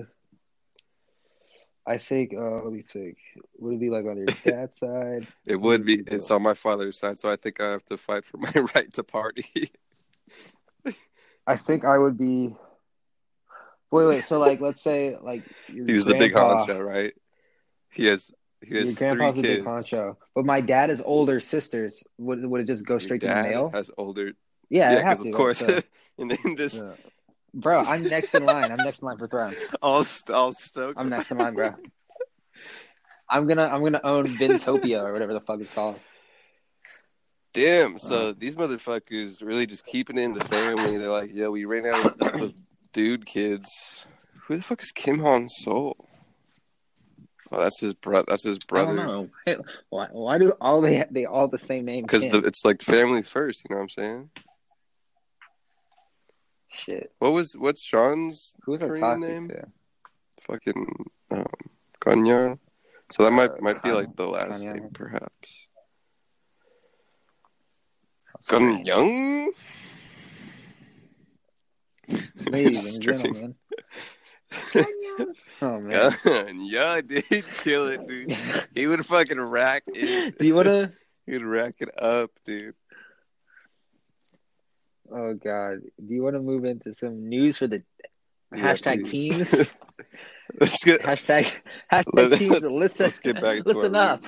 I 1.86 1.98
think. 1.98 2.32
Uh, 2.34 2.62
let 2.64 2.72
me 2.72 2.82
think. 2.82 3.18
Would 3.58 3.74
it 3.74 3.80
be 3.80 3.90
like 3.90 4.06
on 4.06 4.16
your 4.16 4.26
dad's 4.26 4.78
side? 4.78 5.26
It 5.46 5.60
would 5.60 5.84
be. 5.84 6.02
It's 6.06 6.30
on 6.30 6.42
my 6.42 6.54
father's 6.54 6.98
side, 6.98 7.20
so 7.20 7.28
I 7.28 7.36
think 7.36 7.60
I 7.60 7.70
have 7.72 7.84
to 7.86 7.98
fight 7.98 8.24
for 8.24 8.36
my 8.38 8.52
right 8.74 8.92
to 8.94 9.02
party. 9.04 9.70
I 11.46 11.56
think 11.56 11.84
I 11.84 11.98
would 11.98 12.16
be. 12.16 12.54
Wait, 13.90 14.06
wait. 14.06 14.24
So, 14.24 14.38
like, 14.40 14.60
let's 14.60 14.82
say, 14.82 15.16
like, 15.20 15.44
your 15.68 15.86
He's 15.86 16.06
the 16.06 16.14
big 16.14 16.32
honcho, 16.32 16.84
right? 16.84 17.12
He 17.90 18.06
has 18.06 18.32
he 18.64 18.74
has 18.76 18.86
Your 18.86 18.94
grandpa's 18.94 19.34
three 19.34 19.42
the 19.42 19.48
kids. 19.48 19.58
big 19.60 19.66
honcho, 19.66 20.16
but 20.34 20.46
my 20.46 20.60
dad 20.62 20.90
is 20.90 21.02
older 21.04 21.38
sisters. 21.38 22.02
Would 22.18 22.44
would 22.44 22.62
it 22.62 22.66
just 22.66 22.86
go 22.86 22.94
Your 22.94 23.00
straight 23.00 23.20
to 23.20 23.28
the 23.28 23.34
male? 23.34 23.70
has 23.72 23.90
older. 23.98 24.32
Yeah, 24.70 24.92
Yeah, 24.92 24.98
it 24.98 25.04
has 25.04 25.18
because 25.20 25.32
of 25.32 25.36
course, 25.36 25.58
so- 25.58 25.80
in, 26.18 26.30
in 26.44 26.54
this, 26.56 26.76
yeah. 26.82 26.94
Bro, 27.54 27.80
I'm 27.80 28.02
next 28.02 28.34
in 28.34 28.44
line. 28.44 28.72
I'm 28.72 28.78
next 28.78 29.00
in 29.00 29.06
line 29.06 29.16
for 29.18 29.28
throne. 29.28 29.54
all 29.82 30.02
st- 30.02 30.34
all 30.34 30.52
stoked. 30.52 30.98
I'm 30.98 31.08
next 31.08 31.30
in 31.30 31.38
line, 31.38 31.54
bro. 31.54 31.72
I'm 33.30 33.46
gonna 33.46 33.66
I'm 33.66 33.82
gonna 33.82 34.00
own 34.02 34.24
Vintopia 34.24 35.02
or 35.02 35.12
whatever 35.12 35.32
the 35.32 35.40
fuck 35.40 35.60
it's 35.60 35.72
called. 35.72 35.98
Damn, 37.52 38.00
so 38.00 38.30
uh, 38.30 38.32
these 38.36 38.56
motherfuckers 38.56 39.40
really 39.40 39.66
just 39.66 39.86
keeping 39.86 40.18
it 40.18 40.22
in 40.22 40.34
the 40.34 40.44
family. 40.44 40.98
They're 40.98 41.08
like, 41.08 41.32
yo, 41.32 41.52
we 41.52 41.64
ran 41.64 41.86
out 41.86 42.20
of, 42.20 42.52
dude 42.92 43.24
kids. 43.24 44.04
Who 44.46 44.56
the 44.56 44.62
fuck 44.62 44.82
is 44.82 44.90
Kim 44.90 45.20
Han 45.20 45.48
Sol? 45.48 45.96
Oh, 47.52 47.60
that's 47.60 47.80
his 47.80 47.94
brother. 47.94 48.26
That's 48.28 48.42
his 48.42 48.56
I 48.56 48.58
don't 48.58 48.96
brother. 48.96 49.06
know. 49.06 49.30
Hey, 49.46 49.56
why 49.88 50.08
why 50.10 50.38
do 50.38 50.52
all 50.60 50.80
they 50.80 51.04
they 51.08 51.26
all 51.26 51.46
the 51.46 51.58
same 51.58 51.84
name? 51.84 52.02
Because 52.02 52.24
it's 52.24 52.64
like 52.64 52.82
family 52.82 53.22
first. 53.22 53.62
You 53.64 53.74
know 53.74 53.78
what 53.78 53.82
I'm 53.84 53.90
saying? 53.90 54.30
Shit. 56.74 57.12
What 57.18 57.32
was 57.32 57.54
what's 57.56 57.82
Sean's 57.82 58.54
Who's 58.64 58.82
I 58.82 58.88
Korean 58.88 59.20
name? 59.20 59.48
to? 59.48 59.66
fucking 60.42 61.06
um, 61.30 61.46
Kanya? 62.00 62.58
So 63.10 63.22
that 63.24 63.30
might 63.32 63.50
Uh, 63.50 63.56
might 63.60 63.82
be 63.82 63.92
like 63.92 64.14
the 64.16 64.26
last 64.28 64.48
Kanya. 64.62 64.74
name, 64.74 64.88
perhaps. 64.92 65.66
Sorry. 68.40 68.82
Young. 68.84 69.52
Ladies 72.50 72.94
and 72.94 73.02
gentlemen. 73.02 73.54
Oh 75.62 75.78
man. 75.80 76.12
yeah, 76.66 77.00
dude, 77.00 77.24
kill 77.58 77.86
it, 77.86 78.04
dude. 78.08 78.36
He 78.74 78.88
would 78.88 79.06
fucking 79.06 79.40
rack 79.40 79.84
it. 79.86 80.36
do 80.40 80.46
you 80.46 80.56
wanna? 80.56 80.92
He'd 81.24 81.42
rack 81.42 81.76
it 81.78 81.90
up, 82.02 82.32
dude. 82.44 82.74
Oh 85.12 85.34
god. 85.34 85.80
Do 86.06 86.14
you 86.14 86.22
want 86.22 86.36
to 86.36 86.40
move 86.40 86.64
into 86.64 86.94
some 86.94 87.28
news 87.28 87.56
for 87.56 87.66
the 87.66 87.82
Yeah, 88.54 88.72
hashtag 88.74 89.08
teens? 89.08 89.52
Let's 90.60 90.84
get 90.84 91.02
hashtag 91.02 91.60
hashtag 91.90 92.04
let, 92.12 92.32
us 92.32 92.62
listen. 92.62 93.06
let's 93.06 93.18
get 93.18 93.40
back 93.40 93.62
listen 93.66 93.94
up. 93.94 94.22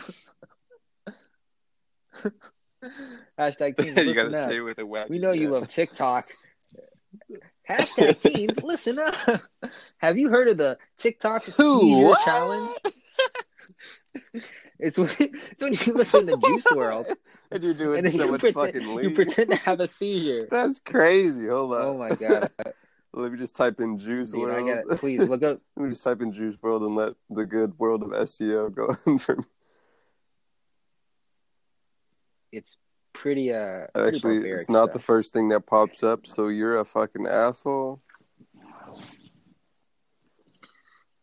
Hashtag 3.38 3.76
teams. 3.76 4.04
you 4.04 4.14
gotta 4.14 4.36
up. 4.36 4.50
it 4.50 4.60
with 4.60 4.78
wacky. 4.78 5.10
We 5.10 5.18
know 5.18 5.32
you 5.32 5.48
love 5.48 5.68
TikTok. 5.68 6.24
Hashtag 7.68 8.20
teens, 8.20 8.62
listen 8.62 8.98
up. 8.98 9.14
Have 9.98 10.18
you 10.18 10.28
heard 10.30 10.48
of 10.48 10.56
the 10.56 10.78
TikTok 10.98 11.44
Who? 11.44 12.14
challenge? 12.24 12.76
It's 14.78 14.98
when, 14.98 15.08
it's 15.18 15.62
when 15.62 15.72
you 15.72 15.94
listen 15.94 16.26
to 16.26 16.36
Juice 16.36 16.66
WRLD 16.66 17.14
and 17.50 17.64
you're 17.64 17.74
doing 17.74 18.04
and 18.04 18.12
so 18.12 18.30
much 18.30 18.40
pretend, 18.40 18.74
fucking 18.74 18.98
you 19.02 19.10
pretend 19.10 19.50
to 19.50 19.56
have 19.56 19.80
a 19.80 19.88
seizure. 19.88 20.48
That's 20.50 20.78
crazy. 20.78 21.48
Hold 21.48 21.74
on. 21.74 21.82
Oh 21.82 21.98
my 21.98 22.10
god, 22.10 22.50
Let 23.12 23.32
me 23.32 23.38
just 23.38 23.56
type 23.56 23.80
in 23.80 23.98
Juice 23.98 24.30
dude! 24.30 24.42
World. 24.42 24.56
I 24.56 24.74
got 24.74 24.92
it. 24.92 24.98
Please 24.98 25.28
look 25.28 25.42
up. 25.42 25.60
Let 25.76 25.84
me 25.84 25.90
just 25.90 26.04
type 26.04 26.20
in 26.20 26.32
Juice 26.32 26.56
WRLD 26.56 26.86
and 26.86 26.96
let 26.96 27.14
the 27.30 27.46
good 27.46 27.78
world 27.78 28.02
of 28.02 28.10
SEO 28.10 28.74
go 28.74 28.96
in 29.06 29.18
for 29.18 29.36
me. 29.36 29.44
It's 32.52 32.76
pretty 33.12 33.52
uh. 33.52 33.86
pretty 33.94 34.16
Actually, 34.16 34.48
it's 34.50 34.70
not 34.70 34.92
the 34.92 34.98
first 34.98 35.32
thing 35.32 35.48
that 35.48 35.66
pops 35.66 36.02
up, 36.02 36.26
so 36.26 36.48
you're 36.48 36.76
a 36.76 36.84
fucking 36.84 37.26
asshole. 37.26 38.02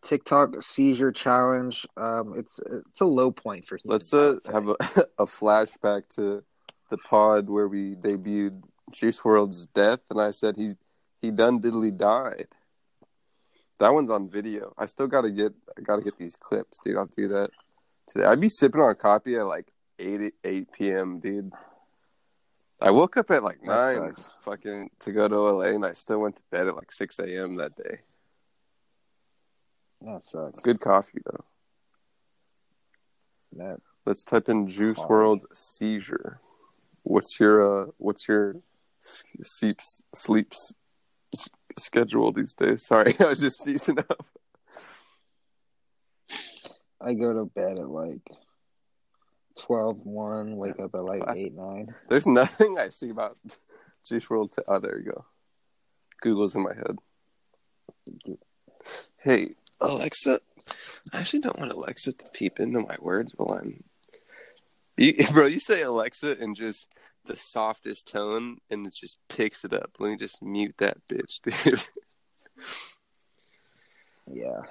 TikTok 0.04 0.62
seizure 0.62 1.12
challenge. 1.12 1.88
Um, 1.98 2.34
it's 2.38 2.60
it's 2.60 3.02
a 3.02 3.06
low 3.06 3.32
point 3.32 3.68
for. 3.68 3.80
Let's 3.86 4.14
uh, 4.14 4.38
have 4.52 4.68
a, 4.68 4.72
a 5.18 5.26
flashback 5.26 6.08
to 6.16 6.44
the 6.90 6.98
pod 6.98 7.50
where 7.50 7.68
we 7.68 7.96
debuted 7.96 8.62
Juice 8.92 9.20
WRLD's 9.20 9.66
death, 9.68 10.02
and 10.10 10.22
I 10.22 10.32
said 10.32 10.56
he 10.56 10.74
he 11.22 11.32
done 11.32 11.62
diddly 11.62 11.96
died. 11.96 12.48
That 13.80 13.94
one's 13.94 14.12
on 14.12 14.30
video. 14.30 14.74
I 14.78 14.86
still 14.86 15.08
gotta 15.08 15.32
get 15.32 15.54
I 15.78 15.82
gotta 15.82 16.04
get 16.04 16.18
these 16.18 16.36
clips, 16.36 16.80
dude. 16.84 16.98
I'll 16.98 17.06
do 17.06 17.30
that 17.30 17.50
today. 18.08 18.26
I'd 18.26 18.42
be 18.42 18.50
sipping 18.50 18.82
on 18.82 18.96
coffee 18.96 19.36
at 19.36 19.48
like 19.48 19.68
eight 20.00 20.34
eight 20.44 20.72
p.m., 20.72 21.20
dude. 21.20 21.52
I 22.82 22.92
woke 22.92 23.16
up 23.16 23.32
at 23.32 23.44
like 23.44 23.64
nine, 23.64 24.14
fucking 24.44 24.90
to 25.00 25.12
go 25.14 25.28
to 25.28 25.40
LA, 25.40 25.68
and 25.68 25.86
I 25.86 25.94
still 25.94 26.20
went 26.20 26.36
to 26.36 26.42
bed 26.52 26.68
at 26.68 26.76
like 26.76 26.92
six 26.92 27.18
a.m. 27.20 27.56
that 27.56 27.76
day. 27.78 28.00
That 30.04 30.26
sucks. 30.26 30.60
Good 30.60 30.80
coffee 30.80 31.22
though. 31.26 31.44
That 33.58 33.80
Let's 34.06 34.24
type 34.24 34.50
in 34.50 34.68
Juice. 34.68 35.00
World 35.08 35.46
seizure. 35.54 36.40
What's 37.04 37.40
your 37.40 37.84
uh 37.86 37.92
what's 37.98 38.28
your 38.28 38.56
s- 39.04 39.24
sleep 39.44 39.80
sleep 40.14 40.50
s- 40.54 40.74
s- 41.34 41.50
schedule 41.78 42.32
these 42.32 42.54
days? 42.54 42.86
Sorry, 42.88 43.14
I 43.20 43.26
was 43.26 43.40
just 43.40 43.64
seizing 43.64 44.00
up. 44.00 44.26
I 47.00 47.14
go 47.14 47.34
to 47.34 47.46
bed 47.46 47.80
at 47.80 47.90
like 47.90 48.22
12, 49.60 50.00
1, 50.06 50.56
wake 50.58 50.80
up 50.80 50.96
at 50.96 51.04
like 51.04 51.22
Classic. 51.22 51.48
8, 51.48 51.54
9. 51.54 51.96
There's 52.10 52.26
nothing 52.26 52.80
I 52.80 52.90
see 52.90 53.10
about 53.10 53.38
Juice 54.08 54.26
WRLD. 54.28 54.56
T- 54.56 54.64
oh, 54.68 54.80
there 54.80 55.00
you 55.00 55.12
go. 55.12 55.26
Google's 56.22 56.56
in 56.56 56.64
my 56.64 56.74
head. 56.74 56.98
Hey, 59.18 59.56
Alexa. 59.84 60.40
I 61.12 61.18
actually 61.20 61.40
don't 61.40 61.60
want 61.60 61.72
Alexa 61.72 62.14
to 62.14 62.26
peep 62.34 62.60
into 62.60 62.80
my 62.80 62.96
words 63.00 63.34
while 63.36 63.58
I'm. 63.60 63.84
You, 64.98 65.14
bro, 65.32 65.46
you 65.48 65.60
say 65.60 65.82
Alexa 65.82 66.42
in 66.42 66.56
just 66.56 66.88
the 67.26 67.36
softest 67.38 68.08
tone, 68.08 68.58
and 68.70 68.86
it 68.88 68.94
just 68.96 69.20
picks 69.30 69.64
it 69.66 69.74
up. 69.74 69.92
Let 70.00 70.12
me 70.12 70.18
just 70.18 70.42
mute 70.42 70.76
that 70.78 70.98
bitch, 71.08 71.42
dude. 71.64 71.82
Yeah. 74.32 74.62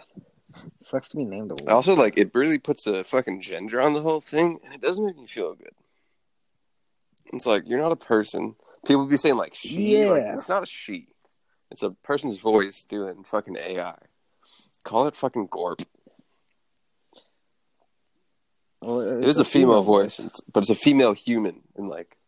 Sucks 0.81 1.09
to 1.11 1.17
be 1.17 1.25
named 1.25 1.51
a 1.53 1.71
also 1.73 1.95
like 1.95 2.19
it. 2.19 2.31
Really 2.35 2.59
puts 2.59 2.87
a 2.87 3.05
fucking 3.05 3.41
gender 3.41 3.81
on 3.81 3.95
the 3.95 4.03
whole 4.03 4.21
thing, 4.21 4.59
and 4.65 4.75
it 4.75 4.83
doesn't 4.83 5.05
make 5.05 5.17
me 5.17 5.27
feel 5.27 5.55
good. 5.55 5.73
It's 7.33 7.47
like 7.47 7.67
you're 7.67 7.79
not 7.81 7.93
a 7.93 7.97
person. 7.97 8.57
People 8.87 9.07
be 9.07 9.17
saying 9.17 9.37
like 9.37 9.55
she. 9.55 10.05
Like, 10.07 10.23
Yeah. 10.23 10.37
it's 10.37 10.49
not 10.49 10.63
a 10.63 10.67
she. 10.67 11.09
It's 11.71 11.83
a 11.83 11.91
person's 11.91 12.37
voice 12.39 12.85
doing 12.85 13.25
fucking 13.25 13.57
AI. 13.57 13.97
Call 14.85 15.07
it 15.07 15.17
fucking 15.17 15.49
Gorp. 15.51 15.83
Well, 18.81 19.01
It 19.01 19.25
is 19.29 19.39
a 19.39 19.45
female 19.45 19.83
voice, 19.83 20.19
it's- 20.19 20.41
but 20.53 20.61
it's 20.65 20.71
a 20.71 20.75
female 20.75 21.13
human, 21.13 21.63
and 21.77 21.89
like 21.89 22.19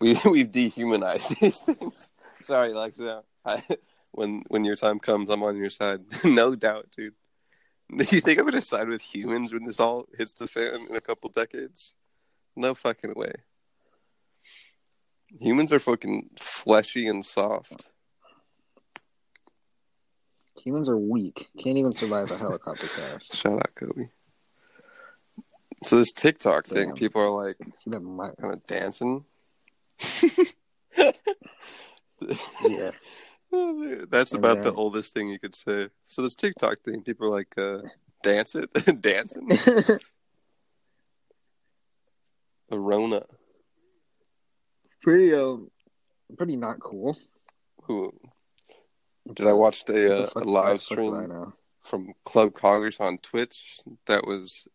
we 0.00 0.18
we've 0.30 0.50
dehumanized 0.52 1.34
these 1.40 1.58
things. 1.60 1.92
Sorry, 2.42 2.72
Alexa. 2.72 3.22
I, 3.44 3.62
when 4.12 4.42
when 4.48 4.64
your 4.64 4.76
time 4.76 4.98
comes, 5.00 5.30
I'm 5.30 5.42
on 5.42 5.56
your 5.56 5.70
side, 5.70 6.02
no 6.24 6.54
doubt, 6.54 6.88
dude. 6.96 7.14
Do 7.96 8.04
you 8.16 8.20
think 8.20 8.38
I'm 8.38 8.44
gonna 8.44 8.60
side 8.60 8.88
with 8.88 9.02
humans 9.02 9.52
when 9.52 9.64
this 9.64 9.80
all 9.80 10.06
hits 10.16 10.34
the 10.34 10.46
fan 10.46 10.86
in 10.88 10.94
a 10.96 11.00
couple 11.00 11.30
decades? 11.30 11.94
No 12.56 12.74
fucking 12.74 13.14
way. 13.14 13.32
Humans 15.40 15.72
are 15.72 15.80
fucking 15.80 16.30
fleshy 16.38 17.06
and 17.08 17.24
soft. 17.24 17.90
Humans 20.64 20.88
are 20.88 20.96
weak. 20.96 21.48
Can't 21.58 21.76
even 21.76 21.92
survive 21.92 22.30
a 22.30 22.38
helicopter 22.38 22.86
crash. 22.86 23.22
Shout 23.32 23.54
out 23.58 23.74
Kobe. 23.74 24.08
So 25.82 25.96
this 25.96 26.12
TikTok 26.12 26.66
thing, 26.66 26.94
people 26.94 27.20
are 27.20 27.30
like 27.30 27.56
See 27.74 27.90
that? 27.90 28.00
mi- 28.00 28.30
kind 28.40 28.54
of 28.54 28.66
dancing. 28.66 29.24
Yeah. 32.60 32.92
That's 34.08 34.32
And 34.32 34.44
about 34.44 34.62
the 34.62 34.72
oldest 34.74 35.12
thing 35.12 35.28
you 35.28 35.38
could 35.38 35.54
say. 35.54 35.88
So 36.04 36.22
this 36.22 36.34
TikTok 36.34 36.80
thing, 36.80 37.02
people 37.02 37.26
are 37.26 37.30
like, 37.30 37.54
uh, 37.58 37.78
dance 38.22 38.54
it, 38.54 38.70
dancing. 39.02 39.50
A 42.70 42.78
Rona. 42.78 43.22
pretty, 45.02 45.34
um, 45.34 45.70
pretty 46.36 46.56
not 46.56 46.80
cool. 46.80 47.16
Who 47.82 48.12
did 49.32 49.46
I 49.46 49.52
watch 49.52 49.88
a, 49.88 50.24
uh, 50.24 50.30
a 50.36 50.40
live 50.40 50.82
fuck 50.82 50.98
do 50.98 51.14
I 51.14 51.24
stream 51.24 51.52
from 51.80 52.14
Club 52.24 52.54
Congress 52.54 52.98
on 53.00 53.18
Twitch 53.18 53.80
that 54.06 54.26
was 54.26 54.66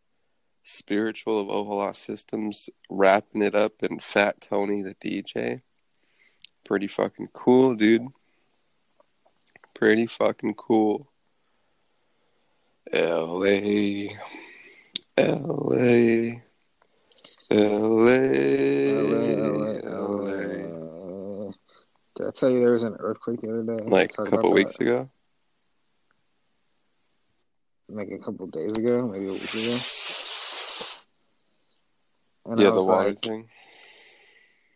Spiritual 0.64 1.39
of 1.39 1.47
Ohala 1.47 1.95
Systems 1.95 2.70
wrapping 2.89 3.41
it 3.41 3.56
up 3.56 3.82
and 3.82 4.02
Fat 4.02 4.39
Tony 4.41 4.84
the 4.84 4.93
DJ. 4.95 5.62
Pretty 6.64 6.88
fucking 6.88 7.30
cool, 7.34 7.74
dude. 7.76 8.08
Pretty 9.74 10.06
fucking 10.06 10.54
cool. 10.54 11.12
LA. 12.93 14.10
LA. 15.18 16.41
LA. 17.50 18.20
LA, 18.91 19.32
LA. 19.50 20.09
Did 22.20 22.28
I 22.28 22.32
tell 22.32 22.50
you 22.50 22.60
there 22.60 22.74
was 22.74 22.84
an 22.84 22.98
earthquake 23.00 23.40
the 23.42 23.50
other 23.50 23.64
day? 23.78 23.84
Like 23.86 24.12
a 24.18 24.26
couple 24.26 24.52
weeks 24.52 24.76
that? 24.76 24.84
ago. 24.84 25.10
Like 27.88 28.12
a 28.12 28.18
couple 28.20 28.46
days 28.48 28.74
ago, 28.74 29.08
maybe 29.08 29.28
a 29.30 29.32
week 29.32 29.54
ago. 29.54 29.78
And 32.46 32.60
yeah, 32.60 32.72
the 32.72 32.84
water 32.84 33.10
like, 33.10 33.22
thing. 33.22 33.48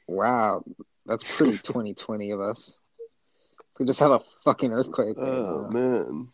wow, 0.07 0.63
that's 1.05 1.35
pretty 1.35 1.57
2020 1.63 2.31
of 2.31 2.39
us. 2.39 2.79
We 3.77 3.85
just 3.85 3.99
have 3.99 4.11
a 4.11 4.21
fucking 4.45 4.71
earthquake. 4.71 5.17
right 5.17 5.27
Oh 5.27 5.67
now. 5.69 5.79
man. 5.79 6.27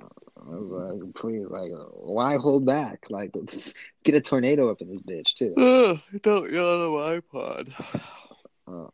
I 0.00 0.56
was 0.56 0.70
like, 0.70 1.14
please, 1.14 1.46
like, 1.48 1.70
why 1.94 2.36
hold 2.36 2.64
back? 2.64 3.06
Like, 3.10 3.32
get 4.04 4.14
a 4.14 4.20
tornado 4.20 4.70
up 4.70 4.82
in 4.82 4.88
this 4.88 5.00
bitch 5.00 5.34
too. 5.34 5.54
Ugh, 5.56 6.00
don't 6.22 6.52
yell 6.52 6.94
on 6.94 7.20
the 7.20 7.20
iPod. 7.22 8.00
Oh, 8.66 8.88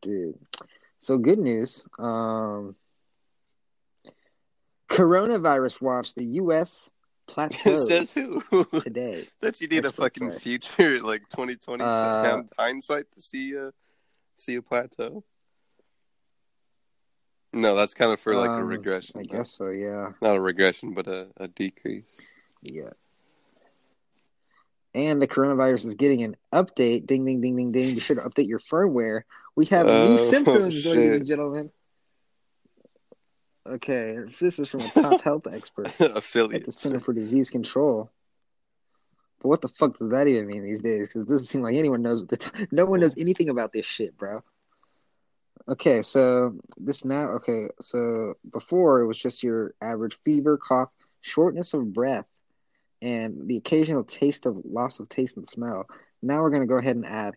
dude. 0.00 0.38
So 0.98 1.18
good 1.18 1.38
news. 1.38 1.86
Um, 1.98 2.74
coronavirus 4.88 5.80
watch 5.80 6.14
the 6.14 6.24
U.S. 6.24 6.90
plateau. 7.26 7.84
says 7.84 8.12
who? 8.12 8.42
today. 8.80 9.28
that 9.40 9.60
you 9.60 9.68
need 9.68 9.84
a 9.84 9.92
fucking 9.92 10.32
say. 10.32 10.38
future 10.38 11.00
like 11.00 11.28
2020 11.30 11.84
Uh, 11.84 12.42
hindsight 12.58 13.10
to 13.12 13.20
see 13.20 13.54
a 13.54 13.72
see 14.36 14.56
a 14.56 14.62
plateau. 14.62 15.22
No, 17.52 17.74
that's 17.74 17.94
kind 17.94 18.12
of 18.12 18.20
for 18.20 18.34
like 18.34 18.50
a 18.50 18.54
Um, 18.54 18.68
regression. 18.68 19.20
I 19.20 19.22
guess 19.22 19.50
so. 19.50 19.70
Yeah. 19.70 20.12
not 20.20 20.36
a 20.36 20.40
regression, 20.40 20.92
but 20.94 21.06
a, 21.06 21.28
a 21.38 21.48
decrease. 21.48 22.04
Yeah. 22.62 22.90
And 24.94 25.20
the 25.22 25.28
coronavirus 25.28 25.86
is 25.86 25.94
getting 25.94 26.22
an 26.22 26.36
update. 26.52 27.06
Ding, 27.06 27.24
ding, 27.24 27.40
ding, 27.40 27.56
ding, 27.56 27.72
ding. 27.72 27.94
Be 27.94 28.00
sure 28.00 28.16
to 28.16 28.22
update 28.22 28.48
your 28.48 28.58
firmware. 28.58 29.22
We 29.58 29.66
have 29.66 29.88
Oh, 29.88 30.10
new 30.10 30.18
symptoms, 30.30 30.86
ladies 30.86 30.92
shit. 30.92 31.16
and 31.16 31.26
gentlemen. 31.26 31.70
Okay, 33.68 34.18
this 34.38 34.60
is 34.60 34.68
from 34.68 34.82
a 34.82 34.88
top 34.88 35.20
health 35.24 35.48
expert 35.50 35.88
at 36.00 36.14
the 36.14 36.66
Center 36.70 37.00
for 37.00 37.12
Disease 37.12 37.50
Control. 37.50 38.08
But 39.42 39.48
what 39.48 39.60
the 39.60 39.66
fuck 39.66 39.98
does 39.98 40.10
that 40.10 40.28
even 40.28 40.46
mean 40.46 40.62
these 40.62 40.80
days? 40.80 41.08
Because 41.08 41.22
it 41.22 41.28
doesn't 41.28 41.48
seem 41.48 41.62
like 41.62 41.74
anyone 41.74 42.02
knows. 42.02 42.20
What 42.20 42.28
the 42.28 42.36
t- 42.36 42.66
no 42.70 42.84
one 42.86 43.00
knows 43.00 43.18
anything 43.18 43.48
about 43.48 43.72
this 43.72 43.84
shit, 43.84 44.16
bro. 44.16 44.44
Okay, 45.68 46.02
so 46.04 46.54
this 46.78 47.04
now. 47.04 47.30
Okay, 47.30 47.66
so 47.80 48.34
before 48.52 49.00
it 49.00 49.08
was 49.08 49.18
just 49.18 49.42
your 49.42 49.74
average 49.82 50.16
fever, 50.24 50.56
cough, 50.56 50.90
shortness 51.22 51.74
of 51.74 51.92
breath, 51.92 52.26
and 53.02 53.48
the 53.48 53.56
occasional 53.56 54.04
taste 54.04 54.46
of 54.46 54.56
loss 54.64 55.00
of 55.00 55.08
taste 55.08 55.36
and 55.36 55.48
smell. 55.48 55.88
Now 56.22 56.42
we're 56.42 56.50
gonna 56.50 56.64
go 56.66 56.76
ahead 56.78 56.94
and 56.94 57.04
add 57.04 57.34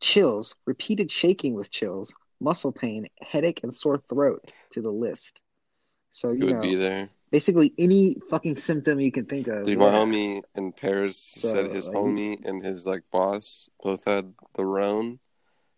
chills, 0.00 0.54
repeated 0.66 1.10
shaking 1.10 1.54
with 1.54 1.70
chills, 1.70 2.14
muscle 2.40 2.72
pain, 2.72 3.06
headache, 3.20 3.60
and 3.62 3.74
sore 3.74 3.98
throat 4.08 4.52
to 4.72 4.80
the 4.82 4.90
list. 4.92 5.40
So 6.12 6.30
It 6.30 6.38
you 6.38 6.46
would 6.46 6.54
know, 6.56 6.60
be 6.62 6.74
there. 6.74 7.08
basically 7.30 7.74
any 7.78 8.16
fucking 8.30 8.56
symptom 8.56 8.98
you 9.00 9.12
can 9.12 9.26
think 9.26 9.46
of. 9.48 9.66
Dude, 9.66 9.78
yeah. 9.78 9.84
my 9.84 9.90
homie 9.90 10.42
in 10.56 10.72
Paris 10.72 11.16
So, 11.18 11.48
said 11.52 11.70
his 11.70 11.86
like, 11.88 11.96
homie 11.96 12.44
and 12.44 12.62
his 12.64 12.86
like 12.86 13.02
boss 13.10 13.68
both 13.82 14.04
had 14.04 14.34
the 14.54 14.64
roan, 14.64 15.18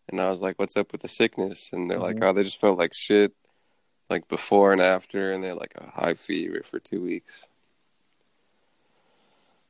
and 0.08 0.20
I 0.20 0.30
was 0.30 0.40
like, 0.40 0.58
"What's 0.58 0.76
up 0.76 0.92
with 0.92 1.02
the 1.02 1.08
sickness?" 1.08 1.70
And 1.72 1.90
they're 1.90 1.98
like, 1.98 2.16
Mhm. 2.16 2.24
"Oh, 2.24 2.32
they 2.32 2.42
just 2.42 2.60
felt 2.60 2.78
like 2.78 2.94
shit, 2.94 3.32
like 4.08 4.28
before 4.28 4.72
and 4.72 4.80
after, 4.80 5.30
and 5.32 5.42
they 5.42 5.48
had 5.48 5.56
like 5.58 5.74
a 5.76 5.90
high 5.90 6.14
fever 6.14 6.62
for 6.64 6.78
two 6.78 7.00
weeks." 7.02 7.46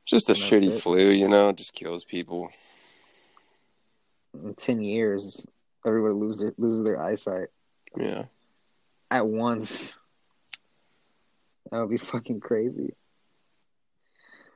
Just 0.05 0.29
a 0.29 0.33
shitty 0.33 0.73
it? 0.73 0.79
flu, 0.81 1.09
you 1.09 1.27
know, 1.27 1.49
it 1.49 1.57
just 1.57 1.73
kills 1.73 2.03
people. 2.03 2.51
In 4.33 4.53
ten 4.55 4.81
years, 4.81 5.45
everybody 5.85 6.13
lose 6.13 6.39
their, 6.39 6.53
loses 6.57 6.83
their 6.83 7.01
eyesight 7.01 7.47
Yeah, 7.97 8.25
at 9.09 9.27
once. 9.27 10.01
That 11.71 11.79
would 11.79 11.89
be 11.89 11.97
fucking 11.97 12.41
crazy. 12.41 12.95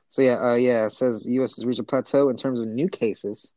So 0.08 0.22
yeah, 0.22 0.38
uh, 0.38 0.54
yeah, 0.54 0.86
it 0.86 0.92
says 0.92 1.26
U.S. 1.26 1.56
has 1.56 1.64
reached 1.66 1.80
a 1.80 1.84
plateau 1.84 2.28
in 2.28 2.36
terms 2.36 2.60
of 2.60 2.68
new 2.68 2.88
cases. 2.88 3.52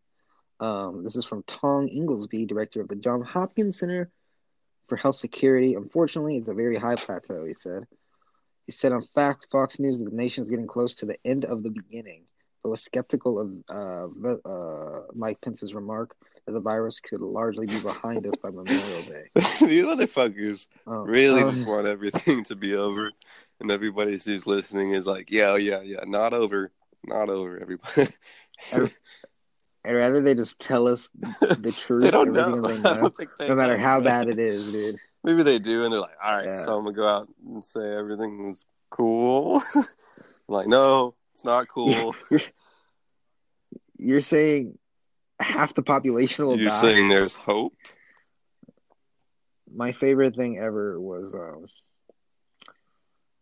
Um, 0.59 1.03
this 1.03 1.15
is 1.15 1.25
from 1.25 1.43
Tom 1.43 1.87
Inglesby, 1.87 2.45
director 2.45 2.81
of 2.81 2.87
the 2.89 2.95
Johns 2.95 3.27
Hopkins 3.27 3.79
Center 3.79 4.11
for 4.87 4.95
Health 4.97 5.15
Security. 5.15 5.75
Unfortunately, 5.75 6.37
it's 6.37 6.47
a 6.47 6.53
very 6.53 6.75
high 6.75 6.95
plateau. 6.95 7.45
He 7.45 7.53
said. 7.53 7.85
He 8.65 8.71
said 8.71 8.91
on 8.91 9.01
Fact 9.01 9.47
Fox 9.51 9.79
News 9.79 9.97
that 9.97 10.11
the 10.11 10.15
nation 10.15 10.43
is 10.43 10.49
getting 10.49 10.67
close 10.67 10.93
to 10.95 11.07
the 11.07 11.17
end 11.25 11.43
of 11.43 11.63
the 11.63 11.71
beginning, 11.71 12.25
was 12.67 12.81
skeptical 12.83 13.39
of 13.39 13.51
uh, 13.69 14.49
uh, 14.49 15.01
Mike 15.15 15.39
Pence's 15.41 15.73
remark 15.73 16.15
that 16.45 16.51
the 16.51 16.59
virus 16.59 16.99
could 16.99 17.21
largely 17.21 17.65
be 17.67 17.79
behind 17.79 18.25
us 18.27 18.33
by 18.43 18.49
Memorial 18.49 19.01
Day. 19.03 19.29
these 19.35 19.83
motherfuckers 19.83 20.67
Um, 20.87 21.03
really 21.03 21.41
um, 21.41 21.51
just 21.51 21.65
want 21.67 21.87
everything 21.87 22.43
to 22.45 22.55
be 22.55 22.75
over. 22.75 23.11
and 23.61 23.71
everybody 23.71 24.11
who's 24.17 24.45
listening 24.47 24.91
is 24.91 25.05
like, 25.07 25.29
yeah, 25.31 25.55
yeah, 25.57 25.81
yeah, 25.81 25.99
not 26.05 26.33
over, 26.33 26.71
not 27.05 27.29
over, 27.29 27.59
everybody. 27.61 28.07
I'd 29.85 29.93
rather 29.93 30.19
they 30.21 30.35
just 30.35 30.59
tell 30.59 30.87
us 30.87 31.09
the 31.39 31.73
truth. 31.77 32.03
they 32.03 32.11
don't 32.11 32.33
know. 32.33 32.61
They 32.61 32.81
know 32.81 33.13
they 33.39 33.47
no 33.47 33.55
matter 33.55 33.77
know, 33.77 33.83
how 33.83 33.99
bad 34.01 34.27
it 34.27 34.37
is, 34.39 34.71
dude. 34.71 34.97
Maybe 35.23 35.43
they 35.43 35.59
do, 35.59 35.83
and 35.83 35.93
they're 35.93 35.99
like, 36.01 36.17
all 36.23 36.35
right, 36.35 36.45
Yeah. 36.45 36.65
so 36.65 36.77
I'm 36.77 36.83
gonna 36.83 36.95
go 36.95 37.07
out 37.07 37.29
and 37.45 37.63
say 37.63 37.93
everything's 37.95 38.65
cool. 38.89 39.61
Like, 40.47 40.67
no, 40.67 41.13
it's 41.39 41.45
not 41.45 41.67
cool. 41.73 42.13
You're, 42.29 42.39
you're 43.97 44.21
saying 44.21 44.77
half 45.39 45.73
the 45.73 45.81
population 45.81 46.45
will 46.45 46.59
You're 46.59 46.69
die. 46.69 46.81
saying 46.81 47.07
there's 47.07 47.33
hope. 47.35 47.73
My 49.73 49.93
favorite 49.93 50.35
thing 50.35 50.59
ever 50.59 50.99
was 50.99 51.33
um, 51.33 51.65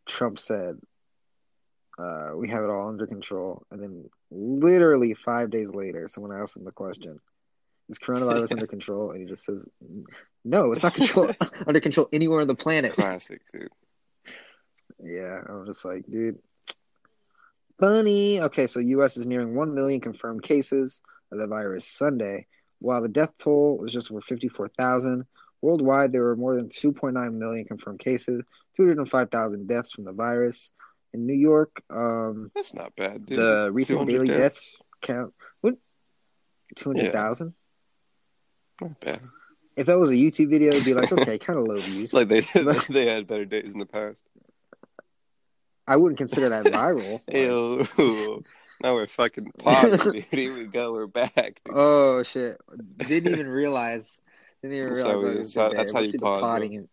Trump 0.05 0.37
said, 0.37 0.77
uh, 1.97 2.31
"We 2.35 2.49
have 2.49 2.63
it 2.63 2.69
all 2.69 2.87
under 2.89 3.07
control," 3.07 3.63
and 3.71 3.81
then 3.81 4.09
literally 4.29 5.15
five 5.15 5.49
days 5.49 5.69
later, 5.69 6.07
someone 6.07 6.37
asked 6.39 6.55
him 6.57 6.65
the 6.65 6.71
question, 6.71 7.19
"Is 7.89 7.97
coronavirus 7.97 8.51
under 8.51 8.67
control?" 8.75 9.11
And 9.11 9.21
he 9.21 9.25
just 9.27 9.43
says, 9.43 9.65
"No, 10.45 10.71
it's 10.71 10.83
not 10.83 10.93
control 10.93 11.31
under 11.65 11.79
control 11.79 12.09
anywhere 12.13 12.41
on 12.41 12.47
the 12.47 12.55
planet." 12.55 12.91
Classic, 12.91 13.41
dude. 13.51 13.69
Yeah, 15.03 15.39
I'm 15.49 15.65
just 15.65 15.83
like, 15.85 16.05
dude. 16.05 16.37
Funny. 17.79 18.41
Okay, 18.41 18.67
so 18.67 18.79
U.S. 18.79 19.17
is 19.17 19.25
nearing 19.25 19.55
1 19.55 19.73
million 19.73 20.01
confirmed 20.01 20.43
cases 20.43 21.01
of 21.31 21.39
the 21.39 21.47
virus 21.47 21.87
Sunday, 21.87 22.47
while 22.79 23.01
the 23.01 23.09
death 23.09 23.31
toll 23.37 23.77
was 23.77 23.93
just 23.93 24.11
over 24.11 24.21
54,000. 24.21 25.25
Worldwide, 25.61 26.11
there 26.11 26.23
were 26.23 26.35
more 26.35 26.55
than 26.55 26.69
2.9 26.69 27.33
million 27.33 27.65
confirmed 27.65 27.99
cases, 27.99 28.43
205,000 28.77 29.67
deaths 29.67 29.91
from 29.91 30.05
the 30.05 30.11
virus. 30.11 30.71
In 31.13 31.25
New 31.25 31.33
York, 31.33 31.81
um, 31.89 32.51
That's 32.53 32.73
not 32.73 32.95
bad, 32.95 33.25
dude. 33.25 33.39
the 33.39 33.69
recent 33.71 34.07
daily 34.07 34.27
deaths. 34.27 34.59
death 34.59 34.85
count, 35.01 35.33
what? 35.61 35.75
200,000? 36.75 37.53
Not 38.81 38.99
bad. 38.99 39.21
If 39.75 39.87
that 39.87 39.97
was 39.99 40.09
a 40.09 40.13
YouTube 40.13 40.49
video, 40.49 40.69
it'd 40.69 40.85
be 40.85 40.93
like, 40.93 41.11
okay, 41.11 41.37
kind 41.37 41.59
of 41.59 41.65
low 41.65 41.77
views. 41.77 42.13
Like 42.13 42.27
they 42.27 42.41
they 42.89 43.07
had 43.07 43.27
better 43.27 43.45
days 43.45 43.71
in 43.71 43.79
the 43.79 43.85
past. 43.85 44.23
I 45.87 45.95
wouldn't 45.95 46.17
consider 46.17 46.49
that 46.49 46.65
viral. 46.65 47.21
Ew. 47.33 48.43
Now 48.83 48.93
we're 48.95 49.07
fucking 49.07 49.51
podding, 49.59 49.97
dude. 50.11 50.25
Here 50.31 50.53
we 50.53 50.65
go. 50.65 50.91
We're 50.93 51.07
back. 51.07 51.61
Oh 51.71 52.23
shit! 52.23 52.57
Didn't 52.97 53.31
even 53.33 53.47
realize. 53.47 54.19
Didn't 54.61 54.77
even 54.77 54.93
realize. 54.93 55.13
I 55.13 55.15
was 55.15 55.37
that's 55.37 55.55
how- 55.55 55.69
that's 55.69 55.93
how 55.93 55.99
you 56.01 56.19
pod, 56.19 56.41
potting 56.41 56.87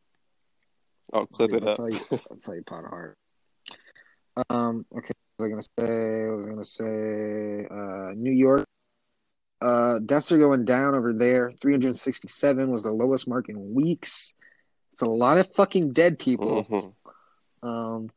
I'll 1.12 1.26
clip 1.26 1.50
Dude, 1.50 1.62
it 1.62 1.68
up. 1.68 1.76
that's 1.76 1.78
How 1.78 1.86
you, 2.16 2.20
that's 2.30 2.46
how 2.46 2.52
you 2.54 2.62
pot 2.62 2.84
hard. 2.88 3.16
Um. 4.50 4.86
Okay. 4.96 5.12
What 5.36 5.50
was 5.50 5.68
I 5.78 5.82
gonna 5.82 5.88
say? 5.88 6.26
What 6.28 6.36
was 6.36 6.46
gonna 6.46 6.64
say? 6.64 7.66
Uh, 7.70 8.14
New 8.16 8.32
York. 8.32 8.64
Uh, 9.60 9.98
deaths 9.98 10.30
are 10.32 10.38
going 10.38 10.64
down 10.64 10.94
over 10.94 11.12
there. 11.12 11.50
367 11.60 12.70
was 12.70 12.82
the 12.82 12.90
lowest 12.90 13.26
mark 13.26 13.48
in 13.48 13.74
weeks. 13.74 14.34
It's 14.92 15.02
a 15.02 15.06
lot 15.06 15.38
of 15.38 15.52
fucking 15.54 15.92
dead 15.92 16.18
people. 16.18 16.64
Mhm. 16.64 17.68
Um, 17.68 18.10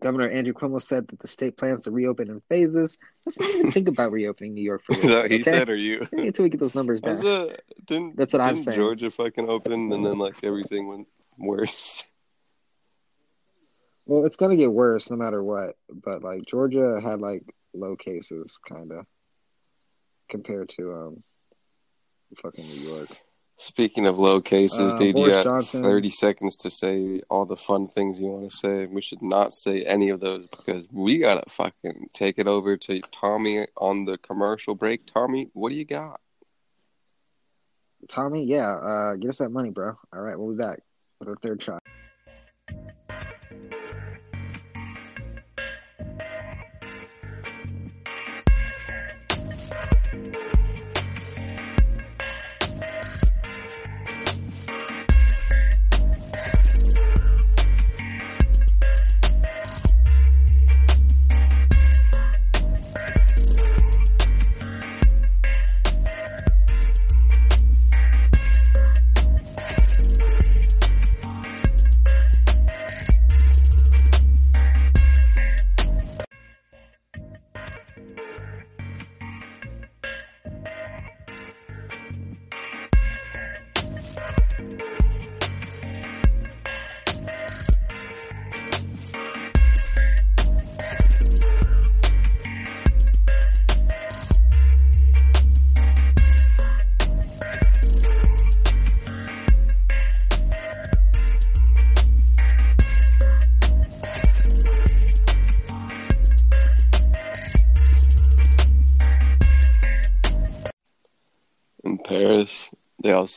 Governor 0.00 0.28
Andrew 0.28 0.52
Cuomo 0.52 0.80
said 0.80 1.08
that 1.08 1.18
the 1.20 1.28
state 1.28 1.56
plans 1.56 1.82
to 1.82 1.90
reopen 1.90 2.28
in 2.28 2.40
phases. 2.48 2.98
Let's 3.24 3.38
not 3.38 3.50
even 3.50 3.70
think 3.72 3.88
about 3.88 4.12
reopening 4.12 4.54
New 4.54 4.62
York 4.62 4.82
for 4.84 4.94
a 4.94 4.98
Is 4.98 5.02
that 5.04 5.22
bit, 5.22 5.32
he 5.32 5.42
said 5.42 5.68
or 5.68 5.76
you? 5.76 6.06
Until 6.12 6.42
we 6.42 6.48
get 6.50 6.60
those 6.60 6.74
numbers 6.74 7.00
down. 7.00 7.16
That's 7.16 8.32
what 8.32 8.42
I'm 8.42 8.58
saying. 8.58 8.76
Georgia 8.76 9.10
fucking 9.10 9.48
open 9.48 9.72
and 9.72 9.92
then 9.92 10.18
like 10.18 10.34
everything 10.42 10.88
went 10.88 11.08
worse. 11.38 12.02
Well, 14.04 14.24
it's 14.24 14.36
gonna 14.36 14.56
get 14.56 14.72
worse 14.72 15.10
no 15.10 15.16
matter 15.16 15.42
what. 15.42 15.76
But 15.90 16.22
like 16.22 16.44
Georgia 16.44 17.00
had 17.00 17.20
like 17.20 17.42
low 17.74 17.96
cases, 17.96 18.58
kind 18.58 18.92
of, 18.92 19.06
compared 20.28 20.68
to 20.70 20.92
um, 20.94 21.22
fucking 22.40 22.66
New 22.66 22.88
York. 22.88 23.08
Speaking 23.58 24.06
of 24.06 24.18
low 24.18 24.42
cases, 24.42 24.92
Uh, 24.92 24.96
dude, 24.98 25.18
you 25.18 25.28
got 25.28 25.44
Johnson. 25.44 25.82
30 25.82 26.10
seconds 26.10 26.56
to 26.58 26.70
say 26.70 27.22
all 27.30 27.46
the 27.46 27.56
fun 27.56 27.88
things 27.88 28.20
you 28.20 28.26
want 28.26 28.50
to 28.50 28.54
say. 28.54 28.84
We 28.84 29.00
should 29.00 29.22
not 29.22 29.54
say 29.54 29.82
any 29.82 30.10
of 30.10 30.20
those 30.20 30.46
because 30.48 30.86
we 30.92 31.16
got 31.18 31.42
to 31.42 31.48
fucking 31.48 32.08
take 32.12 32.38
it 32.38 32.46
over 32.46 32.76
to 32.76 33.00
Tommy 33.12 33.66
on 33.78 34.04
the 34.04 34.18
commercial 34.18 34.74
break. 34.74 35.06
Tommy, 35.06 35.48
what 35.54 35.70
do 35.70 35.76
you 35.76 35.86
got? 35.86 36.20
Tommy, 38.08 38.44
yeah, 38.44 38.72
uh, 38.72 39.14
get 39.14 39.30
us 39.30 39.38
that 39.38 39.48
money, 39.50 39.70
bro. 39.70 39.94
All 40.12 40.20
right, 40.20 40.38
we'll 40.38 40.50
be 40.52 40.58
back 40.58 40.80
with 41.18 41.30
a 41.30 41.36
third 41.36 41.62
shot. 41.62 41.82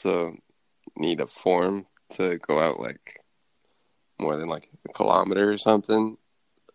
Also 0.05 0.37
need 0.95 1.19
a 1.19 1.27
form 1.27 1.85
to 2.11 2.37
go 2.39 2.59
out 2.59 2.79
like 2.79 3.21
more 4.19 4.37
than 4.37 4.49
like 4.49 4.69
a 4.87 4.93
kilometer 4.93 5.51
or 5.51 5.57
something 5.57 6.17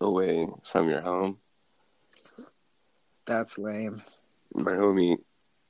away 0.00 0.46
from 0.64 0.88
your 0.88 1.00
home. 1.00 1.38
That's 3.26 3.58
lame. 3.58 4.02
my 4.54 4.72
homie 4.72 5.18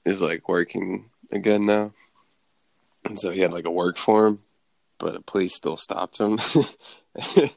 is 0.04 0.20
like 0.20 0.48
working 0.48 1.10
again 1.30 1.66
now. 1.66 1.92
And 3.04 3.18
so 3.18 3.30
he 3.30 3.40
had 3.40 3.52
like 3.52 3.66
a 3.66 3.70
work 3.70 3.96
form, 3.96 4.40
but 4.98 5.14
the 5.14 5.20
police 5.20 5.54
still 5.54 5.76
stopped 5.76 6.18
him. 6.18 6.38
and 7.36 7.50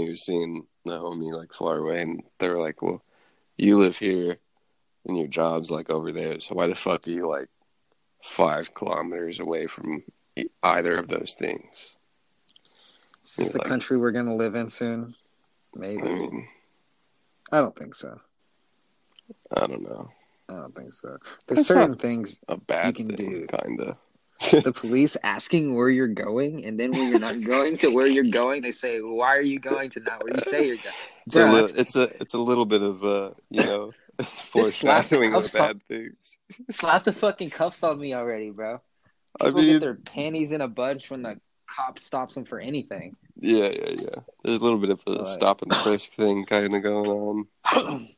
he 0.00 0.08
was 0.08 0.24
seeing 0.24 0.66
the 0.84 0.98
homie 0.98 1.36
like 1.36 1.52
far 1.52 1.78
away 1.78 2.02
and 2.02 2.22
they 2.38 2.48
were 2.48 2.60
like, 2.60 2.82
Well, 2.82 3.02
you 3.56 3.76
live 3.76 3.98
here 3.98 4.38
and 5.06 5.18
your 5.18 5.28
job's 5.28 5.70
like 5.70 5.90
over 5.90 6.12
there, 6.12 6.38
so 6.40 6.54
why 6.54 6.66
the 6.66 6.74
fuck 6.74 7.06
are 7.06 7.10
you 7.10 7.28
like 7.28 7.48
five 8.22 8.74
kilometers 8.74 9.40
away 9.40 9.66
from 9.66 10.02
either 10.62 10.96
of 10.96 11.08
those 11.08 11.34
things? 11.38 11.96
Is 13.24 13.36
this 13.36 13.50
the 13.50 13.58
like- 13.58 13.68
country 13.68 13.98
we're 13.98 14.12
gonna 14.12 14.34
live 14.36 14.54
in 14.54 14.68
soon? 14.68 15.14
Maybe. 15.74 16.02
I 16.02 16.04
mean, 16.06 16.48
I 17.52 17.60
don't 17.60 17.76
think 17.76 17.94
so. 17.94 18.18
I 19.56 19.66
don't 19.66 19.82
know. 19.82 20.10
I 20.48 20.54
don't 20.54 20.74
think 20.74 20.92
so. 20.92 21.08
That's 21.46 21.46
There's 21.46 21.66
certain 21.66 21.94
things 21.96 22.38
A 22.48 22.56
bad 22.56 22.98
You 22.98 23.04
can 23.04 23.16
thing, 23.16 23.30
do. 23.30 23.46
kinda. 23.46 23.96
the 24.62 24.72
police 24.72 25.16
asking 25.22 25.74
where 25.74 25.90
you're 25.90 26.08
going, 26.08 26.64
and 26.64 26.80
then 26.80 26.90
when 26.92 27.10
you're 27.10 27.20
not 27.20 27.40
going 27.44 27.76
to 27.76 27.88
where 27.92 28.06
you're 28.06 28.24
going, 28.24 28.62
they 28.62 28.70
say, 28.72 28.98
"Why 29.00 29.36
are 29.36 29.42
you 29.42 29.60
going 29.60 29.90
to 29.90 30.00
not 30.00 30.24
where 30.24 30.34
you 30.34 30.40
say 30.40 30.66
you're 30.66 30.76
going?" 30.76 30.94
It's 31.26 31.36
a, 31.36 31.38
Bruh, 31.40 31.52
li- 31.66 31.72
it's 31.80 31.94
a 31.96 32.02
it's 32.22 32.34
a 32.34 32.38
little 32.38 32.64
bit 32.64 32.80
of 32.82 33.04
uh 33.04 33.30
you 33.50 33.62
know 33.64 33.92
foreshadowing 34.22 35.34
of 35.34 35.52
bad 35.52 35.82
things. 35.88 36.16
Slap 36.70 37.04
the 37.04 37.12
fucking 37.12 37.50
cuffs 37.50 37.82
on 37.82 37.98
me 37.98 38.14
already, 38.14 38.50
bro. 38.50 38.80
I 39.40 39.46
People 39.46 39.62
get 39.62 39.80
their 39.80 39.94
panties 39.94 40.52
in 40.52 40.60
a 40.60 40.68
bunch 40.68 41.10
when 41.10 41.22
the 41.22 41.40
cop 41.68 41.98
stops 41.98 42.34
them 42.34 42.44
for 42.44 42.58
anything. 42.58 43.16
yeah, 43.40 43.68
yeah, 43.68 43.90
yeah. 43.98 44.20
There's 44.42 44.60
a 44.60 44.64
little 44.64 44.78
bit 44.78 44.90
of 44.90 45.00
a 45.06 45.18
Right. 45.22 45.26
stop 45.26 45.62
and 45.62 45.72
frisk 45.74 46.10
thing 46.14 46.44
kind 46.44 46.74
of 46.74 46.82
going 46.82 47.46
on. 47.74 48.08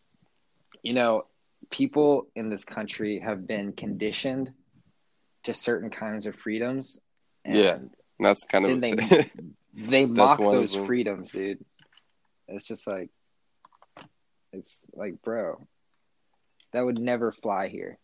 you 0.82 0.94
know, 0.94 1.26
people 1.70 2.28
in 2.34 2.48
this 2.48 2.64
country 2.64 3.18
have 3.20 3.46
been 3.46 3.72
conditioned 3.72 4.52
to 5.44 5.52
certain 5.54 5.90
kinds 5.90 6.26
of 6.26 6.34
freedoms. 6.36 6.98
And 7.44 7.56
Yeah. 7.56 7.78
That's 8.20 8.44
kind 8.44 8.64
of 8.66 8.80
they- 8.80 9.30
They 9.74 10.04
mock 10.06 10.38
those 10.38 10.74
freedoms, 10.74 11.30
dude. 11.32 11.64
It's 12.46 12.66
just 12.66 12.86
like, 12.86 13.08
it's 14.52 14.86
like, 14.94 15.22
bro, 15.22 15.66
that 16.72 16.84
would 16.84 16.98
never 16.98 17.32
fly 17.32 17.68
here. 17.68 17.98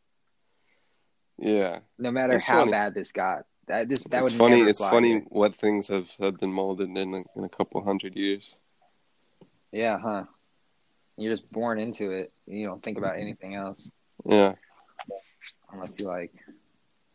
Yeah, 1.39 1.80
No 1.99 2.11
matter 2.11 2.34
It's 2.34 2.47
how 2.47 2.61
funny. 2.61 2.70
bad 2.72 2.95
this 2.95 3.12
got. 3.12 3.45
That 3.68 3.89
this 3.89 4.03
that 4.05 4.22
it's 4.22 4.30
would 4.30 4.39
funny. 4.39 4.61
It's 4.62 4.80
funny 4.80 5.18
what 5.28 5.55
things 5.55 5.89
have, 5.89 6.11
have 6.20 6.39
been 6.39 6.53
molded 6.53 6.89
in 6.97 7.14
a, 7.14 7.22
in 7.36 7.45
a 7.45 7.49
couple 7.49 7.82
hundred 7.84 8.16
years. 8.16 8.57
Yeah, 9.72 9.99
huh? 9.99 10.24
You're 11.18 11.32
just 11.32 11.51
born 11.53 11.78
into 11.78 12.11
it. 12.12 12.32
You 12.47 12.66
don't 12.66 12.82
think 12.82 12.97
about 12.97 13.18
anything 13.18 13.55
else 13.55 13.93
Yeah, 14.24 14.55
unless 15.72 15.99
you 15.99 16.07
like 16.07 16.32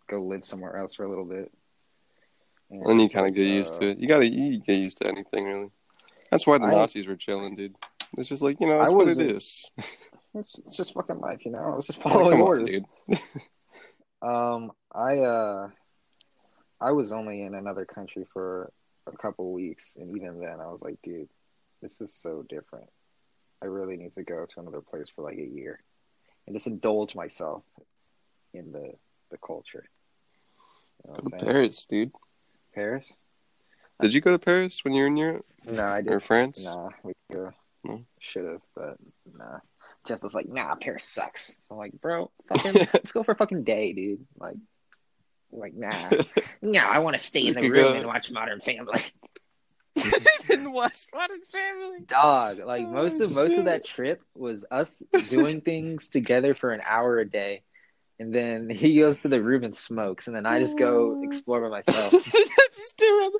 go 0.08 0.22
live 0.22 0.46
somewhere 0.46 0.78
else 0.78 0.94
for 0.94 1.04
a 1.06 1.10
little 1.10 1.26
bit. 1.26 1.52
And 2.70 2.86
and 2.86 3.02
you 3.02 3.10
kind 3.10 3.28
of 3.28 3.34
get 3.34 3.48
used 3.48 3.76
uh, 3.76 3.80
to 3.80 3.88
it. 3.90 3.98
You 3.98 4.08
gotta 4.08 4.28
you 4.30 4.60
get 4.60 4.78
used 4.80 4.98
to 5.00 5.08
anything 5.08 5.46
really. 5.46 5.72
That's 6.32 6.46
why 6.46 6.60
the 6.60 6.66
I- 6.66 6.72
Nazis 6.74 7.08
were 7.08 7.16
chilling, 7.16 7.56
dude. 7.56 7.76
It's 8.18 8.30
just 8.30 8.44
like 8.44 8.60
you 8.62 8.68
know, 8.68 8.76
I 8.80 8.84
that's 8.84 8.92
what 8.94 9.08
it. 9.08 9.44
It's, 10.36 10.58
it's 10.66 10.76
just 10.76 10.96
fucking 10.96 11.20
life, 11.20 11.46
you 11.46 11.52
know. 11.52 11.76
It's 11.78 11.86
just 11.86 12.02
Come 12.02 12.12
following 12.12 12.42
on, 12.42 12.48
orders. 12.48 12.72
dude. 12.72 12.86
Um, 14.24 14.72
I 14.94 15.20
uh, 15.20 15.70
I 16.80 16.92
was 16.92 17.12
only 17.12 17.44
in 17.44 17.56
another 17.56 17.86
country 17.86 18.26
for 18.32 18.72
a 19.06 19.18
couple 19.18 19.52
weeks, 19.52 19.98
and 20.00 20.16
even 20.16 20.40
then, 20.40 20.62
I 20.62 20.68
was 20.68 20.82
like, 20.82 21.02
dude, 21.04 21.30
this 21.82 22.00
is 22.00 22.14
so 22.14 22.46
different. 22.48 22.90
I 23.62 23.66
really 23.66 23.98
need 23.98 24.14
to 24.14 24.24
go 24.24 24.46
to 24.46 24.60
another 24.60 24.82
place 24.82 25.10
for 25.10 25.24
like 25.24 25.38
a 25.38 25.46
year 25.46 25.82
and 26.46 26.56
just 26.56 26.68
indulge 26.68 27.16
myself 27.16 27.64
in 28.54 28.72
the 28.72 28.94
the 29.30 29.38
culture. 29.38 29.90
You 31.04 31.12
know 31.12 31.18
Go 31.18 31.22
what 31.24 31.42
I'm? 31.42 31.54
Paris, 31.54 31.86
dude. 31.86 32.12
Paris? 32.74 33.14
Did 34.02 34.14
you 34.14 34.22
go 34.22 34.32
to 34.32 34.40
Paris 34.40 34.84
when 34.84 34.94
you 34.94 35.02
were 35.02 35.08
in 35.08 35.18
Europe 35.18 35.46
No, 35.66 35.86
I 35.86 36.02
didn't. 36.02 36.22
France? 36.22 36.64
Nah, 36.64 36.90
we 37.04 37.14
go. 37.32 37.52
No? 37.84 38.04
Should 38.20 38.46
have, 38.46 38.62
but 38.76 38.98
nah. 39.38 39.60
Jeff 40.08 40.22
was 40.22 40.34
like, 40.34 40.48
"Nah, 40.50 40.76
Paris 40.76 41.04
sucks." 41.06 41.60
I'm 41.72 41.78
like, 41.78 41.94
"Bro, 42.02 42.32
fucking, 42.48 42.74
let's 42.94 43.12
go 43.12 43.24
for 43.24 43.32
a 43.32 43.36
fucking 43.36 43.64
day, 43.64 43.94
dude." 43.94 44.26
Like, 44.38 44.56
like, 45.52 45.74
nah, 45.76 45.94
no, 46.62 46.80
I 46.80 47.00
want 47.00 47.16
to 47.18 47.24
stay 47.24 47.48
in 47.48 47.54
the 47.54 47.62
room 47.62 47.74
go- 47.74 47.94
and 47.94 48.06
watch 48.08 48.32
Modern 48.32 48.60
Family. 48.60 49.02
didn't 50.48 50.72
watch 50.72 51.06
Modern 51.14 51.42
Family. 51.42 52.00
Dog, 52.08 52.60
like 52.66 52.88
most 52.88 53.22
Oh, 53.22 53.26
of 53.26 53.34
most 53.36 53.58
of 53.58 53.66
that 53.66 53.86
trip 53.86 54.22
was 54.36 54.66
us 54.72 55.04
doing 55.30 55.62
things 55.62 56.10
together 56.10 56.54
for 56.54 56.72
an 56.74 56.82
hour 56.84 57.20
a 57.20 57.30
day, 57.30 57.62
and 58.20 58.34
then 58.34 58.70
he 58.70 58.98
goes 58.98 59.20
to 59.20 59.28
the 59.28 59.42
room 59.42 59.64
and 59.64 59.76
smokes, 59.76 60.26
and 60.28 60.36
then 60.36 60.46
I 60.48 60.60
just 60.60 60.78
go 60.80 61.22
explore 61.24 61.62
by 61.62 61.70
myself. 61.70 62.12
just 62.12 62.98
do 62.98 63.32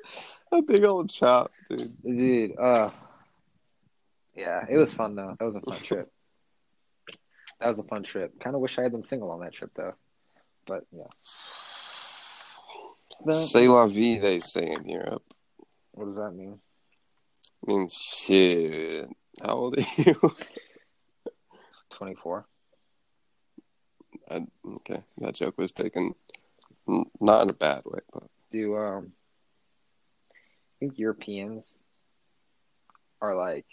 a, 0.52 0.56
a 0.58 0.62
big 0.62 0.84
old 0.84 1.10
chop, 1.10 1.50
dude. 1.68 1.92
Dude, 2.04 2.56
uh, 2.58 2.90
yeah, 4.36 4.64
it 4.70 4.76
was 4.76 4.94
fun 4.94 5.16
though. 5.16 5.34
That 5.38 5.44
was 5.44 5.56
a 5.56 5.60
fun 5.60 5.78
trip. 5.78 6.12
That 7.64 7.70
was 7.70 7.78
a 7.78 7.84
fun 7.84 8.02
trip. 8.02 8.38
Kind 8.40 8.54
of 8.54 8.60
wish 8.60 8.78
I 8.78 8.82
had 8.82 8.92
been 8.92 9.04
single 9.04 9.30
on 9.30 9.40
that 9.40 9.54
trip 9.54 9.70
though, 9.74 9.94
but 10.66 10.84
yeah. 10.92 11.08
C'est 13.32 13.66
la 13.66 13.86
vie, 13.86 14.18
they 14.18 14.38
say 14.38 14.70
in 14.70 14.86
Europe. 14.86 15.22
what 15.92 16.04
does 16.04 16.16
that 16.16 16.32
mean? 16.32 16.60
means 17.66 17.94
shit. 17.94 19.08
How 19.42 19.54
old 19.54 19.78
are 19.78 19.84
you? 19.96 20.14
Twenty 21.90 22.14
four. 22.16 22.44
I, 24.30 24.46
okay, 24.66 25.02
that 25.16 25.34
joke 25.34 25.56
was 25.56 25.72
taken 25.72 26.14
not 27.18 27.44
in 27.44 27.48
a 27.48 27.54
bad 27.54 27.84
way, 27.86 28.00
but 28.12 28.24
Do 28.50 28.76
um, 28.76 29.12
I 30.30 30.34
think 30.80 30.98
Europeans 30.98 31.82
are 33.22 33.34
like, 33.34 33.64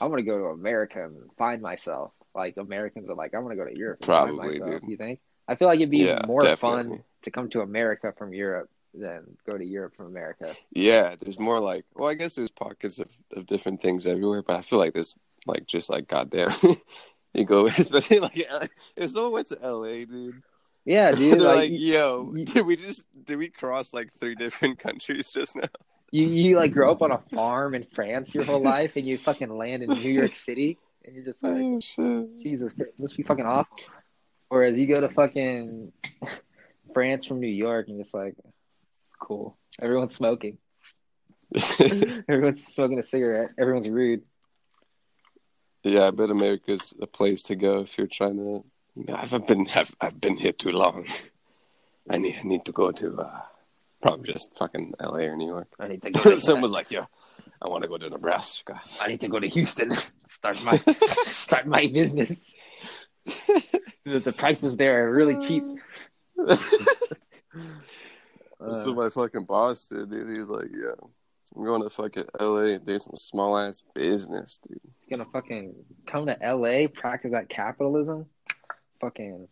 I 0.00 0.06
want 0.06 0.20
to 0.20 0.24
go 0.24 0.38
to 0.38 0.44
America 0.46 1.04
and 1.04 1.30
find 1.36 1.60
myself. 1.60 2.12
Like 2.34 2.56
Americans 2.56 3.08
are 3.08 3.14
like, 3.14 3.34
I 3.34 3.38
want 3.38 3.52
to 3.52 3.56
go 3.56 3.68
to 3.68 3.76
Europe 3.76 4.00
Probably, 4.02 4.60
myself. 4.60 4.82
You 4.86 4.96
think? 4.96 5.20
I 5.48 5.54
feel 5.56 5.68
like 5.68 5.78
it'd 5.80 5.90
be 5.90 5.98
Yeah, 5.98 6.20
more 6.26 6.42
definitely. 6.42 6.96
fun 6.98 7.04
to 7.22 7.30
come 7.30 7.48
to 7.50 7.60
America 7.60 8.12
from 8.16 8.32
Europe 8.32 8.70
than 8.94 9.36
go 9.46 9.56
to 9.58 9.64
Europe 9.64 9.94
from 9.96 10.06
America. 10.06 10.54
yeah, 10.72 11.14
there's 11.20 11.38
more 11.38 11.60
like. 11.60 11.84
Well, 11.94 12.08
I 12.08 12.14
guess 12.14 12.34
there's 12.34 12.50
pockets 12.50 12.98
of, 12.98 13.08
of 13.36 13.46
different 13.46 13.80
things 13.82 14.06
everywhere, 14.06 14.42
but 14.42 14.56
I 14.56 14.60
feel 14.62 14.78
like 14.78 14.94
there's 14.94 15.16
like 15.46 15.66
just 15.66 15.90
like 15.90 16.06
goddamn. 16.08 16.48
you 17.34 17.44
go, 17.44 17.66
especially 17.78 18.20
like 18.20 18.36
LA. 18.50 18.66
if 18.96 19.10
someone 19.10 19.32
went 19.32 19.48
to 19.48 19.58
LA, 19.62 20.04
dude. 20.04 20.42
Yeah, 20.84 21.12
dude. 21.20 21.40
Like, 21.40 21.56
like, 21.56 21.70
yo, 21.72 22.32
you- 22.34 22.44
did 22.44 22.66
we 22.66 22.76
just 22.76 23.06
did 23.24 23.36
we 23.38 23.48
cross 23.48 23.92
like 23.92 24.12
three 24.20 24.34
different 24.34 24.78
countries 24.78 25.30
just 25.30 25.56
now? 25.56 25.68
you, 26.12 26.26
you 26.26 26.56
like 26.56 26.72
grow 26.72 26.90
up 26.90 27.02
on 27.02 27.12
a 27.12 27.18
farm 27.18 27.74
in 27.74 27.84
France 27.84 28.34
your 28.34 28.44
whole 28.44 28.62
life, 28.62 28.96
and 28.96 29.06
you 29.06 29.16
fucking 29.16 29.56
land 29.56 29.82
in 29.84 29.90
New 29.90 30.10
York 30.10 30.34
City, 30.34 30.78
and 31.04 31.14
you're 31.14 31.24
just 31.24 31.42
like, 31.42 31.54
Oh! 31.98 32.28
Jesus, 32.42 32.72
Christ, 32.72 32.92
this 32.92 32.98
must 32.98 33.16
be 33.16 33.22
fucking 33.22 33.46
awful. 33.46 33.76
Whereas 34.48 34.78
you 34.78 34.86
go 34.86 35.00
to 35.00 35.08
fucking 35.08 35.92
France 36.94 37.26
from 37.26 37.40
New 37.40 37.48
York, 37.48 37.86
and 37.88 37.96
you're 37.96 38.04
just 38.04 38.14
like, 38.14 38.34
cool. 39.20 39.56
Everyone's 39.80 40.14
smoking. 40.14 40.58
Everyone's 42.28 42.64
smoking 42.64 42.98
a 42.98 43.02
cigarette. 43.02 43.50
Everyone's 43.58 43.88
rude. 43.88 44.22
yeah, 45.82 46.06
I 46.06 46.10
bet 46.10 46.30
America's 46.30 46.94
a 47.00 47.06
place 47.06 47.42
to 47.44 47.56
go 47.56 47.80
if 47.80 47.96
you're 47.98 48.06
trying 48.06 48.36
to. 48.36 48.64
You 48.96 49.04
know, 49.06 49.14
I've 49.14 49.46
been 49.46 49.66
I've, 49.74 49.94
I've 50.00 50.20
been 50.20 50.36
here 50.36 50.52
too 50.52 50.72
long. 50.72 51.06
I 52.08 52.18
need 52.18 52.36
I 52.42 52.46
need 52.46 52.64
to 52.64 52.72
go 52.72 52.90
to 52.90 53.18
uh, 53.20 53.40
probably 54.02 54.32
just 54.32 54.50
fucking 54.58 54.94
L.A. 54.98 55.26
or 55.26 55.36
New 55.36 55.46
York. 55.46 55.68
I 55.78 55.88
need 55.88 56.02
to 56.02 56.10
go. 56.12 56.20
To, 56.34 56.40
Someone's 56.40 56.72
like, 56.72 56.90
"Yo, 56.90 57.06
I 57.62 57.68
want 57.68 57.82
to 57.82 57.88
go 57.88 57.98
to 57.98 58.08
Nebraska." 58.08 58.80
I 59.00 59.08
need 59.08 59.20
to 59.20 59.28
go 59.28 59.38
to 59.38 59.48
Houston. 59.48 59.92
Start 60.28 60.62
my 60.64 60.76
start 61.24 61.66
my 61.66 61.86
business. 61.86 62.58
The, 64.04 64.20
the 64.20 64.32
prices 64.32 64.76
there 64.76 65.06
are 65.06 65.12
really 65.12 65.38
cheap. 65.38 65.64
That's 66.36 66.94
what 68.58 68.96
my 68.96 69.10
fucking 69.10 69.44
boss 69.44 69.86
did, 69.86 70.10
dude. 70.10 70.30
He 70.30 70.38
was 70.38 70.48
like, 70.48 70.68
"Yeah, 70.72 70.94
I'm 71.54 71.64
going 71.64 71.82
to 71.82 71.90
fucking 71.90 72.24
L.A. 72.38 72.74
and 72.74 72.86
do 72.86 72.98
some 72.98 73.16
small 73.16 73.58
ass 73.58 73.84
business, 73.94 74.58
dude." 74.58 74.80
he's 74.98 75.08
gonna 75.08 75.30
fucking 75.30 75.74
come 76.06 76.26
to 76.26 76.38
LA, 76.42 76.88
practice 76.88 77.32
that 77.32 77.48
capitalism, 77.48 78.26
fucking 79.00 79.48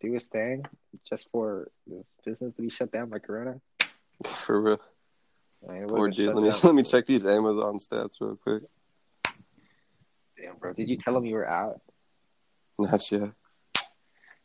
do 0.00 0.12
his 0.12 0.26
thing 0.26 0.64
just 1.08 1.30
for 1.30 1.70
this 1.86 2.16
business 2.24 2.52
to 2.54 2.62
be 2.62 2.70
shut 2.70 2.90
down 2.90 3.08
by 3.08 3.18
Corona. 3.18 3.60
For 4.24 4.60
real. 4.60 4.80
I 5.68 5.80
Poor 5.86 6.10
dude. 6.10 6.34
Let 6.34 6.36
me, 6.42 6.48
down- 6.50 6.60
let 6.62 6.74
me 6.74 6.82
check 6.82 7.06
these 7.06 7.26
Amazon 7.26 7.78
stats 7.78 8.20
real 8.20 8.36
quick. 8.36 8.62
Damn, 10.40 10.56
bro. 10.58 10.72
Did 10.72 10.88
you 10.88 10.96
tell 10.96 11.16
him 11.16 11.26
you 11.26 11.34
were 11.34 11.48
out? 11.48 11.80
Not 12.78 13.10
yet. 13.12 13.30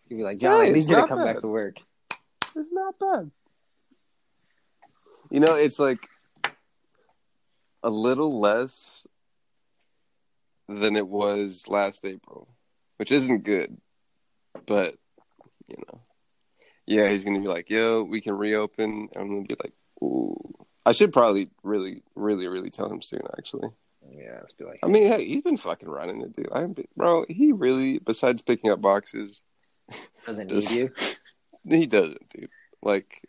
You'd 0.07 0.17
be 0.17 0.23
like, 0.23 0.39
John, 0.39 0.59
I 0.61 0.65
Hey, 0.65 0.71
need 0.73 0.79
it's 0.79 0.89
you 0.89 0.95
to 0.97 1.07
come 1.07 1.19
bad. 1.19 1.33
back 1.33 1.39
to 1.41 1.47
work. 1.47 1.77
It's 2.55 2.71
not 2.71 2.95
bad. 2.99 3.31
You 5.31 5.39
know, 5.39 5.55
it's 5.55 5.79
like 5.79 6.07
a 7.81 7.89
little 7.89 8.39
less 8.39 9.07
than 10.67 10.95
it 10.95 11.07
was 11.07 11.65
last 11.67 12.03
April, 12.05 12.47
which 12.97 13.11
isn't 13.11 13.43
good. 13.43 13.77
But, 14.67 14.95
you 15.67 15.77
know, 15.77 16.01
yeah, 16.85 17.09
he's 17.09 17.23
going 17.23 17.35
to 17.35 17.41
be 17.41 17.47
like, 17.47 17.69
yo, 17.69 18.03
we 18.03 18.21
can 18.21 18.35
reopen. 18.37 19.09
And 19.13 19.17
I'm 19.21 19.27
going 19.29 19.45
to 19.45 19.55
be 19.55 19.61
like, 19.63 19.73
ooh. 20.03 20.35
I 20.85 20.91
should 20.91 21.13
probably 21.13 21.49
really, 21.63 22.03
really, 22.15 22.47
really 22.47 22.69
tell 22.69 22.91
him 22.91 23.01
soon, 23.01 23.21
actually. 23.37 23.69
Yeah, 24.11 24.37
let's 24.39 24.53
be 24.53 24.65
like, 24.65 24.79
I 24.83 24.87
mean, 24.87 25.07
hey, 25.07 25.25
he's 25.25 25.41
been 25.41 25.57
fucking 25.57 25.89
running 25.89 26.21
it, 26.21 26.35
dude. 26.35 26.49
I'm, 26.51 26.75
bro, 26.95 27.25
he 27.27 27.51
really, 27.51 27.97
besides 27.97 28.43
picking 28.43 28.69
up 28.69 28.81
boxes, 28.81 29.41
doesn't 30.27 30.47
does- 30.47 30.69
need 30.69 30.77
you. 30.77 30.91
he 31.77 31.87
doesn't, 31.87 32.29
dude. 32.29 32.49
Like 32.83 33.21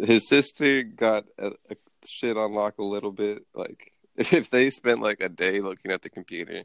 his 0.00 0.26
sister 0.26 0.82
got 0.82 1.26
a, 1.38 1.52
a 1.68 1.76
shit 2.06 2.38
on 2.38 2.52
lock 2.52 2.78
a 2.78 2.84
little 2.84 3.12
bit. 3.12 3.44
Like 3.54 3.92
if 4.16 4.48
they 4.48 4.70
spent 4.70 5.00
like 5.00 5.20
a 5.20 5.28
day 5.28 5.60
looking 5.60 5.90
at 5.90 6.00
the 6.00 6.08
computer, 6.08 6.64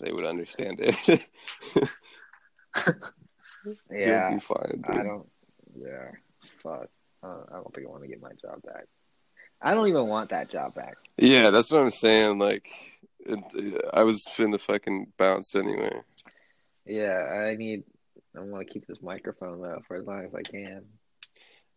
they 0.00 0.10
would 0.10 0.24
understand 0.24 0.80
it. 0.80 1.28
Yeah, 3.90 4.36
fine. 4.38 4.82
I 4.88 5.02
don't. 5.02 5.28
Yeah, 5.76 6.10
fuck. 6.62 6.88
Uh, 7.22 7.42
I 7.48 7.54
don't 7.54 7.72
think 7.74 7.86
I 7.86 7.90
want 7.90 8.02
to 8.02 8.08
get 8.08 8.20
my 8.20 8.30
job 8.30 8.60
back. 8.62 8.86
I 9.62 9.74
don't 9.74 9.88
even 9.88 10.08
want 10.08 10.30
that 10.30 10.50
job 10.50 10.74
back. 10.74 10.96
Yeah, 11.16 11.50
that's 11.50 11.70
what 11.70 11.82
I'm 11.82 11.90
saying. 11.90 12.38
Like, 12.38 12.68
it, 13.20 13.84
I 13.92 14.02
was 14.02 14.24
finna 14.36 14.60
fucking 14.60 15.12
bounce 15.16 15.54
anyway. 15.54 16.00
Yeah, 16.84 17.16
I 17.48 17.54
need. 17.56 17.84
I 18.36 18.40
want 18.40 18.66
to 18.66 18.72
keep 18.72 18.86
this 18.86 19.02
microphone 19.02 19.60
though 19.60 19.82
for 19.86 19.96
as 19.96 20.06
long 20.06 20.24
as 20.24 20.34
I 20.34 20.42
can. 20.42 20.84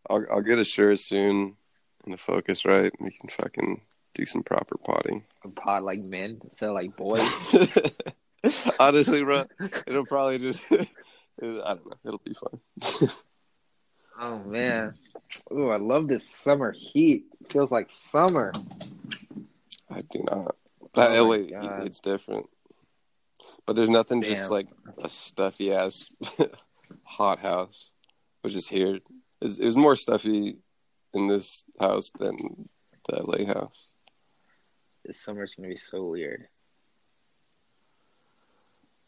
I'll 0.09 0.25
I'll 0.31 0.41
get 0.41 0.59
a 0.59 0.65
shirt 0.65 0.99
soon 0.99 1.57
and 2.03 2.13
the 2.13 2.17
focus 2.17 2.65
right. 2.65 2.91
We 2.99 3.11
can 3.11 3.29
fucking 3.29 3.81
do 4.13 4.25
some 4.25 4.43
proper 4.43 4.77
potting. 4.77 5.23
A 5.43 5.49
pod 5.49 5.83
like 5.83 5.99
men, 5.99 6.41
so 6.53 6.73
like 6.73 6.95
boys. 6.95 7.21
Honestly, 8.79 9.23
bro, 9.23 9.45
it'll 9.85 10.05
probably 10.05 10.39
just. 10.39 10.63
I 10.71 10.87
don't 11.41 11.85
know. 11.85 11.97
It'll 12.05 12.21
be 12.23 12.33
fun. 12.33 13.09
oh 14.19 14.39
man, 14.39 14.93
ooh, 15.51 15.69
I 15.69 15.77
love 15.77 16.07
this 16.07 16.29
summer 16.29 16.71
heat. 16.71 17.25
Feels 17.49 17.71
like 17.71 17.89
summer. 17.89 18.51
I 19.89 20.01
do 20.09 20.23
not. 20.29 20.55
Oh, 20.81 20.89
that 20.95 21.17
Oh 21.19 21.27
my 21.29 21.37
LA, 21.37 21.43
God. 21.61 21.85
it's 21.87 21.99
different. 21.99 22.47
But 23.65 23.75
there's 23.75 23.89
nothing 23.89 24.21
just 24.23 24.49
like 24.49 24.67
a 24.97 25.09
stuffy 25.09 25.71
ass 25.71 26.09
hot 27.03 27.39
house, 27.39 27.91
which 28.41 28.55
is 28.55 28.67
here. 28.67 28.99
It's, 29.41 29.57
it 29.57 29.65
was 29.65 29.77
more 29.77 29.95
stuffy 29.95 30.57
in 31.13 31.27
this 31.27 31.63
house 31.79 32.11
than 32.17 32.67
the 33.07 33.21
LA 33.21 33.45
house. 33.45 33.91
This 35.03 35.21
summer's 35.21 35.53
gonna 35.55 35.69
be 35.69 35.75
so 35.75 36.05
weird. 36.05 36.47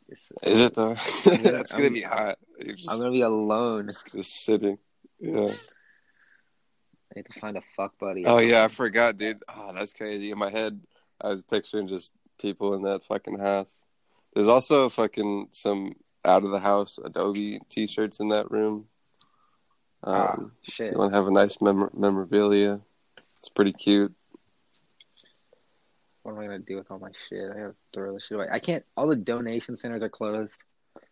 It's, 0.09 0.31
Is 0.43 0.61
it 0.61 0.73
though? 0.73 0.95
gonna- 1.25 1.59
it's 1.59 1.71
gonna 1.71 1.83
I'm- 1.85 1.93
be 1.93 2.01
hot. 2.01 2.37
Just, 2.65 2.89
I'm 2.89 2.97
gonna 2.99 3.11
be 3.11 3.21
alone. 3.21 3.89
just 4.15 4.31
sitting. 4.45 4.77
Yeah. 5.19 5.51
I 5.51 7.13
need 7.15 7.25
to 7.25 7.39
find 7.39 7.57
a 7.57 7.61
fuck 7.75 7.97
buddy. 7.99 8.25
Oh 8.25 8.39
yeah, 8.39 8.63
I 8.63 8.67
forgot, 8.67 9.17
dude. 9.17 9.43
Oh, 9.53 9.71
that's 9.73 9.93
crazy. 9.93 10.31
In 10.31 10.37
my 10.37 10.49
head, 10.51 10.79
I 11.21 11.29
was 11.29 11.43
picturing 11.43 11.87
just 11.87 12.13
people 12.39 12.73
in 12.75 12.83
that 12.83 13.03
fucking 13.05 13.39
house. 13.39 13.83
There's 14.35 14.47
also 14.47 14.89
fucking 14.89 15.47
some 15.51 15.93
out 16.25 16.43
of 16.43 16.51
the 16.51 16.59
house 16.59 16.99
Adobe 17.03 17.59
t-shirts 17.69 18.19
in 18.19 18.27
that 18.29 18.51
room. 18.51 18.87
Um, 20.03 20.13
Ah, 20.13 20.35
shit. 20.63 20.91
you 20.91 20.97
want 20.99 21.11
to 21.11 21.17
have 21.17 21.27
a 21.27 21.31
nice 21.31 21.59
mem- 21.61 21.89
memorabilia? 21.93 22.81
It's 23.17 23.49
pretty 23.49 23.73
cute. 23.73 24.13
What 26.21 26.33
am 26.33 26.39
I 26.39 26.43
gonna 26.43 26.59
do 26.59 26.75
with 26.75 26.91
all 26.91 26.99
my 26.99 27.11
shit? 27.29 27.49
I 27.49 27.53
gotta 27.53 27.75
throw 27.93 28.13
this 28.13 28.25
shit 28.27 28.35
away. 28.35 28.47
I 28.51 28.59
can't. 28.59 28.83
All 28.97 29.07
the 29.07 29.15
donation 29.15 29.77
centers 29.77 30.03
are 30.03 30.09
closed. 30.09 30.63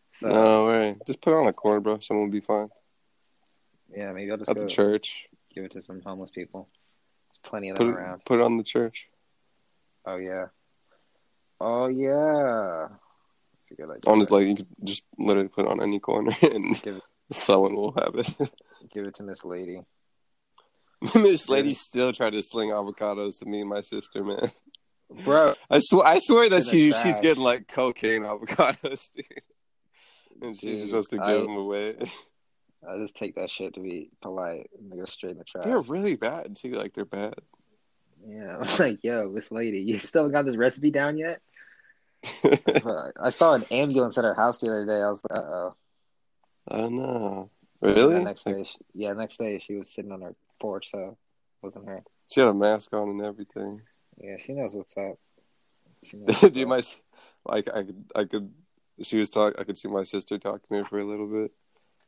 So 0.10 0.28
no 0.30 0.68
way. 0.68 0.98
Just 1.08 1.22
put 1.22 1.34
it 1.34 1.38
on 1.38 1.46
the 1.46 1.54
corner, 1.54 1.80
bro. 1.80 2.00
Someone 2.00 2.26
will 2.28 2.32
be 2.32 2.42
fine. 2.42 2.70
Yeah, 3.96 4.12
maybe 4.12 4.32
I'll 4.32 4.38
just 4.38 4.50
At 4.50 4.58
the 4.58 4.68
church. 4.68 5.28
give 5.54 5.64
it 5.64 5.72
to 5.72 5.82
some 5.82 6.02
homeless 6.02 6.30
people. 6.30 6.68
There's 7.30 7.40
plenty 7.44 7.70
of 7.70 7.78
them 7.78 7.96
around. 7.96 8.26
put 8.26 8.40
it 8.40 8.44
on 8.44 8.58
the 8.58 8.64
church. 8.64 9.08
Oh 10.06 10.18
yeah. 10.18 10.48
Oh 11.60 11.88
yeah. 11.88 12.88
That's 13.58 13.72
a 13.72 13.76
good 13.76 13.90
idea. 13.90 14.12
On 14.12 14.20
his 14.20 14.30
like, 14.30 14.46
you 14.48 14.56
could 14.56 14.68
just 14.84 15.04
literally 15.18 15.48
put 15.50 15.66
it 15.66 15.72
on 15.72 15.82
any 15.82 16.00
corner, 16.00 16.32
and 16.42 16.82
Give 16.84 16.98
it- 16.98 17.04
someone 17.32 17.76
will 17.76 17.94
have 17.94 18.14
it. 18.16 18.30
Give 18.94 19.06
it 19.06 19.16
to 19.16 19.24
Miss 19.24 19.44
Lady. 19.44 19.82
this 21.14 21.50
lady 21.50 21.74
still 21.74 22.14
tried 22.14 22.34
to 22.34 22.42
sling 22.42 22.70
avocados 22.70 23.40
to 23.40 23.46
me 23.46 23.60
and 23.62 23.70
my 23.70 23.82
sister, 23.82 24.24
man. 24.24 24.50
Bro, 25.24 25.54
I 25.70 25.80
swear, 25.80 26.06
I 26.08 26.20
swear 26.20 26.50
that 26.50 26.64
she 26.64 26.90
trash. 26.92 27.04
she's 27.04 27.20
getting 27.22 27.44
like 27.44 27.68
cocaine 27.68 28.24
avocados, 28.24 29.12
dude, 29.14 29.26
and 30.42 30.58
she 30.58 30.68
Dude, 30.68 30.82
just 30.82 30.94
has 30.94 31.08
to 31.08 31.22
I- 31.22 31.34
give 31.34 31.42
them 31.44 31.58
away. 31.58 31.96
I 32.88 32.98
just 32.98 33.16
take 33.16 33.36
that 33.36 33.50
shit 33.50 33.74
to 33.76 33.80
be 33.80 34.10
polite 34.22 34.70
and 34.78 34.92
go 34.92 35.06
straight 35.06 35.32
in 35.32 35.38
the 35.38 35.44
trash. 35.44 35.66
They're 35.66 35.80
really 35.82 36.16
bad 36.16 36.56
too. 36.56 36.72
Like 36.72 36.94
they're 36.94 37.06
bad. 37.06 37.36
Yeah, 38.28 38.54
I 38.56 38.58
was 38.58 38.80
like, 38.80 39.04
yo, 39.04 39.30
Miss 39.30 39.52
Lady, 39.52 39.80
you 39.80 39.98
still 39.98 40.30
got 40.30 40.46
this 40.46 40.56
recipe 40.56 40.92
down 40.92 41.18
yet? 41.18 41.42
I 43.22 43.30
saw 43.30 43.54
an 43.54 43.64
ambulance 43.70 44.18
at 44.18 44.26
our 44.26 44.34
house 44.34 44.58
the 44.58 44.68
other 44.68 44.86
day. 44.86 45.02
I 45.02 45.10
was 45.10 45.22
like, 45.30 45.40
uh 45.40 45.44
oh. 45.44 45.76
oh 46.72 46.90
no, 46.90 47.50
The 47.82 47.90
really? 47.90 48.24
next 48.24 48.46
day, 48.46 48.64
she, 48.64 48.78
yeah, 48.94 49.14
next 49.14 49.38
day 49.38 49.60
she 49.60 49.76
was 49.76 49.90
sitting 49.90 50.12
on 50.12 50.22
her 50.22 50.34
porch, 50.60 50.90
so 50.92 51.00
it 51.10 51.18
wasn't 51.62 51.88
her. 51.88 52.04
She 52.32 52.40
had 52.40 52.50
a 52.50 52.54
mask 52.54 52.94
on 52.94 53.10
and 53.10 53.22
everything. 53.22 53.82
Yeah, 54.20 54.38
she 54.44 54.54
knows 54.54 54.76
what's 54.76 54.98
up. 54.98 55.20
She 56.04 56.18
knows 56.18 56.42
what's 56.42 56.56
Dude, 56.56 56.64
up. 56.64 56.70
my 56.70 56.82
like 57.46 57.70
I 57.70 57.84
could 57.84 58.06
I 58.16 58.24
could 58.26 58.52
she 59.02 59.18
was 59.18 59.30
talk 59.30 59.56
I 59.60 59.64
could 59.64 59.78
see 59.78 59.88
my 59.88 60.04
sister 60.04 60.40
talking 60.40 60.62
to 60.70 60.76
her 60.84 60.86
for 60.90 61.00
a 61.00 61.06
little 61.06 61.28
bit. 61.28 61.52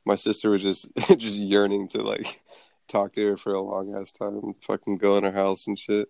My 0.05 0.15
sister 0.15 0.49
was 0.49 0.61
just 0.61 0.87
just 1.17 1.37
yearning 1.37 1.87
to 1.89 2.01
like 2.01 2.41
talk 2.87 3.11
to 3.13 3.25
her 3.27 3.37
for 3.37 3.53
a 3.53 3.61
long 3.61 3.95
ass 3.95 4.11
time, 4.11 4.53
fucking 4.61 4.97
go 4.97 5.17
in 5.17 5.23
her 5.23 5.31
house 5.31 5.67
and 5.67 5.77
shit. 5.77 6.09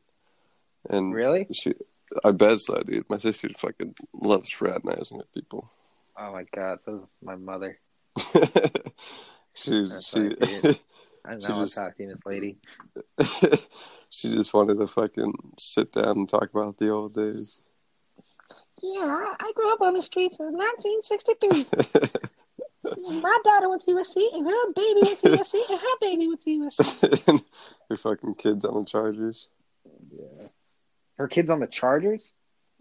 And 0.90 1.14
Really? 1.14 1.48
she, 1.52 1.74
I 2.24 2.32
bet 2.32 2.60
so, 2.60 2.76
dude. 2.86 3.10
My 3.10 3.18
sister 3.18 3.50
fucking 3.58 3.96
loves 4.14 4.50
fraternizing 4.52 5.18
with 5.18 5.34
people. 5.34 5.70
Oh 6.18 6.32
my 6.32 6.46
god, 6.56 6.82
so 6.82 7.10
my 7.22 7.36
mother. 7.36 7.80
She's 9.54 9.90
That's 9.90 10.08
she 10.08 10.20
right, 10.22 10.40
dude. 10.40 10.80
I 11.26 11.38
She 11.40 11.48
know 11.48 11.56
I'll 11.56 11.64
just- 11.64 11.76
talk 11.76 11.96
to 11.98 12.04
you, 12.04 12.10
Miss 12.10 12.26
Lady. 12.26 12.58
she 14.10 14.30
just 14.34 14.54
wanted 14.54 14.78
to 14.80 14.88
fucking 14.88 15.34
sit 15.58 15.92
down 15.92 16.18
and 16.18 16.30
talk 16.30 16.50
about 16.54 16.78
the 16.78 16.90
old 16.90 17.16
days. 17.16 17.62
Yeah, 18.82 19.34
I 19.40 19.52
grew 19.56 19.74
up 19.74 19.82
on 19.82 19.94
the 19.94 20.02
streets 20.02 20.40
in 20.40 20.54
1963. 20.54 22.10
My 23.22 23.38
daughter 23.44 23.70
went 23.70 23.82
to 23.84 23.92
USC, 23.92 24.34
and 24.34 24.46
her 24.46 24.74
baby 24.74 25.00
went 25.04 25.20
to 25.20 25.30
USC, 25.30 25.70
and 25.70 25.80
her 25.80 25.98
baby 26.02 26.28
went 26.28 26.42
to 26.42 26.60
USC. 26.60 27.44
Your 27.90 27.98
fucking 27.98 28.36
kids 28.36 28.66
on 28.66 28.76
the 28.76 28.86
Chargers. 28.86 29.50
Yeah. 30.12 30.48
Her 31.18 31.28
kid's 31.28 31.50
on 31.50 31.60
the 31.60 31.68
Chargers? 31.68 32.34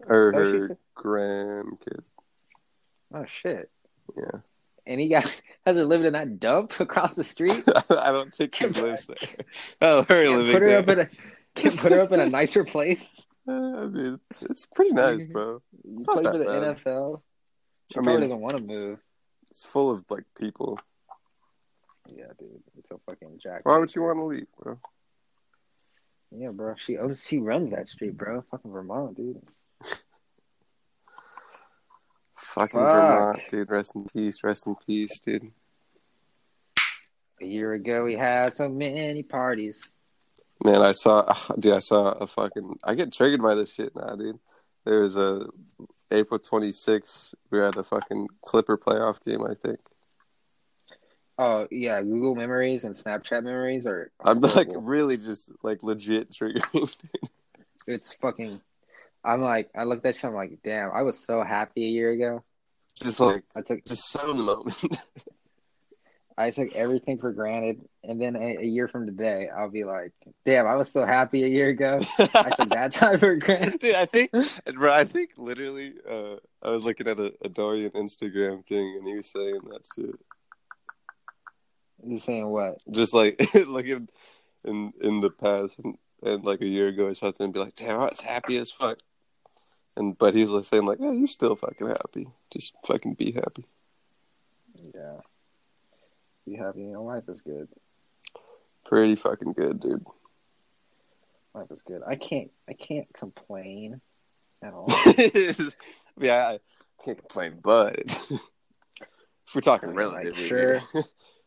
Or 0.07 0.33
Oh, 0.35 0.39
her 0.39 0.67
said- 0.67 0.77
grandkid. 0.95 2.03
Oh 3.13 3.25
shit. 3.25 3.71
Yeah. 4.15 4.39
And 4.85 4.99
he 5.01 5.07
got 5.09 5.23
has 5.65 5.75
her 5.75 5.85
living 5.85 6.07
in 6.07 6.13
that 6.13 6.39
dump 6.39 6.79
across 6.79 7.15
the 7.15 7.23
street? 7.23 7.63
I 7.89 8.11
don't 8.11 8.33
think 8.33 8.55
she 8.55 8.67
lives 8.67 9.07
there. 9.07 9.17
Oh, 9.81 10.01
her 10.03 10.23
Can't 10.25 10.37
living 10.37 10.53
put 10.53 10.61
her 10.61 10.67
there. 10.67 10.79
up 10.79 10.87
in 10.89 10.99
a 10.99 11.09
can't 11.55 11.77
put 11.77 11.91
her 11.91 12.01
up 12.01 12.11
in 12.11 12.19
a 12.19 12.29
nicer 12.29 12.63
place. 12.63 13.27
I 13.49 13.51
mean, 13.87 14.19
it's 14.41 14.65
pretty 14.65 14.91
nice, 14.93 15.25
bro. 15.25 15.61
You 15.83 16.03
play 16.05 16.23
for 16.25 16.37
the 16.37 16.45
bad. 16.45 16.77
NFL. 16.77 17.21
She 17.91 17.95
I 17.95 18.03
probably 18.03 18.11
mean- 18.13 18.21
doesn't 18.21 18.39
want 18.41 18.57
to 18.57 18.63
move. 18.63 18.99
It's 19.49 19.65
full 19.65 19.91
of 19.91 20.05
like 20.09 20.25
people. 20.39 20.79
Yeah, 22.07 22.27
dude. 22.37 22.61
It's 22.77 22.91
a 22.91 22.97
fucking 23.05 23.39
jack. 23.39 23.61
Why 23.65 23.77
would 23.77 23.93
you 23.93 24.03
want 24.03 24.19
to 24.19 24.25
leave, 24.25 24.47
bro? 24.61 24.79
Yeah, 26.31 26.51
bro. 26.51 26.75
She 26.77 26.97
owns 26.97 27.25
she 27.25 27.39
runs 27.39 27.71
that 27.71 27.87
street, 27.87 28.17
bro. 28.17 28.43
Fucking 28.51 28.71
Vermont, 28.71 29.15
dude. 29.15 29.41
Fucking 32.35 32.79
Fuck. 32.79 32.93
Vermont, 32.93 33.39
dude. 33.49 33.69
Rest 33.69 33.95
in 33.95 34.05
peace. 34.05 34.43
Rest 34.43 34.67
in 34.67 34.75
peace, 34.85 35.19
dude. 35.19 35.51
A 37.41 37.45
year 37.45 37.73
ago 37.73 38.03
we 38.03 38.15
had 38.15 38.55
so 38.55 38.67
many 38.67 39.23
parties. 39.23 39.93
Man, 40.63 40.81
I 40.81 40.91
saw, 40.91 41.33
dude. 41.59 41.73
I 41.73 41.79
saw 41.79 42.11
a 42.11 42.27
fucking. 42.27 42.77
I 42.83 42.95
get 42.95 43.13
triggered 43.13 43.41
by 43.41 43.55
this 43.55 43.73
shit 43.73 43.95
now, 43.95 44.15
dude. 44.15 44.39
There 44.85 45.01
was 45.01 45.15
a 45.17 45.47
April 46.11 46.39
26th. 46.39 47.33
We 47.51 47.59
had 47.59 47.77
a 47.77 47.83
fucking 47.83 48.27
Clipper 48.41 48.77
playoff 48.77 49.23
game. 49.23 49.45
I 49.45 49.53
think. 49.53 49.79
Oh 51.37 51.67
yeah, 51.69 52.01
Google 52.01 52.35
Memories 52.35 52.83
and 52.83 52.95
Snapchat 52.95 53.43
Memories 53.43 53.85
are. 53.85 54.11
I'm 54.23 54.41
like 54.41 54.69
really 54.73 55.17
just 55.17 55.51
like 55.61 55.83
legit 55.83 56.31
triggering. 56.31 56.95
it's 57.87 58.13
fucking. 58.13 58.59
I'm 59.23 59.41
like, 59.41 59.69
I 59.75 59.83
looked 59.83 60.05
at 60.05 60.21
you. 60.21 60.29
I'm 60.29 60.35
like, 60.35 60.59
damn, 60.63 60.91
I 60.91 61.01
was 61.01 61.19
so 61.19 61.43
happy 61.43 61.85
a 61.85 61.89
year 61.89 62.11
ago. 62.11 62.43
just 62.95 63.19
like 63.19 63.43
I 63.55 63.61
took 63.61 63.85
just 63.85 64.09
so 64.09 64.31
in 64.31 64.37
the 64.37 64.43
moment. 64.43 64.77
I 66.39 66.51
took 66.51 66.75
everything 66.75 67.17
for 67.17 67.31
granted, 67.31 67.81
and 68.03 68.21
then 68.21 68.35
a, 68.35 68.57
a 68.57 68.63
year 68.63 68.87
from 68.87 69.07
today, 69.07 69.49
I'll 69.49 69.71
be 69.71 69.83
like, 69.83 70.11
damn, 70.45 70.67
I 70.67 70.75
was 70.75 70.91
so 70.91 71.03
happy 71.03 71.43
a 71.43 71.47
year 71.47 71.69
ago. 71.69 71.99
I 72.19 72.51
took 72.55 72.69
that 72.69 72.91
time 72.93 73.17
for 73.17 73.35
granted. 73.37 73.79
Dude, 73.79 73.95
I 73.95 74.05
think, 74.05 74.31
bro, 74.75 74.93
I 74.93 75.03
think 75.03 75.31
literally, 75.37 75.95
uh, 76.07 76.35
I 76.61 76.69
was 76.69 76.83
looking 76.83 77.07
at 77.07 77.19
a, 77.19 77.33
a 77.41 77.49
Dorian 77.49 77.89
Instagram 77.91 78.63
thing, 78.65 78.97
and 78.99 79.07
he 79.07 79.15
was 79.15 79.31
saying 79.31 79.61
that 79.71 79.87
shit. 79.95 80.15
You 82.05 82.19
saying 82.19 82.47
what? 82.47 82.83
Just 82.91 83.15
like 83.15 83.41
looking 83.65 84.07
in 84.63 84.93
in 85.01 85.21
the 85.21 85.31
past, 85.31 85.79
and, 85.79 85.97
and 86.21 86.43
like 86.43 86.61
a 86.61 86.67
year 86.67 86.89
ago 86.89 87.05
or 87.05 87.15
something, 87.15 87.45
and 87.45 87.53
be 87.53 87.59
like, 87.59 87.75
"Damn, 87.75 87.99
I 87.99 88.05
was 88.05 88.21
happy 88.21 88.57
as 88.57 88.69
fuck." 88.69 88.99
And 89.95 90.15
but 90.15 90.35
he's 90.35 90.49
like 90.49 90.65
saying 90.65 90.85
like, 90.85 90.99
"Yeah, 91.01 91.13
you're 91.13 91.25
still 91.25 91.55
fucking 91.55 91.87
happy. 91.87 92.27
Just 92.53 92.75
fucking 92.85 93.15
be 93.15 93.31
happy." 93.31 93.65
Yeah. 94.93 95.21
Be 96.47 96.55
happy. 96.55 96.81
You 96.81 96.93
know, 96.93 97.03
life 97.03 97.23
is 97.27 97.41
good. 97.41 97.67
Pretty 98.85 99.15
fucking 99.15 99.51
good, 99.53 99.81
dude. 99.81 100.05
Life 101.53 101.69
is 101.71 101.81
good. 101.81 102.01
I 102.07 102.15
can't. 102.15 102.51
I 102.69 102.73
can't 102.73 103.11
complain 103.13 103.99
at 104.63 104.73
all. 104.73 104.87
yeah, 106.19 106.47
I 106.47 106.59
can't 107.03 107.17
complain, 107.17 107.59
but 107.61 107.97
if 107.99 108.31
we're 109.53 109.61
talking 109.61 109.89
Like, 109.89 109.97
relatively, 109.97 110.47
sure. 110.47 110.75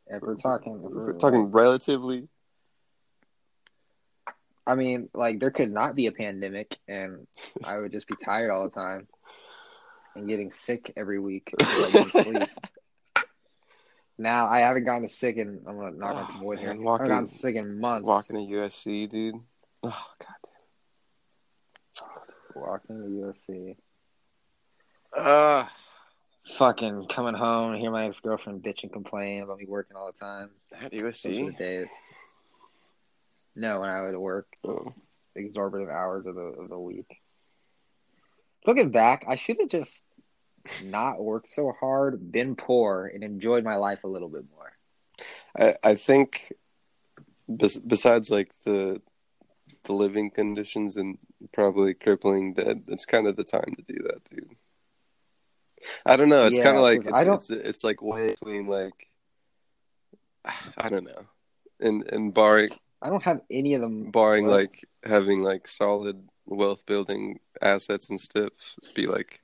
if 0.07 0.21
we're 0.21 0.35
talking, 0.37 0.75
if 0.75 0.79
if 0.85 0.91
we're, 0.91 1.07
we're 1.07 1.19
talking 1.19 1.51
relatively, 1.51 2.29
I 4.67 4.75
mean, 4.75 5.09
like 5.15 5.41
there 5.41 5.51
could 5.51 5.71
not 5.71 5.95
be 5.95 6.09
a 6.09 6.13
pandemic, 6.13 6.77
and 6.87 7.27
I 7.65 7.79
would 7.79 7.93
just 7.93 8.07
be 8.07 8.17
tired 8.23 8.51
all 8.51 8.65
the 8.65 8.71
time 8.75 9.09
and 10.15 10.29
getting 10.29 10.51
sick 10.53 10.93
every 10.97 11.19
week. 11.21 11.55
'cause 11.59 11.85
I 11.87 11.91
didn't 11.91 12.25
sleep. 12.25 12.49
Now 14.21 14.47
I 14.49 14.61
haven't 14.61 14.85
gotten 14.85 15.09
sick 15.09 15.37
in. 15.39 15.63
I'm 15.67 15.77
gonna 15.79 15.97
knock 15.97 16.15
on 16.15 16.29
some 16.29 16.45
wood 16.45 16.59
Oh, 16.59 16.61
here. 16.65 16.75
man, 16.75 16.87
I 16.87 16.91
haven't 16.93 17.09
gotten 17.09 17.27
sick 17.27 17.57
in 17.57 17.81
months. 17.81 18.07
walking 18.07 18.37
to 18.37 18.55
USC, 18.55 19.09
dude. 19.09 19.35
Oh 19.83 20.07
god. 20.21 20.37
damn. 22.55 22.63
walking 22.63 22.97
to 22.99 23.27
USC. 23.27 23.77
Uh, 25.17 25.65
Fucking 26.59 27.07
coming 27.09 27.35
home 27.35 27.73
and 27.73 27.81
hear 27.81 27.91
my 27.91 28.07
ex 28.07 28.21
girlfriend 28.21 28.63
bitch 28.63 28.83
and 28.83 28.93
complain 28.93 29.43
about 29.43 29.57
me 29.59 29.65
working 29.67 29.97
all 29.97 30.11
the 30.13 30.19
time. 30.19 30.51
at 30.75 30.87
are 30.87 30.89
the 30.91 30.97
USC. 30.99 31.57
days. 31.57 31.91
No, 33.57 33.81
when 33.81 33.89
I 33.91 34.03
would 34.03 34.17
work 34.19 34.49
Oh. 34.65 34.93
exorbitant 35.35 35.91
hours 35.91 36.27
of 36.27 36.35
the 36.35 36.43
of 36.43 36.69
the 36.69 36.79
week. 36.79 37.23
Looking 38.67 38.91
back, 38.91 39.25
I 39.27 39.37
should 39.37 39.57
have 39.61 39.71
just 39.71 40.03
not 40.85 41.23
worked 41.23 41.49
so 41.49 41.73
hard, 41.79 42.31
been 42.33 42.55
poor, 42.57 43.11
and 43.13 43.23
enjoyed 43.25 43.65
my 43.65 43.77
life 43.77 44.05
a 44.05 44.09
little 44.09 44.29
bit 44.29 44.45
more. 44.55 44.73
I 45.59 45.91
I 45.91 45.95
think 45.95 46.53
bes- 47.49 47.79
besides 47.79 48.31
like 48.31 48.53
the 48.65 49.01
the 49.85 49.93
living 49.95 50.31
conditions 50.31 50.97
and 50.97 51.19
probably 51.53 51.95
crippling 51.95 52.55
debt, 52.55 52.79
it's 52.89 53.07
kind 53.07 53.27
of 53.27 53.37
the 53.37 53.45
time 53.45 53.75
to 53.77 53.83
do 53.83 53.99
that, 54.05 54.25
dude. 54.25 54.57
I 56.05 56.17
don't 56.17 56.29
know. 56.29 56.47
It's 56.47 56.59
Yeah, 56.59 56.65
kind 56.65 56.77
of 56.77 56.83
like 56.83 57.01
it's, 57.01 57.13
I 57.13 57.25
don't- 57.25 57.37
it's 57.37 57.51
it's 57.51 57.85
like 57.85 58.03
way 58.03 58.31
between 58.31 58.67
like 58.67 59.09
I 60.77 60.89
don't 60.89 61.05
know, 61.05 61.27
and 61.81 62.07
and 62.13 62.33
barring 62.35 62.71
I 63.03 63.09
don't 63.09 63.23
have 63.23 63.41
any 63.51 63.75
of 63.75 63.81
them. 63.81 64.11
barring 64.11 64.47
What? 64.47 64.53
like 64.61 64.85
having 65.05 65.43
like 65.43 65.67
solid 65.67 66.29
wealth 66.47 66.85
building 66.87 67.41
assets 67.63 68.11
and 68.11 68.21
stuff, 68.21 68.53
be 68.95 69.07
like 69.07 69.41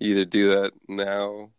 either 0.00 0.24
do 0.24 0.48
that 0.50 0.72
now 0.88 1.50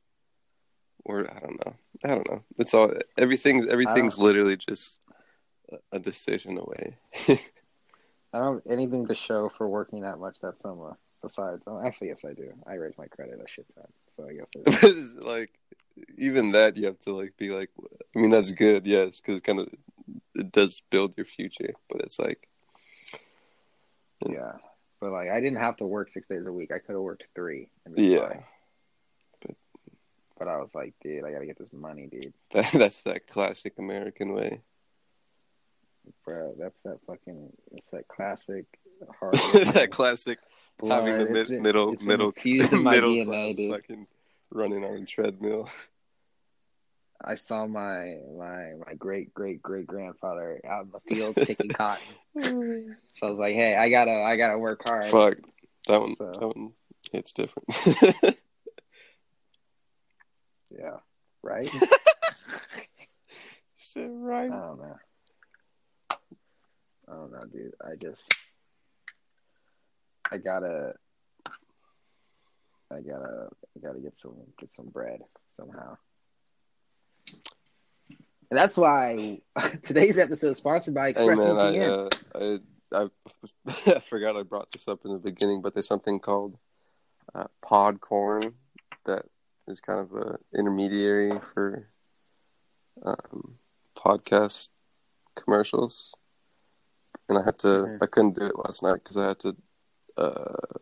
or 1.06 1.30
I 1.32 1.40
don't 1.40 1.66
know. 1.66 1.76
I 2.04 2.08
don't 2.10 2.30
know. 2.30 2.44
It's 2.58 2.74
all 2.74 2.92
everything's 3.18 3.68
everything's 3.68 4.18
literally 4.18 4.58
just 4.58 5.00
a- 5.92 6.00
decision 6.00 6.58
away. 6.58 6.98
I 8.34 8.40
don't 8.40 8.64
have 8.64 8.72
anything 8.72 9.08
to 9.08 9.16
show 9.16 9.50
for 9.50 9.68
working 9.68 10.02
that 10.02 10.20
much 10.20 10.40
that 10.40 10.60
summer. 10.60 10.98
Besides, 11.22 11.66
oh, 11.68 11.80
actually, 11.86 12.08
yes, 12.08 12.26
I 12.26 12.34
do. 12.34 12.52
I 12.66 12.74
raised 12.74 12.98
my 12.98 13.06
credit 13.06 13.40
a 13.44 13.48
shit 13.48 13.68
ton, 13.76 13.86
so 14.10 14.28
I 14.28 14.34
guess. 14.34 14.50
It, 14.56 15.18
like 15.24 15.52
even 16.18 16.52
that 16.54 16.78
you 16.78 16.88
have 16.88 16.98
to 17.00 17.14
like 17.14 17.36
be 17.38 17.50
like 17.50 17.70
I 18.16 18.20
mean 18.20 18.32
that's 18.32 18.52
good, 18.54 18.88
yes, 18.88 19.22
because 19.22 19.38
it 19.38 19.44
kind 19.44 19.60
of 19.60 19.70
it 20.34 20.52
does 20.52 20.82
build 20.90 21.14
your 21.18 21.26
future, 21.26 21.74
but 21.90 22.02
it's 22.02 22.18
like 22.18 22.48
yeah, 24.28 24.54
but 25.02 25.12
like, 25.12 25.30
I 25.30 25.40
didn't 25.42 25.58
have 25.60 25.76
to 25.78 25.86
work 25.86 26.08
six 26.10 26.28
days 26.28 26.46
a 26.46 26.52
week. 26.54 26.72
I 26.72 26.78
could 26.80 26.94
have 26.94 27.02
worked 27.02 27.26
three. 27.36 27.70
and 27.86 27.98
yeah, 27.98 28.30
fine. 28.30 28.44
But 30.38 30.48
I 30.48 30.58
was 30.58 30.74
like, 30.74 30.94
dude, 31.04 31.24
I 31.24 31.32
gotta 31.32 31.46
get 31.46 31.60
this 31.60 31.72
money, 31.74 32.08
dude. 32.08 32.34
that, 32.52 32.72
that's 32.72 33.02
that 33.04 33.28
classic 33.28 33.74
American 33.78 34.34
way. 34.34 34.62
Bro, 36.26 36.56
that's 36.58 36.82
that 36.84 36.98
fucking. 37.06 37.52
It's 37.74 37.90
that 37.92 38.08
classic 38.08 38.66
hard. 39.20 39.34
that 39.74 39.92
classic 39.92 40.40
blood. 40.80 41.08
having 41.08 41.26
the 41.28 41.32
mid, 41.32 41.48
been- 41.48 41.62
middle 41.62 41.92
middle 42.04 42.34
middle 42.44 43.14
DNA, 43.16 43.26
class 43.26 43.56
dude. 43.56 43.72
fucking 43.72 44.08
running 44.50 44.84
on 44.84 44.94
a 44.96 45.06
treadmill. 45.06 45.70
I 47.24 47.36
saw 47.36 47.68
my 47.68 48.18
my 48.38 48.72
my 48.86 48.94
great 48.98 49.34
great 49.34 49.62
great 49.62 49.86
grandfather 49.88 50.60
out 50.68 50.86
in 50.86 50.92
the 50.92 51.00
field 51.16 51.36
picking 51.48 51.70
cotton. 51.70 52.06
So 53.14 53.28
I 53.28 53.30
was 53.30 53.40
like, 53.40 53.56
hey, 53.56 53.76
I 53.76 53.90
gotta 53.90 54.12
I 54.24 54.38
gotta 54.38 54.58
work 54.58 54.84
hard. 54.84 55.06
Fuck 55.06 55.36
that 55.88 56.00
one. 56.02 56.16
So- 56.16 56.32
That 56.32 56.56
one 56.56 56.72
hits 57.12 57.32
different. 57.34 57.68
Yeah, 60.72 60.98
right. 61.44 61.68
Shit, 63.78 64.10
right. 64.10 64.50
I 64.50 64.56
don't 64.56 64.80
know. 64.80 64.96
I 67.10 67.14
don't 67.14 67.32
know, 67.34 67.44
dude. 67.52 67.74
I 67.86 67.96
just 68.02 68.34
I 70.32 70.38
gotta 70.38 70.94
I 72.90 73.02
gotta 73.02 73.50
I 73.76 73.80
gotta 73.86 74.00
get 74.00 74.18
some 74.18 74.36
get 74.58 74.72
some 74.72 74.86
bread 74.88 75.20
somehow. 75.58 75.98
And 78.50 78.58
that's 78.58 78.78
why 78.78 79.40
today's 79.84 80.18
episode 80.18 80.52
is 80.52 80.58
sponsored 80.58 80.94
by 80.94 81.14
Hey 81.14 81.26
man, 81.26 81.38
ExpressVPN. 81.38 82.10
I, 82.36 82.38
uh, 82.38 82.58
I 82.92 83.04
I 83.04 83.10
I 83.96 84.00
forgot 84.00 84.36
I 84.36 84.44
brought 84.44 84.72
this 84.72 84.88
up 84.88 85.06
in 85.06 85.14
the 85.14 85.20
beginning, 85.20 85.62
but 85.62 85.74
there's 85.74 85.88
something 85.88 86.20
called 86.20 86.58
uh, 87.34 87.48
Podcorn 87.64 88.54
that 89.06 89.26
is 89.68 89.80
kind 89.80 90.00
of 90.00 90.14
a 90.14 90.38
intermediary 90.58 91.40
for 91.54 91.88
um, 93.04 93.56
podcast 93.96 94.70
commercials, 95.36 96.14
and 97.30 97.38
I 97.38 97.44
had 97.44 97.58
to. 97.60 98.00
I 98.02 98.06
couldn't 98.06 98.36
do 98.36 98.46
it 98.46 98.58
last 98.58 98.84
night 98.84 98.96
because 98.96 99.18
I 99.18 99.30
had 99.30 99.40
to 99.40 99.56
uh, 100.18 100.78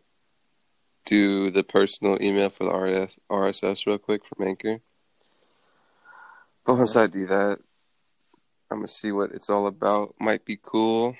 do 1.06 1.50
the 1.50 1.62
personal 1.62 2.20
email 2.20 2.50
for 2.50 2.64
the 2.64 2.76
RS, 2.76 3.18
RSS 3.30 3.86
real 3.86 3.98
quick 3.98 4.22
from 4.26 4.46
Anchor. 4.46 4.80
Once 6.76 6.94
I 6.94 7.06
do 7.06 7.26
that, 7.26 7.58
I'm 8.70 8.78
gonna 8.78 8.88
see 8.88 9.10
what 9.10 9.32
it's 9.32 9.50
all 9.50 9.66
about. 9.66 10.14
Might 10.20 10.44
be 10.44 10.56
cool. 10.62 11.16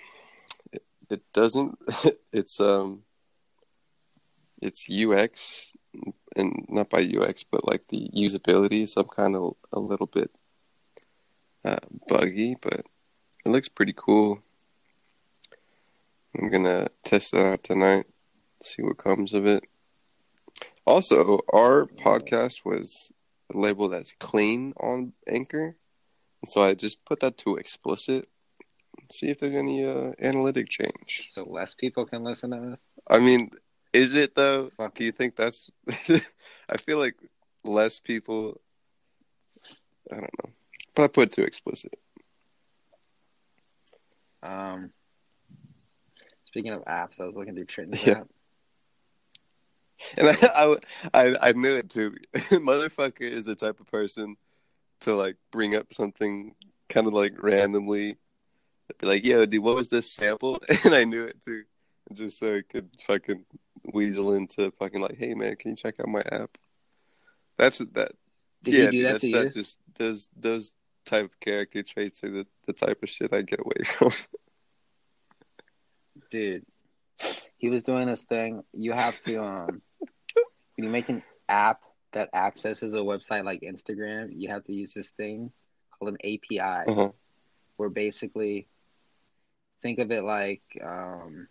It, 0.72 0.84
it 1.08 1.22
doesn't. 1.32 1.76
it's 2.32 2.60
um. 2.60 3.02
It's 4.62 4.88
UX, 4.88 5.72
and 6.36 6.66
not 6.68 6.90
by 6.90 7.00
UX, 7.00 7.42
but 7.42 7.66
like 7.66 7.88
the 7.88 8.10
usability. 8.14 8.88
So 8.88 9.00
I'm 9.00 9.08
kind 9.08 9.34
of 9.34 9.54
a 9.72 9.80
little 9.80 10.06
bit 10.06 10.30
uh, 11.64 11.78
buggy, 12.08 12.56
but 12.60 12.84
it 13.44 13.48
looks 13.48 13.68
pretty 13.68 13.94
cool. 13.96 14.42
I'm 16.38 16.48
gonna 16.48 16.88
test 17.04 17.32
that 17.32 17.44
out 17.44 17.64
tonight. 17.64 18.06
See 18.62 18.82
what 18.82 18.98
comes 18.98 19.34
of 19.34 19.46
it. 19.46 19.64
Also, 20.86 21.40
our 21.52 21.86
podcast 21.86 22.64
was 22.64 23.12
labeled 23.54 23.94
as 23.94 24.14
clean 24.18 24.72
on 24.78 25.12
Anchor. 25.26 25.76
And 26.42 26.50
so 26.50 26.62
I 26.62 26.74
just 26.74 27.04
put 27.04 27.20
that 27.20 27.36
to 27.38 27.56
explicit. 27.56 28.28
See 29.10 29.28
if 29.28 29.40
there's 29.40 29.56
any 29.56 29.84
uh, 29.84 30.12
analytic 30.20 30.68
change. 30.68 31.26
So 31.30 31.44
less 31.44 31.74
people 31.74 32.06
can 32.06 32.22
listen 32.22 32.50
to 32.50 32.60
this. 32.70 32.90
I 33.08 33.18
mean, 33.18 33.50
is 33.92 34.14
it 34.14 34.34
though? 34.34 34.70
Fuck. 34.76 34.94
Do 34.94 35.04
you 35.04 35.12
think 35.12 35.36
that's? 35.36 35.70
I 36.68 36.76
feel 36.78 36.98
like 36.98 37.16
less 37.64 37.98
people. 37.98 38.60
I 40.10 40.16
don't 40.16 40.30
know, 40.44 40.50
but 40.94 41.02
I 41.04 41.06
put 41.08 41.28
it 41.28 41.32
to 41.32 41.42
explicit. 41.44 41.98
Um, 44.42 44.90
speaking 46.44 46.72
of 46.72 46.84
apps, 46.84 47.20
I 47.20 47.26
was 47.26 47.36
looking 47.36 47.54
through 47.54 47.66
Trenton's 47.66 48.04
Yeah. 48.04 48.20
app. 48.20 48.28
And 50.16 50.28
I, 50.28 50.76
I, 51.12 51.36
I, 51.40 51.52
knew 51.52 51.76
it 51.76 51.90
too. 51.90 52.16
Motherfucker 52.34 53.20
is 53.20 53.44
the 53.44 53.54
type 53.54 53.80
of 53.80 53.86
person 53.86 54.36
to 55.02 55.14
like 55.14 55.36
bring 55.52 55.74
up 55.74 55.92
something 55.92 56.54
kind 56.88 57.06
of 57.06 57.12
like 57.12 57.42
randomly, 57.42 58.16
like, 59.02 59.24
"Yo, 59.24 59.46
dude, 59.46 59.62
what 59.62 59.76
was 59.76 59.88
this 59.88 60.10
sample?" 60.10 60.58
And 60.84 60.94
I 60.94 61.04
knew 61.04 61.24
it 61.24 61.40
too, 61.42 61.64
just 62.12 62.38
so 62.38 62.56
I 62.56 62.62
could 62.62 62.88
fucking 63.06 63.44
weasel 63.92 64.34
into 64.34 64.70
fucking 64.72 65.00
like, 65.00 65.16
"Hey 65.18 65.34
man, 65.34 65.56
can 65.56 65.72
you 65.72 65.76
check 65.76 66.00
out 66.00 66.08
my 66.08 66.22
app?" 66.32 66.56
That's 67.58 67.78
that. 67.78 68.12
Did 68.62 68.74
yeah, 68.74 68.90
do 68.90 69.02
that 69.02 69.12
that's 69.12 69.32
that 69.32 69.54
just 69.54 69.78
those 69.96 70.28
those 70.36 70.72
type 71.04 71.24
of 71.24 71.40
character 71.40 71.82
traits 71.82 72.22
are 72.24 72.30
the, 72.30 72.46
the 72.66 72.72
type 72.72 73.02
of 73.02 73.08
shit 73.08 73.32
I 73.32 73.42
get 73.42 73.60
away 73.60 73.84
from. 73.84 74.12
Dude, 76.30 76.64
he 77.58 77.68
was 77.68 77.82
doing 77.82 78.06
this 78.06 78.24
thing. 78.24 78.62
You 78.72 78.92
have 78.92 79.18
to 79.20 79.42
um, 79.42 79.82
when 80.80 80.86
you 80.86 80.90
make 80.90 81.10
an 81.10 81.22
app 81.46 81.82
that 82.12 82.30
accesses 82.32 82.94
a 82.94 82.98
website 82.98 83.44
like 83.44 83.60
Instagram, 83.60 84.30
you 84.34 84.48
have 84.48 84.62
to 84.62 84.72
use 84.72 84.94
this 84.94 85.10
thing 85.10 85.52
called 85.98 86.14
an 86.14 86.18
API, 86.24 86.90
Uh-huh. 86.90 87.10
where 87.76 87.90
basically, 87.90 88.66
think 89.82 89.98
of 89.98 90.10
it 90.10 90.24
like 90.24 90.62
um, 90.82 91.48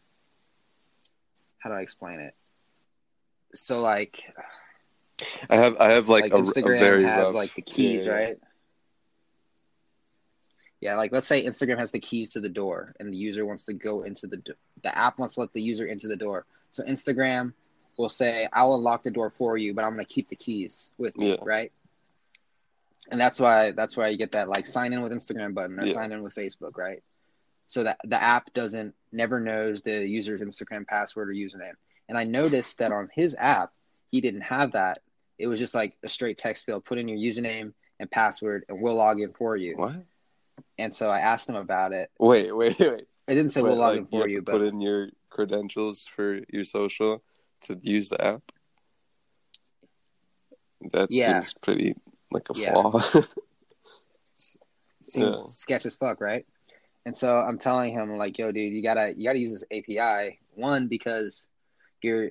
how 1.59 1.69
do 1.69 1.75
I 1.75 1.81
explain 1.81 2.19
it? 2.21 2.33
So 3.53 3.81
like 3.81 4.19
I 5.47 5.57
have 5.57 5.77
I 5.79 5.91
have 5.91 6.09
like, 6.09 6.23
like, 6.23 6.31
a, 6.31 6.37
a 6.37 6.41
Instagram 6.41 6.79
very 6.79 7.03
has 7.03 7.25
rough, 7.25 7.35
like 7.35 7.53
the 7.53 7.61
keys, 7.61 8.07
yeah, 8.07 8.11
yeah. 8.11 8.17
right? 8.17 8.37
Yeah, 10.81 10.95
like 10.95 11.11
let's 11.11 11.27
say 11.27 11.43
Instagram 11.43 11.77
has 11.77 11.91
the 11.91 11.99
keys 11.99 12.31
to 12.31 12.39
the 12.39 12.49
door, 12.49 12.95
and 12.99 13.13
the 13.13 13.17
user 13.17 13.45
wants 13.45 13.65
to 13.65 13.73
go 13.73 14.01
into 14.01 14.25
the 14.25 14.37
do- 14.37 14.53
the 14.81 14.97
app 14.97 15.19
wants 15.19 15.35
to 15.35 15.41
let 15.41 15.53
the 15.53 15.61
user 15.61 15.85
into 15.85 16.07
the 16.07 16.15
door. 16.15 16.47
So 16.71 16.83
Instagram 16.83 17.53
will 17.99 18.09
say, 18.09 18.47
"I'll 18.53 18.75
unlock 18.75 19.03
the 19.03 19.11
door 19.11 19.29
for 19.29 19.57
you, 19.57 19.73
but 19.73 19.83
I'm 19.83 19.93
going 19.93 20.05
to 20.05 20.11
keep 20.11 20.29
the 20.29 20.35
keys 20.35 20.93
with 20.97 21.17
me, 21.17 21.31
Yeah. 21.31 21.35
right? 21.43 21.71
And 23.11 23.19
that's 23.19 23.39
why 23.39 23.71
that's 23.71 23.97
why 23.97 24.07
you 24.07 24.17
get 24.17 24.31
that 24.31 24.47
like 24.47 24.65
sign 24.65 24.93
in 24.93 25.01
with 25.01 25.11
Instagram 25.11 25.53
button 25.53 25.77
or 25.79 25.85
Yeah. 25.85 25.93
sign 25.93 26.13
in 26.13 26.23
with 26.23 26.33
Facebook, 26.33 26.77
right? 26.77 27.03
So 27.67 27.83
that 27.83 27.99
the 28.05 28.21
app 28.21 28.53
doesn't 28.53 28.95
never 29.11 29.39
knows 29.41 29.81
the 29.81 30.07
user's 30.07 30.41
Instagram 30.41 30.87
password 30.87 31.29
or 31.29 31.33
username. 31.33 31.73
And 32.07 32.17
I 32.17 32.23
noticed 32.23 32.77
that 32.77 32.91
on 32.91 33.09
his 33.13 33.35
app, 33.37 33.73
he 34.11 34.21
didn't 34.21 34.41
have 34.41 34.71
that. 34.71 35.01
It 35.37 35.47
was 35.47 35.59
just 35.59 35.75
like 35.75 35.97
a 36.03 36.09
straight 36.09 36.37
text 36.37 36.65
field. 36.65 36.85
Put 36.85 36.99
in 36.99 37.07
your 37.09 37.17
username 37.17 37.73
and 37.99 38.09
password, 38.09 38.63
and 38.69 38.81
we'll 38.81 38.95
log 38.95 39.19
in 39.19 39.33
for 39.33 39.57
you. 39.57 39.75
What? 39.75 39.95
And 40.77 40.93
so 40.93 41.09
I 41.09 41.19
asked 41.19 41.49
him 41.49 41.55
about 41.55 41.91
it. 41.91 42.09
Wait, 42.17 42.55
wait, 42.55 42.79
wait. 42.79 43.07
I 43.27 43.33
didn't 43.33 43.51
say 43.51 43.61
we'll 43.61 43.75
log 43.75 43.91
like, 43.91 43.97
in 43.99 44.05
for 44.07 44.19
have 44.21 44.29
you, 44.29 44.41
but 44.41 44.53
put 44.53 44.61
in 44.63 44.79
your 44.79 45.09
credentials 45.29 46.07
for 46.07 46.39
your 46.49 46.63
social 46.63 47.23
to 47.61 47.79
use 47.81 48.09
the 48.09 48.23
app. 48.23 48.41
That 50.91 51.11
Yeah. 51.11 51.41
seems 51.41 51.53
pretty 51.53 51.95
like 52.31 52.49
a 52.49 52.53
Yeah. 52.53 52.71
flaw. 52.73 52.99
seems 54.37 55.37
Yeah. 55.39 55.45
sketch 55.47 55.85
as 55.85 55.95
fuck, 55.95 56.21
right? 56.21 56.45
And 57.05 57.17
so 57.17 57.37
I'm 57.37 57.57
telling 57.57 57.93
him 57.93 58.17
like, 58.17 58.37
yo, 58.37 58.51
dude, 58.51 58.73
you 58.73 58.83
gotta 58.83 59.13
you 59.15 59.23
gotta 59.25 59.39
use 59.39 59.51
this 59.51 59.63
API. 59.71 60.39
One 60.55 60.87
because 60.87 61.47
your 62.01 62.29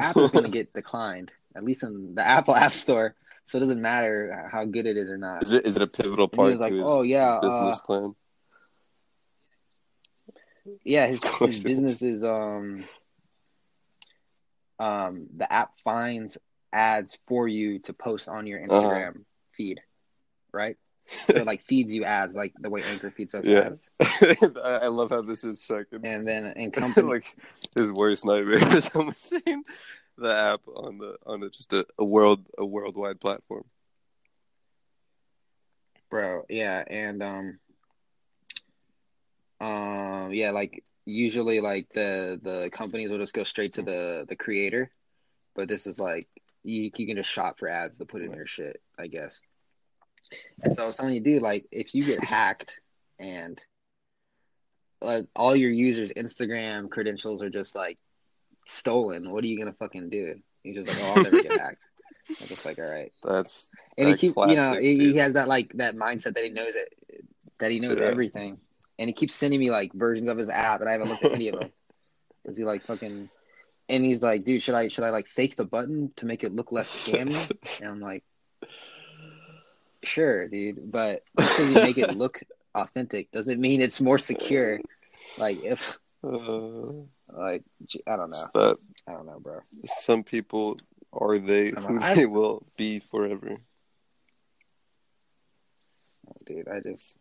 app 0.00 0.16
is 0.16 0.30
gonna 0.30 0.48
get 0.50 0.72
declined, 0.72 1.32
at 1.56 1.64
least 1.64 1.82
in 1.82 2.14
the 2.14 2.26
Apple 2.26 2.54
App 2.54 2.72
Store. 2.72 3.14
So 3.46 3.58
it 3.58 3.60
doesn't 3.60 3.82
matter 3.82 4.48
how 4.50 4.64
good 4.64 4.86
it 4.86 4.96
is 4.96 5.10
or 5.10 5.18
not. 5.18 5.42
Is 5.42 5.52
it 5.52 5.66
is 5.66 5.76
it 5.76 5.82
a 5.82 5.86
pivotal 5.86 6.28
part 6.28 6.58
like, 6.58 6.72
his, 6.72 6.82
"Oh, 6.84 7.02
yeah, 7.02 7.40
business 7.40 7.80
uh, 7.80 7.86
plan? 7.86 8.14
Yeah, 10.84 11.06
his, 11.06 11.22
his 11.40 11.62
business 11.64 12.02
is 12.02 12.24
um 12.24 12.84
um 14.78 15.26
the 15.36 15.50
app 15.52 15.78
finds 15.84 16.36
ads 16.72 17.16
for 17.26 17.46
you 17.46 17.78
to 17.80 17.92
post 17.92 18.28
on 18.28 18.46
your 18.46 18.60
Uh-huh. 18.60 18.80
Instagram 18.80 19.24
feed, 19.52 19.80
right? 20.52 20.76
So 21.28 21.38
it 21.40 21.46
like 21.46 21.62
feeds 21.62 21.92
you 21.92 22.04
ads 22.04 22.34
like 22.34 22.54
the 22.58 22.70
way 22.70 22.82
Anchor 22.84 23.10
feeds 23.10 23.34
us 23.34 23.46
Yeah. 23.46 23.60
ads. 23.66 23.90
I 24.64 24.86
love 24.88 25.10
how 25.10 25.20
this 25.22 25.44
is 25.44 25.62
second. 25.62 26.04
And 26.06 26.26
then 26.26 26.46
in 26.56 26.70
company 26.70 27.06
like 27.06 27.36
his 27.74 27.90
worst 27.92 28.24
nightmare 28.24 28.74
is 28.74 28.86
someone 28.86 29.14
seeing 29.14 29.64
the 30.16 30.34
app 30.34 30.62
on 30.66 30.98
the 30.98 31.16
on 31.26 31.40
the, 31.40 31.50
just 31.50 31.72
a, 31.74 31.84
a 31.98 32.04
world 32.04 32.46
a 32.56 32.64
worldwide 32.64 33.20
platform. 33.20 33.64
bro 36.10 36.42
yeah 36.48 36.84
and 36.88 37.22
um 37.22 37.58
um 39.60 40.32
yeah 40.32 40.50
like 40.50 40.84
usually 41.06 41.60
like 41.60 41.88
the 41.92 42.40
the 42.42 42.70
companies 42.72 43.10
will 43.10 43.18
just 43.18 43.34
go 43.34 43.42
straight 43.42 43.72
to 43.74 43.82
the 43.82 44.24
the 44.28 44.36
creator 44.36 44.90
but 45.54 45.68
this 45.68 45.86
is 45.86 46.00
like 46.00 46.26
you, 46.62 46.90
you 46.96 47.06
can 47.06 47.16
just 47.16 47.30
shop 47.30 47.58
for 47.58 47.68
ads 47.68 47.98
to 47.98 48.06
put 48.06 48.22
in 48.22 48.32
your 48.32 48.46
shit 48.46 48.80
i 48.98 49.06
guess. 49.06 49.40
And 50.62 50.74
so 50.74 50.82
i 50.82 50.86
was 50.86 50.96
telling 50.96 51.14
you 51.14 51.20
dude 51.20 51.42
like 51.42 51.66
if 51.70 51.94
you 51.94 52.04
get 52.04 52.24
hacked 52.24 52.80
and 53.18 53.60
like 55.02 55.26
all 55.36 55.54
your 55.54 55.70
users 55.70 56.12
instagram 56.12 56.88
credentials 56.90 57.42
are 57.42 57.50
just 57.50 57.74
like 57.74 57.98
stolen 58.66 59.30
what 59.30 59.44
are 59.44 59.46
you 59.46 59.58
gonna 59.58 59.72
fucking 59.74 60.08
do? 60.08 60.36
You're 60.62 60.74
just 60.74 60.88
like 60.88 60.96
oh 60.98 61.12
i'll 61.12 61.20
never 61.20 61.36
get 61.42 61.52
hacked. 61.60 61.86
I'm 62.40 62.48
just 62.48 62.64
like 62.64 62.78
all 62.78 62.86
right 62.86 63.12
That's 63.22 63.68
and 63.98 64.08
he 64.08 64.14
That 64.14 64.18
keeps, 64.18 64.36
you 64.48 64.56
know, 64.56 64.72
he, 64.80 64.96
he 64.98 65.16
has 65.16 65.34
that 65.34 65.48
like 65.48 65.70
that 65.74 65.94
mindset 65.94 66.34
that 66.34 66.44
he 66.44 66.50
knows 66.50 66.74
it, 66.74 66.92
that 67.60 67.70
he 67.70 67.78
knows 67.78 67.98
Yeah. 68.00 68.06
everything, 68.06 68.58
and 68.98 69.08
he 69.08 69.14
keeps 69.14 69.34
sending 69.34 69.60
me 69.60 69.70
like 69.70 69.92
versions 69.92 70.28
of 70.28 70.38
his 70.38 70.50
app, 70.50 70.80
and 70.80 70.88
I 70.88 70.92
haven't 70.92 71.08
looked 71.08 71.24
at 71.24 71.32
any 71.32 71.48
of 71.48 71.60
them. 71.60 71.70
Is 72.44 72.56
he 72.56 72.64
like 72.64 72.84
fucking? 72.84 73.28
And 73.88 74.04
he's 74.04 74.22
like, 74.22 74.44
dude, 74.44 74.62
should 74.62 74.74
I 74.74 74.88
should 74.88 75.04
I 75.04 75.10
like 75.10 75.26
fake 75.26 75.56
the 75.56 75.64
button 75.64 76.12
to 76.16 76.26
make 76.26 76.44
it 76.44 76.52
look 76.52 76.72
less 76.72 77.04
scammy? 77.06 77.50
And 77.80 77.90
I'm 77.90 78.00
like, 78.00 78.24
sure, 80.02 80.48
dude, 80.48 80.90
but 80.90 81.22
because 81.36 81.68
you 81.70 81.74
make 81.74 81.98
it 81.98 82.16
look 82.16 82.40
authentic 82.74 83.30
doesn't 83.30 83.60
mean 83.60 83.80
it's 83.80 84.00
more 84.00 84.18
secure. 84.18 84.80
Like 85.38 85.62
if 85.64 85.98
uh, 86.22 86.92
like 87.28 87.62
I 88.06 88.16
don't 88.16 88.30
know, 88.30 88.46
that 88.54 88.78
I 89.08 89.12
don't 89.12 89.26
know, 89.26 89.40
bro. 89.40 89.60
some 89.84 90.22
people 90.22 90.78
are 91.12 91.38
they 91.38 91.70
who 91.70 91.98
not- 91.98 92.16
they 92.16 92.26
will 92.26 92.66
be 92.76 93.00
forever. 93.00 93.56
Dude, 96.46 96.68
I 96.68 96.80
just 96.80 97.18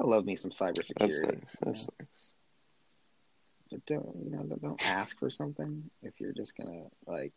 I 0.00 0.04
love 0.04 0.24
me 0.24 0.36
some 0.36 0.50
That's 0.50 0.92
cybersecurity. 0.92 1.40
nice. 1.40 1.56
That's 1.62 1.88
nice. 2.00 2.32
But 3.70 3.86
don't 3.86 4.16
you 4.24 4.30
know? 4.30 4.44
Don't 4.60 4.88
ask 4.88 5.18
for 5.18 5.30
something 5.30 5.90
if 6.02 6.20
you're 6.20 6.32
just 6.32 6.56
gonna 6.56 6.84
like. 7.06 7.32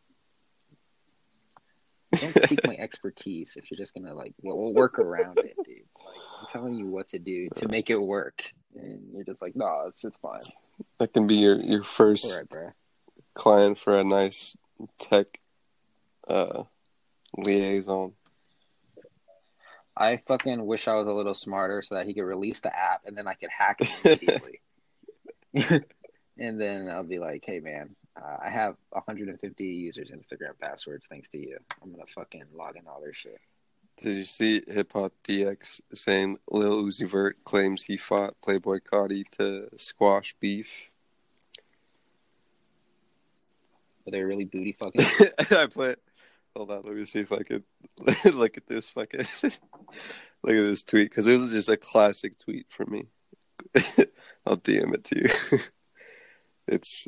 Don't 2.20 2.38
seek 2.48 2.66
my 2.66 2.76
expertise 2.80 3.58
if 3.58 3.70
you're 3.70 3.78
just 3.78 3.94
gonna 3.94 4.14
like 4.14 4.34
we'll, 4.42 4.58
we'll 4.58 4.74
work 4.74 5.00
around 5.00 5.40
it, 5.40 5.56
dude. 5.66 5.82
Like 6.06 6.16
I'm 6.42 6.48
telling 6.48 6.76
you 6.76 6.88
what 6.88 7.10
to 7.10 7.20
do 7.20 7.50
to 7.56 7.68
make 7.68 7.90
it 7.90 8.00
work, 8.00 8.44
and 8.76 9.02
you're 9.14 9.24
just 9.24 9.42
like, 9.42 9.56
no, 9.56 9.86
it's 9.88 10.04
it's 10.04 10.18
fine. 10.18 10.42
That 11.00 11.14
can 11.14 11.28
be 11.28 11.36
your 11.36 11.60
your 11.62 11.84
first 11.84 12.32
right, 12.54 12.74
client 13.34 13.80
for 13.80 13.98
a 13.98 14.04
nice 14.04 14.56
tech 15.00 15.40
uh 16.28 16.64
liaison. 17.38 18.14
I 20.00 20.18
fucking 20.18 20.66
wish 20.66 20.88
I 20.88 20.96
was 20.96 21.08
a 21.08 21.12
little 21.12 21.34
smarter 21.34 21.82
so 21.82 21.96
that 21.96 22.06
he 22.06 22.14
could 22.14 22.24
release 22.24 22.60
the 22.60 22.76
app 22.76 23.02
and 23.06 23.18
then 23.18 23.28
I 23.28 23.34
could 23.34 23.50
hack 23.50 23.78
it 23.82 24.02
immediately. 24.06 24.62
and 26.38 26.62
then 26.62 26.90
I'll 26.90 27.04
be 27.04 27.20
like, 27.20 27.44
hey 27.46 27.60
man, 27.60 27.96
uh, 28.16 28.38
I 28.44 28.50
have 28.50 28.76
150 28.90 29.66
users 29.66 30.12
Instagram 30.12 30.58
passwords 30.60 31.08
thanks 31.08 31.30
to 31.30 31.40
you. 31.40 31.58
I'm 31.82 31.92
gonna 31.92 32.04
fucking 32.08 32.44
log 32.56 32.76
in 32.76 32.88
all 32.88 33.02
their 33.02 33.14
shit. 33.14 33.40
Did 34.02 34.16
you 34.18 34.26
see 34.26 34.62
Hip 34.68 34.94
Hop 34.94 35.14
DX 35.28 35.82
saying 35.94 36.38
Lil 36.52 36.84
Uzi 36.84 37.10
Vert 37.10 37.44
claims 37.44 37.84
he 37.84 37.98
fought 37.98 38.36
Playboi 38.46 38.82
Carti 38.82 39.28
to 39.32 39.70
squash 39.76 40.36
beef? 40.40 40.92
But 44.06 44.14
they're 44.14 44.28
really 44.28 44.46
booty 44.46 44.72
fucking. 44.80 45.06
I 45.52 45.66
put. 45.66 46.00
Hold 46.58 46.72
on, 46.72 46.82
let 46.86 46.96
me 46.96 47.06
see 47.06 47.20
if 47.20 47.32
I 47.32 47.44
could 47.44 47.64
look 48.34 48.58
at 48.58 48.66
this 48.66 48.90
fucking. 48.90 49.20
look 49.44 49.52
at 49.52 49.54
this 50.44 50.82
tweet 50.82 51.12
because 51.12 51.28
it 51.28 51.38
was 51.38 51.52
just 51.52 51.70
a 51.70 51.78
classic 51.78 52.40
tweet 52.40 52.66
for 52.70 52.84
me. 52.88 53.06
I'll 54.44 54.58
DM 54.58 54.96
it 54.96 55.04
to 55.04 55.20
you. 55.20 55.60
it's 56.68 57.08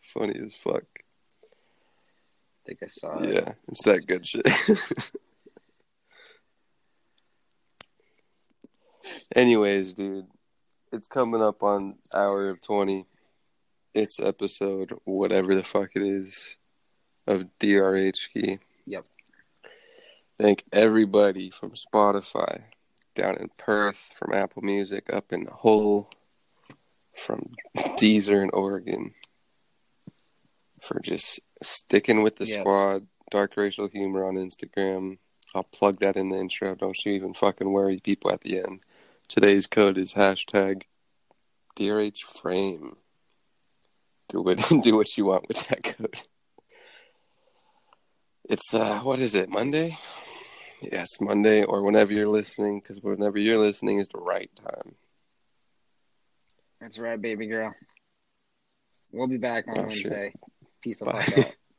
funny 0.00 0.36
as 0.44 0.52
fuck. 0.52 0.82
I 1.44 2.66
think 2.66 2.80
I 2.82 2.88
saw 2.88 3.20
it. 3.20 3.34
Yeah, 3.34 3.52
it's 3.68 3.84
that 3.84 4.04
good 4.04 4.26
shit. 4.26 4.44
Anyways, 9.36 9.94
dude, 9.94 10.26
it's 10.90 11.06
coming 11.06 11.40
up 11.40 11.62
on 11.62 11.98
hour 12.12 12.48
of 12.48 12.60
20. 12.62 13.06
It's 13.94 14.18
episode 14.18 14.92
whatever 15.04 15.54
the 15.54 15.62
fuck 15.62 15.90
it 15.94 16.02
is 16.02 16.56
of 17.26 17.46
DRH 17.58 18.32
Key. 18.32 18.58
Yep. 18.86 19.04
Thank 20.38 20.64
everybody 20.72 21.50
from 21.50 21.72
Spotify, 21.72 22.62
down 23.14 23.36
in 23.36 23.50
Perth, 23.58 24.10
from 24.16 24.32
Apple 24.32 24.62
Music, 24.62 25.12
up 25.12 25.32
in 25.32 25.46
Hull, 25.46 26.10
from 27.14 27.52
Deezer 27.76 28.42
in 28.42 28.50
Oregon, 28.50 29.12
for 30.80 30.98
just 31.00 31.40
sticking 31.62 32.22
with 32.22 32.36
the 32.36 32.46
Yes. 32.46 32.60
squad. 32.60 33.06
Dark 33.30 33.56
Racial 33.56 33.86
Humor 33.88 34.24
on 34.24 34.34
Instagram. 34.34 35.18
I'll 35.54 35.62
plug 35.62 36.00
that 36.00 36.16
in 36.16 36.30
the 36.30 36.36
intro. 36.38 36.74
Don't 36.74 36.98
you 37.04 37.12
even 37.12 37.32
fucking 37.34 37.70
worry, 37.70 38.00
people 38.00 38.30
at 38.32 38.40
the 38.40 38.58
end. 38.58 38.80
Today's 39.28 39.66
code 39.68 39.98
is 39.98 40.14
hashtag 40.14 40.82
DRH 41.76 42.22
Frame. 42.24 42.96
Do 44.28 44.42
what 44.42 44.58
do 44.82 44.96
what 44.96 45.16
you 45.16 45.26
want 45.26 45.46
with 45.48 45.68
that 45.68 45.84
code. 45.84 46.22
It's 48.50 48.74
uh 48.74 48.98
what 48.98 49.20
is 49.20 49.36
it, 49.36 49.48
Monday? 49.48 49.96
Yes, 50.80 51.06
Monday 51.20 51.62
or 51.62 51.82
whenever 51.82 52.12
you're 52.12 52.26
listening, 52.26 52.80
because 52.80 53.00
whenever 53.00 53.38
you're 53.38 53.58
listening 53.58 54.00
is 54.00 54.08
the 54.08 54.18
right 54.18 54.50
time. 54.56 54.96
That's 56.80 56.98
right, 56.98 57.20
baby 57.20 57.46
girl. 57.46 57.72
We'll 59.12 59.28
be 59.28 59.36
back 59.36 59.68
on 59.68 59.78
Oh. 59.78 59.82
Wednesday. 59.82 60.34
Peace 60.82 61.00
Bye. 61.00 61.24
out. 61.36 61.54